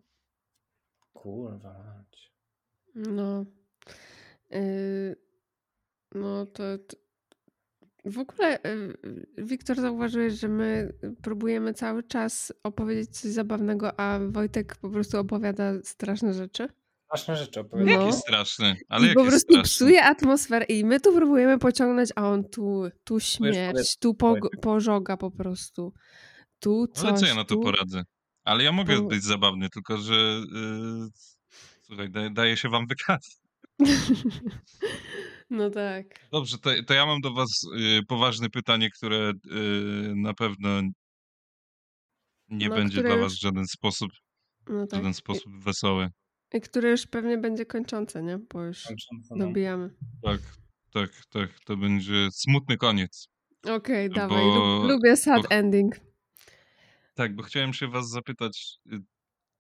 [1.13, 2.05] kurwa.
[2.95, 3.45] No.
[4.51, 5.17] Yy,
[6.15, 7.06] no to, to.
[8.07, 8.59] W ogóle,
[9.39, 10.93] yy, Wiktor, zauważyłeś, że my
[11.23, 16.69] próbujemy cały czas opowiedzieć coś zabawnego, a Wojtek po prostu opowiada straszne rzeczy.
[17.07, 17.67] Straszne rzeczy No.
[17.67, 18.01] opowiadam.
[18.01, 19.63] Jakie straszne, ale I po prostu straszne.
[19.63, 24.35] psuje atmosferę i my tu próbujemy pociągnąć, a on tu, tu śmierć, powiedz, tu po,
[24.63, 25.93] pożoga po prostu.
[26.61, 27.61] Tu coś, Ale co ja na to tu...
[27.61, 28.03] poradzę?
[28.45, 31.09] Ale ja mogę Po- być zabawny, tylko że yy,
[31.83, 33.41] słuchaj, daje, daje się wam wykaz.
[35.51, 36.07] No tak.
[36.33, 37.49] Dobrze, to, to ja mam do was
[37.79, 40.69] y, poważne pytanie, które y, na pewno
[42.49, 44.11] nie No, będzie dla was już- w żaden sposób,
[44.69, 44.99] No tak.
[44.99, 46.09] żaden sposób wesoły.
[46.55, 48.39] I, I które już pewnie będzie kończące, nie?
[48.39, 49.47] Bo już Kończące, no.
[49.47, 49.91] dobijamy.
[50.23, 50.41] Tak,
[50.93, 53.29] tak, tak, to będzie smutny koniec.
[53.71, 54.45] Okej, Bo- dawaj.
[54.45, 55.95] Lub, lubię sad bo- ending.
[57.15, 58.99] Tak, bo chciałem się was zapytać, y,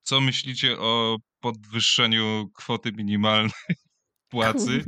[0.02, 3.50] co myślicie o podwyższeniu kwoty minimalnej
[4.28, 4.84] płacy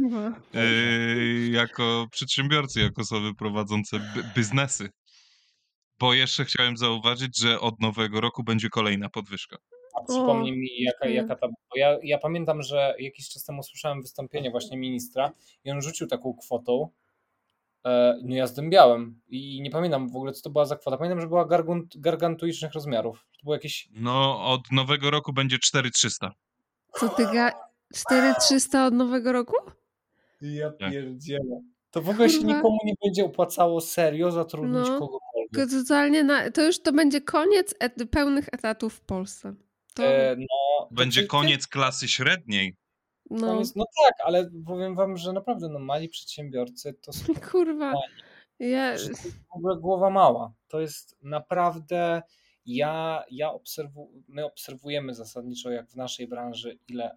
[0.54, 4.00] y, jako przedsiębiorcy, jako osoby prowadzące
[4.36, 4.90] biznesy?
[5.98, 9.56] Bo jeszcze chciałem zauważyć, że od nowego roku będzie kolejna podwyżka.
[9.94, 11.48] A przypomnij mi, jaka, jaka ta.
[11.48, 15.32] Bo ja, ja pamiętam, że jakiś czas temu słyszałem wystąpienie właśnie ministra
[15.64, 16.88] i on rzucił taką kwotą.
[17.84, 20.96] E, no ja zdębiałem i nie pamiętam w ogóle, co to była za kwota.
[20.96, 23.26] Pamiętam, że była gargunt, gargantuicznych rozmiarów.
[23.38, 23.88] To było jakieś.
[23.92, 26.32] No, od nowego roku będzie 4300.
[26.92, 27.67] Co ty ga...
[27.94, 29.54] 4300 od nowego roku?
[30.40, 30.90] Ja Tak.
[30.92, 31.60] pierdzielę.
[31.90, 34.98] To w ogóle się nikomu nie będzie opłacało serio zatrudnić No.
[34.98, 35.52] kogokolwiek.
[35.52, 36.50] To Totalnie na...
[36.50, 37.94] To już to będzie koniec et...
[38.10, 39.54] pełnych etatów w Polsce.
[39.94, 40.04] To...
[40.04, 42.76] E, no, Będzie to ty- koniec klasy średniej.
[43.30, 43.46] no.
[43.46, 47.92] Koniec, no tak, ale powiem wam, że naprawdę no, mali przedsiębiorcy to są Kurwa.
[48.58, 48.94] Ja...
[48.96, 50.52] to jest w ogóle głowa mała.
[50.68, 52.22] To jest naprawdę.
[52.66, 57.16] Ja, ja obserwu, my obserwujemy zasadniczo, jak w naszej branży, ile,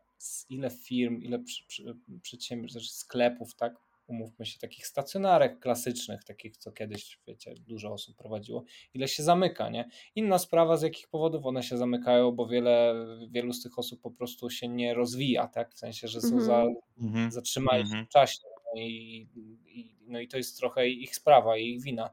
[0.50, 3.74] ile firm, ile przy, przy, przedsiębiorstw, znaczy sklepów, tak?
[4.08, 9.70] Umówmy się, takich stacjonarek klasycznych, takich, co kiedyś, wiecie, dużo osób prowadziło, ile się zamyka,
[9.70, 9.90] nie?
[10.16, 12.96] Inna sprawa, z jakich powodów one się zamykają, bo wiele,
[13.30, 15.74] wielu z tych osób po prostu się nie rozwija, tak?
[15.74, 16.64] W sensie, że są za,
[17.02, 17.32] Mhm.
[17.32, 18.06] zatrzymali się Mhm.
[18.06, 18.38] w czasie.
[18.76, 19.28] No i,
[19.68, 22.10] i, no i to jest trochę ich sprawa, i ich wina.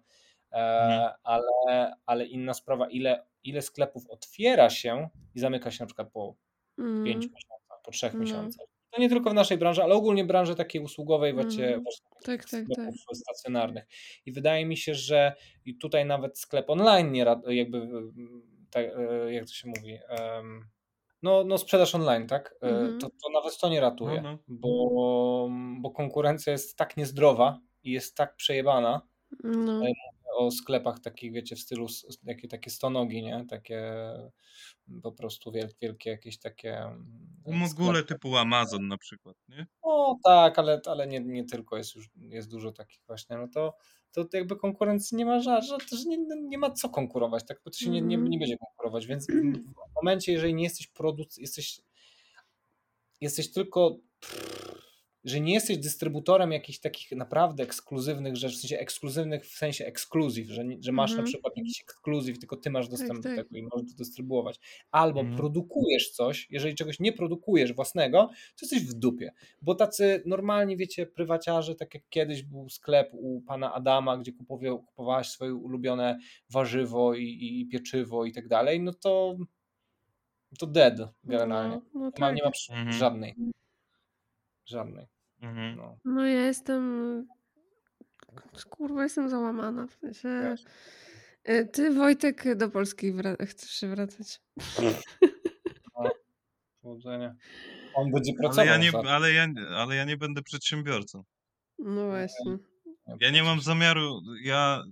[0.53, 1.13] E, Mhm.
[1.23, 6.35] ale, ale inna sprawa, ile, ile sklepów otwiera się i zamyka się na przykład po
[6.79, 7.05] Mm.
[7.05, 7.58] pięciu miesiącach,
[7.89, 8.21] po trzech No.
[8.21, 8.67] miesiącach.
[8.91, 11.83] To nie tylko w naszej branży, ale ogólnie branży takiej usługowej, właśnie, Mhm.
[11.83, 12.95] właśnie Tak, tak, tak.
[13.17, 13.85] stacjonarnych.
[14.27, 15.35] I wydaje mi się, że
[15.65, 19.99] i tutaj nawet sklep online nie rad- jakby mm, tak, e, jak to się mówi,
[20.09, 20.69] em,
[21.23, 22.55] no, no sprzedaż online, tak?
[22.61, 22.99] Mhm.
[22.99, 24.39] To, to nawet to nie ratuje, No, no.
[24.49, 25.49] Bo,
[25.81, 29.01] bo konkurencja jest tak niezdrowa i jest tak przejebana
[29.45, 29.81] No.
[30.39, 31.87] O sklepach takich, wiecie, w stylu
[32.23, 33.45] jakie takie stonogi, nie?
[33.49, 33.83] Takie
[35.03, 37.69] po prostu wielkie, wielkie jakieś takie mm, W ogóle
[38.03, 38.05] sklepy.
[38.15, 39.67] typu Amazon na przykład, nie?
[39.85, 43.75] No tak, ale, ale nie, nie tylko, jest już jest dużo takich właśnie, no to,
[44.13, 47.61] to jakby konkurencji nie ma ża- że nie, nie ma co konkurować, tak?
[47.65, 48.31] Bo to się nie, nie, Mhm.
[48.31, 51.81] nie będzie konkurować, więc w momencie, jeżeli nie jesteś produc, jesteś,
[53.21, 53.97] jesteś tylko,
[55.25, 60.47] że nie jesteś dystrybutorem jakichś takich naprawdę ekskluzywnych rzeczy, w sensie ekskluzywnych w sensie ekskluzyw,
[60.49, 61.25] że, że masz Mhm.
[61.25, 63.37] na przykład jakiś ekskluzyw, tylko ty masz dostęp tak.
[63.37, 64.61] do tego i możesz to dystrybuować.
[64.91, 65.37] Albo Mhm.
[65.39, 69.33] produkujesz coś, jeżeli czegoś nie produkujesz własnego, to jesteś w dupie.
[69.63, 74.85] Bo tacy normalni, wiecie, prywaciarze, tak jak kiedyś był sklep u pana Adama, gdzie kupowie-
[74.87, 76.19] kupowałaś swoje ulubione
[76.51, 79.37] warzywo i, i, i pieczywo i tak dalej, no to
[80.59, 81.77] to dead generalnie.
[81.77, 82.37] No, no Nie ma, tak.
[82.37, 82.93] nie ma Mhm.
[82.93, 83.35] żadnej.
[84.69, 85.07] Żadnej.
[85.41, 85.77] Mhm.
[85.77, 85.99] No.
[86.05, 87.27] No ja jestem...
[88.71, 89.87] Kurwa, jestem załamana.
[89.87, 90.55] W sensie...
[91.45, 94.41] E, Ty, Wojtek, do Polski wra- chcesz się wracać.
[96.83, 97.35] Powodzenia.
[97.95, 98.67] On będzie Ale pracował.
[98.67, 99.47] ja, nie, ale, ja,
[99.77, 101.25] ale ja nie będę przedsiębiorcą.
[101.79, 102.59] No właśnie.
[103.21, 104.83] Ja nie mam zamiaru, ja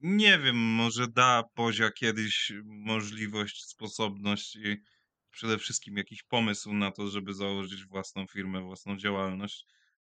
[0.00, 4.82] nie wiem, może da Pozia kiedyś możliwość, sposobność i
[5.30, 9.66] przede wszystkim jakiś pomysł na to, żeby założyć własną firmę, własną działalność,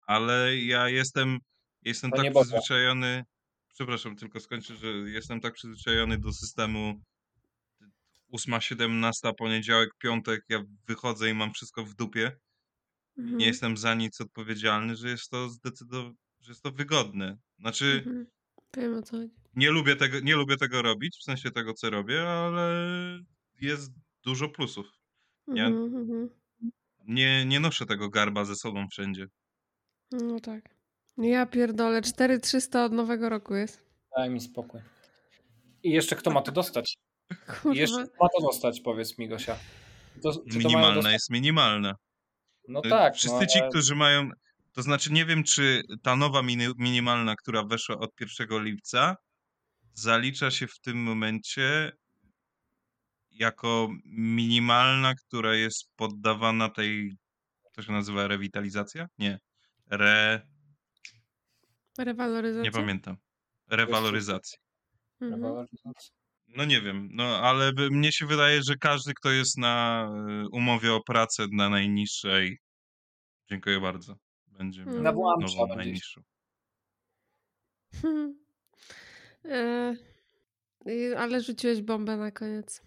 [0.07, 1.37] ale ja jestem,
[1.81, 2.45] jestem To tak Boga.
[2.45, 3.23] przyzwyczajony,
[3.73, 7.01] przepraszam, tylko skończę, że jestem tak przyzwyczajony do systemu
[8.33, 12.31] 8-17, poniedziałek, piątek, ja wychodzę i mam wszystko w dupie.
[13.17, 13.37] Mhm.
[13.37, 17.37] Nie jestem za nic odpowiedzialny, że jest to zdecydowanie, że jest to wygodne.
[17.59, 18.25] Znaczy, Mhm.
[18.77, 19.33] Wiem o co chodzi.
[19.55, 22.89] nie lubię tego, nie lubię tego robić, w sensie tego, co robię, ale
[23.61, 23.91] jest
[24.23, 24.87] dużo plusów.
[25.53, 26.29] Ja Mhm, mhm.
[27.07, 29.27] nie, nie noszę tego garba ze sobą wszędzie.
[30.11, 30.69] No tak.
[31.17, 33.85] Ja pierdolę, 4300 od nowego roku jest.
[34.17, 34.81] Daj mi spokój.
[35.83, 36.97] I jeszcze kto ma to dostać?
[37.73, 38.09] I jeszcze Kurwa.
[38.15, 39.55] kto ma to dostać, powiedz mi, Gosia.
[40.23, 41.13] To, czy to mają Minimalna dostać?
[41.13, 41.95] jest minimalna.
[42.67, 43.15] No Y, tak.
[43.15, 44.29] Wszyscy no, ci, ale- którzy mają,
[44.73, 48.09] to znaczy nie wiem, czy ta nowa mini, minimalna, która weszła od
[48.39, 49.15] 1 lipca,
[49.93, 51.91] zalicza się w tym momencie
[53.39, 57.17] jako minimalna, która jest poddawana tej,
[57.71, 59.07] to się nazywa rewitalizacja?
[59.17, 59.39] Nie.
[59.91, 60.41] Re,
[61.97, 62.63] Rewaloryzacja?
[62.63, 63.17] nie pamiętam.
[63.69, 64.57] Rewaloryzacji.
[65.21, 65.41] Mhm.
[65.43, 66.19] Rewaloryzacja.
[66.47, 70.07] No nie wiem, no ale mnie się wydaje, że każdy, kto jest na
[70.45, 72.57] y, umowie o pracę na najniższej,
[73.49, 74.15] dziękuję bardzo,
[74.47, 75.75] będzie miał Na nową będzie.
[75.75, 76.21] najniższą.
[78.01, 78.39] Hmm.
[79.45, 79.95] E,
[81.17, 82.81] ale rzuciłeś bombę na koniec.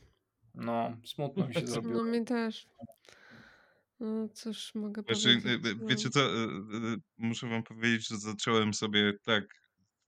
[0.54, 2.04] No, smutno mi się zrobiło.
[2.04, 2.66] No mi też.
[4.00, 5.66] No cóż mogę Znaczy, powiedzieć.
[5.66, 5.86] y, no.
[5.86, 9.44] wiecie co, y, muszę wam powiedzieć, że zacząłem sobie tak,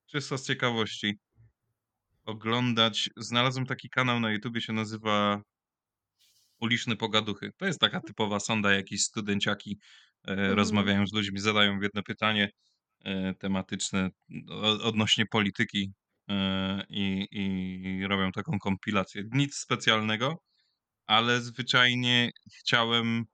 [0.06, 1.18] czysto z ciekawości,
[2.24, 5.42] oglądać, znalazłem taki kanał na YouTubie, się nazywa
[6.60, 7.50] Uliczne Pogaduchy.
[7.56, 9.78] To jest taka typowa sonda, jakieś studenciaki
[10.26, 10.52] e, Mhm.
[10.56, 12.50] rozmawiają z ludźmi, zadają jedno pytanie
[13.04, 14.10] e, tematyczne
[14.50, 16.03] o- odnośnie polityki e,
[16.90, 19.22] i, i robią taką kompilację.
[19.32, 20.36] Nic specjalnego,
[21.06, 22.30] ale zwyczajnie
[22.60, 23.24] chciałem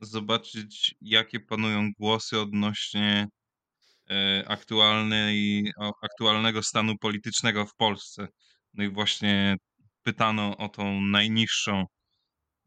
[0.00, 3.28] zobaczyć, jakie panują głosy odnośnie
[4.10, 5.64] e, aktualnej,
[6.02, 8.28] aktualnego stanu politycznego w Polsce.
[8.74, 9.56] No i właśnie
[10.02, 11.84] pytano o tą najniższą,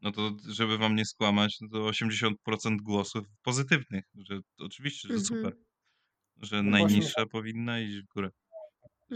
[0.02, 5.20] no to żeby wam nie skłamać, no to 80% głosów pozytywnych, że oczywiście, że Mhm.
[5.20, 5.54] super,
[6.42, 8.30] że No najniższa powinna iść w górę.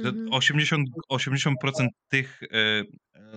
[0.03, 0.33] Że Mhm.
[0.33, 2.85] 80, 80% tych e,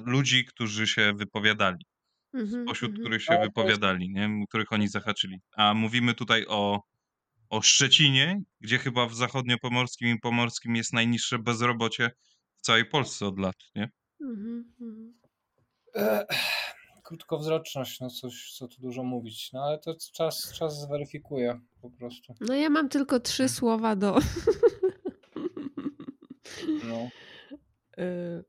[0.05, 1.85] ludzi, którzy się wypowiadali,
[2.33, 3.05] Mhm, spośród mhm.
[3.05, 4.45] których się wypowiadali, nie?
[4.49, 5.39] których oni zahaczyli.
[5.55, 6.81] A mówimy tutaj o,
[7.49, 12.11] o Szczecinie, gdzie chyba w zachodniopomorskim i pomorskim jest najniższe bezrobocie
[12.55, 13.89] w całej Polsce od lat, nie?
[14.21, 15.13] Mhm, mhm.
[15.95, 16.25] E,
[17.03, 19.49] krótkowzroczność, no coś, co tu dużo mówić.
[19.53, 22.33] No ale to czas, czas zweryfikuje po prostu.
[22.41, 24.17] No ja mam tylko trzy słowa do.
[26.89, 27.09] No.
[27.99, 28.43] Y,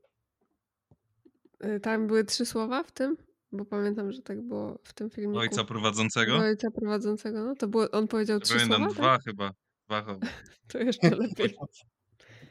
[1.75, 3.17] y, Tam były trzy słowa w tym?
[3.51, 5.39] Bo pamiętam, że tak było w tym filmiku.
[5.39, 6.37] Ojca prowadzącego?
[6.37, 9.23] Ojca prowadzącego, no to było, on powiedział trzy pamiętam słowa, dwa tak?
[9.23, 9.51] chyba.
[9.87, 10.19] Dwa chyba.
[10.71, 11.55] To jeszcze lepiej.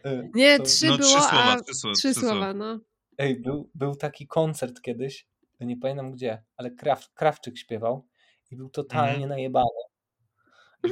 [0.04, 1.94] E, Nie, to- trzy No było, trzy słowa, a trzy słowa.
[1.94, 2.78] trzy słowa, no.
[3.18, 5.26] Ej, był, był taki koncert kiedyś,
[5.60, 8.08] nie pamiętam gdzie, ale Kraw, Krawczyk śpiewał
[8.50, 9.28] i był totalnie Mhm.
[9.28, 9.66] najebany.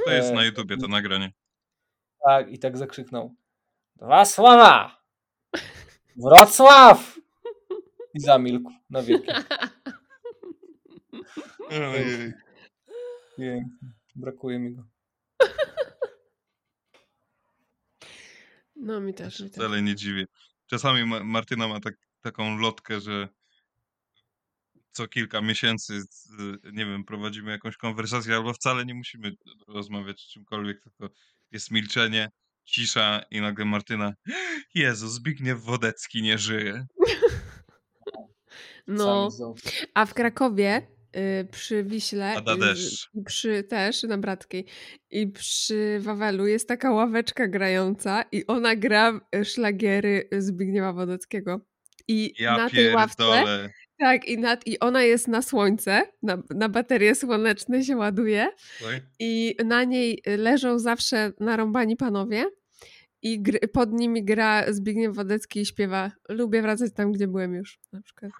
[0.05, 1.33] To jest E, na YouTubie to nagranie.
[2.25, 3.35] Tak, i tak zakrzyknął.
[3.99, 5.03] Dwa słowa!
[6.17, 7.19] Wrocław!
[8.15, 9.29] I zamilkł na wieki.
[11.71, 13.65] Ojej.
[14.17, 14.85] Brakuje mi go.
[18.77, 20.27] No mi też, mi wcale nie dziwię.
[20.67, 23.29] Czasami Ma- Martyna ma tak, taką lotkę, że
[24.93, 26.29] co kilka miesięcy, z-
[26.73, 29.33] nie wiem, prowadzimy jakąś konwersację, albo wcale nie musimy
[29.69, 31.09] rozmawiać o czymkolwiek, tylko
[31.51, 32.31] jest milczenie,
[32.69, 34.15] cisza i nagle Martyna
[34.75, 36.87] Jezu, Zbigniew Wodecki nie żyje.
[38.87, 39.29] No,
[39.95, 40.87] a w Krakowie
[41.17, 43.11] y, przy Wiśle Pada y, deszcz.
[43.27, 44.67] przy też na Bratskiej
[45.11, 51.61] i przy Wawelu jest taka ławeczka grająca i ona gra szlagiery Zbigniewa Wodeckiego.
[52.09, 53.25] I Ja na tej ławce
[53.99, 59.01] tak, i, na, i ona jest na słońce, na, na baterie słoneczne się ładuje Słuchaj.
[59.19, 62.47] i na niej leżą zawsze narąbani panowie
[63.23, 63.43] i
[63.73, 68.33] pod nimi gra Zbigniew Wodecki i śpiewa Lubię wracać tam, gdzie byłem już, na przykład.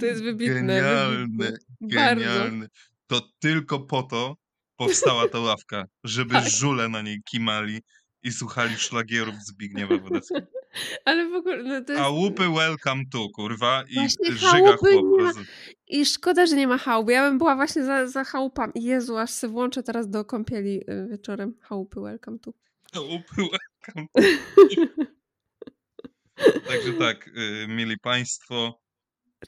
[0.00, 0.54] To jest wybitne.
[0.54, 1.58] Genialne, wybitne.
[1.80, 2.66] Genialne.
[3.06, 4.36] To tylko po to
[4.76, 6.48] powstała ta ławka, żeby Tak.
[6.48, 7.80] żule na niej kimali
[8.22, 10.46] i słuchali szlagierów Zbigniewa Wodeckiego.
[11.04, 12.04] Ale w ogóle no to jest...
[12.04, 15.36] A łupy welcome to, kurwa, i Właśnie żyga chałupy chłop.
[15.36, 15.42] ma.
[15.86, 17.10] I szkoda, że nie ma chałup.
[17.10, 18.72] Ja bym była właśnie za, za chałupami.
[18.74, 21.54] Jezu, aż se włączę teraz do kąpieli y, wieczorem.
[21.60, 22.54] Chałupy, welcome tu.
[22.96, 24.22] Łupy welcome to.
[26.68, 28.80] Także tak, y, mieli państwo,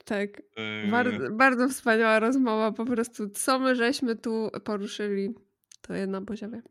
[0.04, 0.42] Tak.
[0.84, 2.72] Yy, Bardzo, bardzo wspaniała rozmowa.
[2.72, 5.34] Po prostu, co my żeśmy tu poruszyli,
[5.80, 6.62] to jedna poziomie.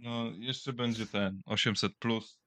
[0.00, 2.38] No, jeszcze będzie ten 800 plus,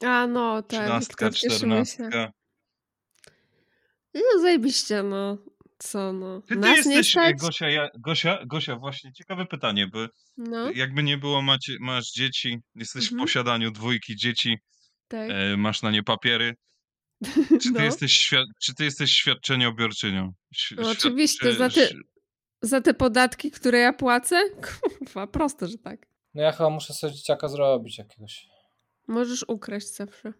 [0.00, 1.92] A no, tak, 13, Wiktor, cieszymy się.
[1.92, 2.32] 14.
[4.14, 5.38] No zajebiście, no.
[5.78, 6.40] Co no?
[6.40, 7.36] Ty, ty Nas nie jesteś, e, stać?
[7.40, 9.98] Gosia, ja, Gosia, Gosia, właśnie ciekawe pytanie, bo
[10.36, 13.26] No, jakby nie było, macie, masz dzieci, jesteś w Mhm.
[13.26, 14.58] posiadaniu dwójki dzieci,
[15.08, 15.30] tak.
[15.30, 16.54] e, masz na nie papiery.
[17.62, 17.82] Czy ty, No.
[17.84, 20.32] jesteś, świad- czy ty jesteś świadczeniobiorczynią?
[20.54, 21.88] Ś- No oczywiście, za te-
[22.64, 24.40] Za te podatki, które ja płacę?
[24.98, 26.06] Kurwa, proste, że tak.
[26.34, 28.48] No ja chyba muszę sobie dzieciaka zrobić jakiegoś.
[29.08, 30.32] Możesz ukraść zawsze.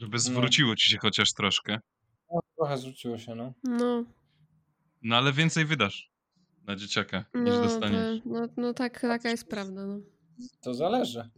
[0.00, 1.78] Żeby zwróciło ci się chociaż troszkę.
[2.32, 3.52] No, trochę zwróciło się, no.
[3.64, 4.04] No,
[5.02, 6.10] No ale więcej wydasz
[6.66, 8.20] na dzieciaka niż no, to, dostaniesz.
[8.24, 9.86] no, no tak, taka jest prawda.
[9.86, 10.00] No.
[10.60, 11.30] To zależy.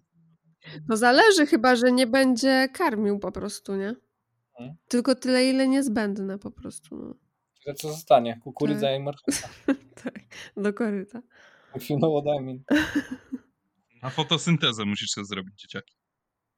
[0.88, 3.94] To zależy chyba, że nie będzie karmił po prostu, nie?
[4.58, 4.76] Mhm.
[4.88, 6.96] Tylko tyle, ile niezbędne po prostu.
[6.96, 7.14] No.
[7.64, 8.40] Tyle co zostanie.
[8.44, 8.96] Kukurydza Tak.
[9.00, 9.48] i marchewka.
[10.04, 10.18] tak,
[10.56, 11.22] do koryta.
[11.76, 11.86] If
[14.02, 15.94] Na fotosyntezę musisz sobie zrobić dzieciaki.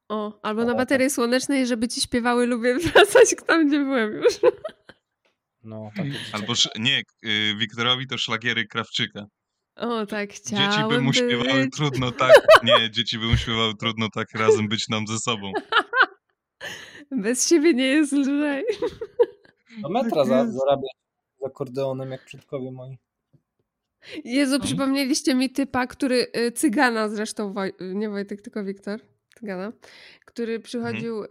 [0.08, 0.78] O, albo O, na tak.
[0.78, 4.34] baterii słonecznej, żeby ci śpiewały lubię wracać tam, gdzie byłem już.
[5.62, 9.26] No, takie Albo sz- nie, y, Wiktorowi to szlagiery Krawczyka.
[9.76, 11.74] O, tak, chciałem Dzieci by mu śpiewały być.
[11.76, 12.32] trudno tak.
[12.64, 15.52] Nie, dzieci by mu śpiewały trudno tak razem być nam ze sobą.
[17.10, 18.64] Bez siebie nie jest lżej.
[19.82, 20.92] Do metra za, zarabiać
[21.40, 22.98] z akordeonem jak przodkowie moi.
[24.24, 24.64] Jezu, No.
[24.64, 29.00] przypomnieliście mi typa, który, y, cygana zresztą, Woj, nie Wojtek, tylko Wiktor,
[29.38, 29.72] cygana,
[30.26, 31.28] który przychodził y,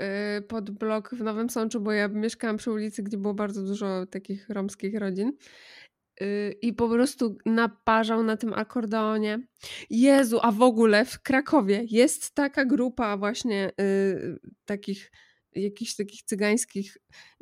[0.48, 4.50] pod blok w Nowym Sączu, bo ja mieszkałam przy ulicy, gdzie było bardzo dużo takich
[4.50, 5.32] romskich rodzin
[6.22, 9.40] y, i po prostu naparzał na tym akordeonie.
[9.90, 15.12] Jezu, a w ogóle w Krakowie jest taka grupa właśnie y, takich
[15.56, 16.98] jakichś takich cygańskich,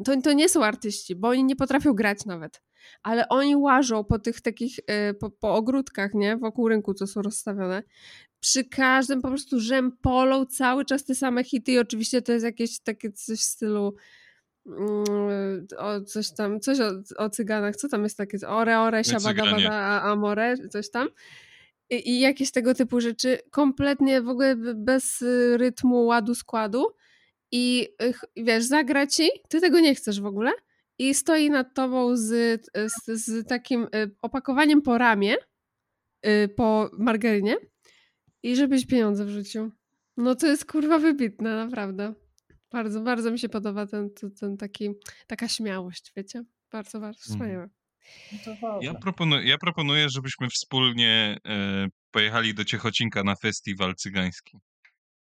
[0.05, 2.61] to, to nie są artyści, bo oni nie potrafią grać nawet
[3.03, 6.37] ale oni łażą po tych takich, y, po, po ogródkach, nie?
[6.37, 7.83] Wokół rynku, co są rozstawione.
[8.39, 12.79] Przy każdym po prostu rzępolą cały czas te same hity i oczywiście to jest jakieś
[12.79, 13.95] takie coś w stylu
[14.65, 19.43] mm, o coś tam, coś o, o cyganach, co tam jest takie, ore, ore, siabada,
[19.43, 19.63] cyganie.
[19.63, 21.07] bada, amore, coś tam.
[21.89, 25.23] I, I jakieś tego typu rzeczy, kompletnie w ogóle bez
[25.55, 26.87] rytmu, ładu, składu
[27.51, 28.13] i y,
[28.43, 30.51] wiesz, zagra ci, ty tego nie chcesz w ogóle
[31.01, 35.35] i stoi nad tobą z, z, z takim y, opakowaniem po ramię,
[36.25, 37.55] y, po margarynie
[38.43, 39.71] i żebyś pieniądze wrzucił.
[40.17, 42.13] No to jest kurwa wybitne, naprawdę.
[42.71, 44.09] Bardzo, bardzo mi się podoba ten,
[44.39, 44.89] ten, taki,
[45.27, 46.43] taka śmiałość, wiecie?
[46.71, 47.69] Bardzo, bardzo wspaniałe.
[48.61, 48.79] No.
[48.81, 54.57] Ja proponuję, ja proponuję żebyśmy wspólnie e, pojechali do Ciechocinka na festiwal cygański.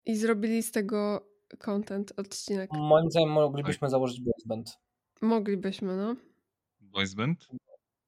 [0.05, 1.29] I zrobili z tego
[1.59, 2.69] content, odcinek.
[2.73, 4.83] Moim zdaniem moglibyśmy założyć boys band.
[5.27, 6.15] Moglibyśmy, no.
[6.79, 7.47] Boys band?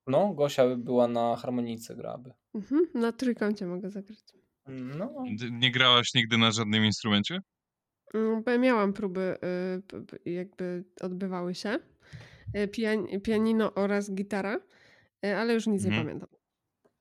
[0.08, 2.34] No, Gosia by była na harmonijce graby.
[2.56, 4.20] Mhm, na trójkącie mogę zagrać.
[4.68, 7.40] No, Nie grałaś nigdy na żadnym instrumencie?
[8.14, 9.38] Mm, bo ja miałam próby,
[10.26, 11.70] y, jakby odbywały się.
[12.56, 14.60] Y, Pian- pianino oraz gitara,
[15.26, 16.06] y, ale już nic nie Mhm.
[16.08, 16.30] pamiętam.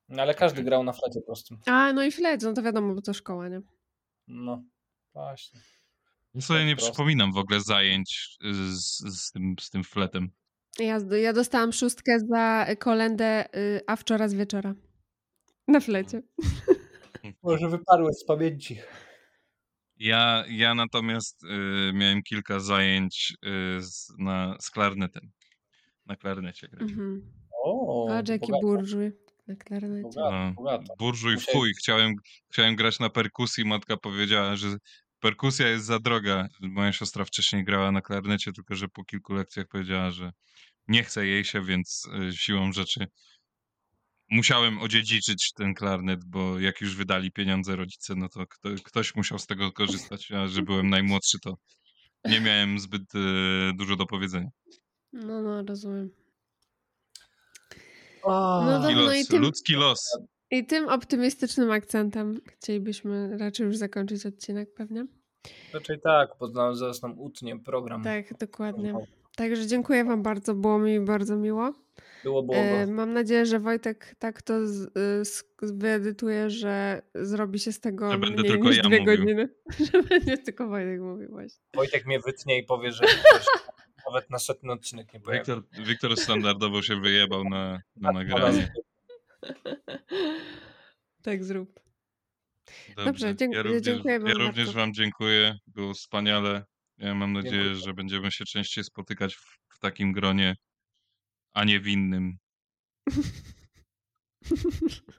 [0.09, 1.59] no ale każdy grał na flecie prostym.
[1.67, 3.61] A, no i flet, no to wiadomo, bo to szkoła, nie?
[4.29, 4.63] No,
[5.15, 5.61] właśnie.
[6.35, 6.93] Ja sobie nie prosto.
[6.93, 10.31] przypominam w ogóle zajęć y, z, z, tym, z tym fletem.
[10.79, 14.75] Ja, ja dostałam szóstkę za kolendę, y, a wczoraj z wieczora.
[15.69, 16.23] Na flecie.
[17.43, 18.79] Może wyparły z pamięci.
[19.97, 23.35] Ja, ja natomiast y, miałem kilka zajęć
[23.79, 25.31] y, z, na, z klarnetem.
[26.07, 26.91] Na klarnecie grać.
[26.91, 27.33] Mhm.
[27.65, 29.13] O, A jaki bogato, burżuj
[29.47, 30.03] na klarnecie.
[30.03, 30.95] bogato, No, bogato.
[30.99, 31.73] burżuj w Musiałeś- chuj.
[31.79, 32.15] Chciałem,
[32.53, 33.65] chciałem grać na perkusji.
[33.65, 34.77] Matka powiedziała, że
[35.25, 36.49] perkusja jest za droga.
[36.61, 40.33] Moja siostra wcześniej grała na klarnecie, tylko że po kilku lekcjach powiedziała, że
[40.89, 43.07] nie chce jej się, więc y, siłą rzeczy
[44.31, 49.39] musiałem odziedziczyć ten klarnet, bo jak już wydali pieniądze rodzice, no to kto, ktoś musiał
[49.39, 51.55] z tego korzystać, a że byłem najmłodszy, to
[52.25, 53.19] nie miałem zbyt y,
[53.75, 54.49] dużo do powiedzenia.
[55.13, 56.11] No, no, rozumiem.
[58.23, 60.19] O, No no los, i tym- ludzki los.
[60.55, 65.07] I tym optymistycznym akcentem chcielibyśmy raczej już zakończyć odcinek pewnie.
[65.75, 68.03] Raczej tak, bo nam zaraz nam utnie program.
[68.03, 68.95] Tak, dokładnie.
[69.37, 71.73] Także dziękuję Wam bardzo, było mi bardzo miło.
[72.25, 72.57] Było, było.
[72.59, 74.93] E, mam nadzieję, że Wojtek tak to z,
[75.29, 79.17] sk- wyedytuje, że zrobi się z tego Że będę mniej tylko niż ja dwie mówił.
[79.17, 79.49] godziny.
[79.93, 81.63] Że będzie tylko Wojtek mówił właśnie.
[81.75, 83.05] Wojtek mnie wytnie i powie, że
[84.09, 85.39] nawet na setny odcinek nie pojawi.
[85.53, 88.73] Wiktor, Wiktor standardowo się wyjebał na, na Tak, nagranie.
[91.23, 91.81] Tak zrób.
[92.89, 93.05] Dobrze.
[93.05, 94.81] Dobrze, dziękuję- ja również, dziękuję wam ja również bardzo.
[94.81, 95.59] Wam dziękuję.
[95.67, 96.65] Było wspaniale.
[96.99, 97.85] Ja mam nadzieję, Dziękuję.
[97.85, 100.57] że będziemy się częściej spotykać w, w takim gronie,
[101.53, 102.39] a nie w innym.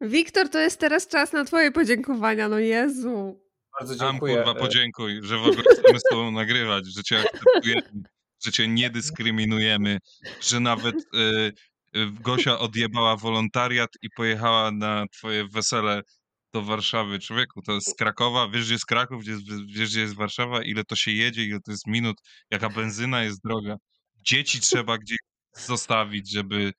[0.00, 3.40] Wiktor, to jest teraz czas na twoje podziękowania, no Jezu.
[3.80, 4.36] Bardzo Tam dziękuję.
[4.36, 8.02] kurwa E, podziękuj, że w ogóle chcemy z tobą nagrywać, że cię akceptujemy,
[8.44, 9.98] że cię nie dyskryminujemy,
[10.40, 11.52] że nawet e,
[12.20, 16.02] Gosia odjebała wolontariat i pojechała na twoje wesele
[16.52, 17.18] do Warszawy.
[17.18, 19.44] Człowieku, to jest z Krakowa, wiesz gdzie jest Kraków, gdzie jest,
[19.76, 22.16] wiesz gdzie jest Warszawa, ile to się jedzie, ile to jest minut,
[22.50, 23.76] jaka benzyna jest droga.
[24.26, 25.18] Dzieci trzeba gdzieś
[25.52, 26.72] zostawić, żeby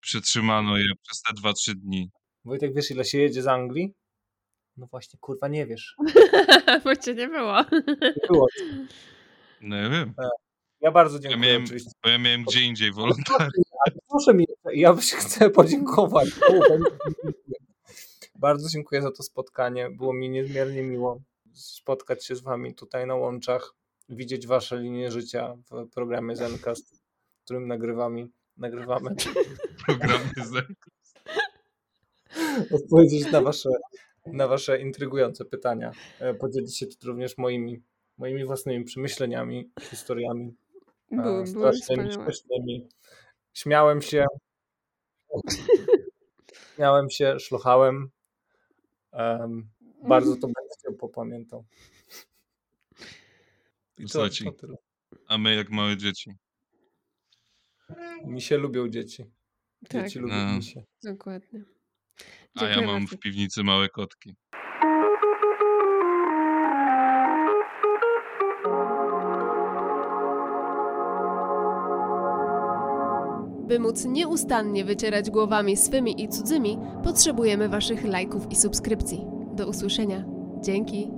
[0.00, 2.10] przetrzymano je przez te 2-3 dni.
[2.44, 3.94] Wojtek, wiesz ile się jedzie z Anglii?
[4.76, 5.94] No właśnie, kurwa, nie wiesz.
[6.84, 7.64] Bo cię nie było.
[8.02, 8.46] Nie było.
[9.60, 10.14] No ja wiem,
[10.82, 11.90] Ja bardzo ja dziękuję miałem, oczywiście.
[12.02, 13.52] bo ja miałem gdzie indziej wolontariat.
[13.86, 16.28] Ale proszę mi, ja byś chcę podziękować.
[18.34, 19.90] Bardzo dziękuję za to spotkanie.
[19.90, 21.20] Było mi niezmiernie miło
[21.54, 23.74] spotkać się z wami tutaj na łączach,
[24.08, 27.02] widzieć wasze linie życia w programie Zencast,
[27.40, 29.14] w którym nagrywamy, nagrywamy,
[29.86, 30.66] programy z
[32.74, 33.70] odpowiedzieć na wasze,
[34.26, 35.92] na wasze intrygujące pytania.
[36.20, 37.82] E, Podzielić się tu również moimi,
[38.18, 40.54] moimi własnymi przemyśleniami, historiami
[41.12, 41.80] Były, były strasznymi,
[42.10, 42.12] wspaniałe.
[42.32, 42.88] śmiesznymi.
[43.54, 44.26] Śmiałem się.
[46.74, 48.10] Śmiałem się, szlochałem.
[49.12, 49.68] Em,
[50.08, 51.64] bardzo to będę chciał popamiętał.
[53.98, 54.76] I to, to tyle.
[55.28, 56.32] A my jak małe dzieci.
[58.24, 59.24] Mi się lubią dzieci.
[59.88, 60.56] Tak, Dzieci lubią No.
[60.56, 60.84] mi się.
[61.02, 61.64] dokładnie.
[62.54, 63.16] A ja Dziękuję mam bardzo.
[63.16, 64.34] w piwnicy małe kotki.
[73.72, 79.26] By móc nieustannie wycierać głowami swymi i cudzymi, potrzebujemy Waszych lajków i subskrypcji.
[79.52, 80.24] Do usłyszenia.
[80.60, 81.10] Dzięki.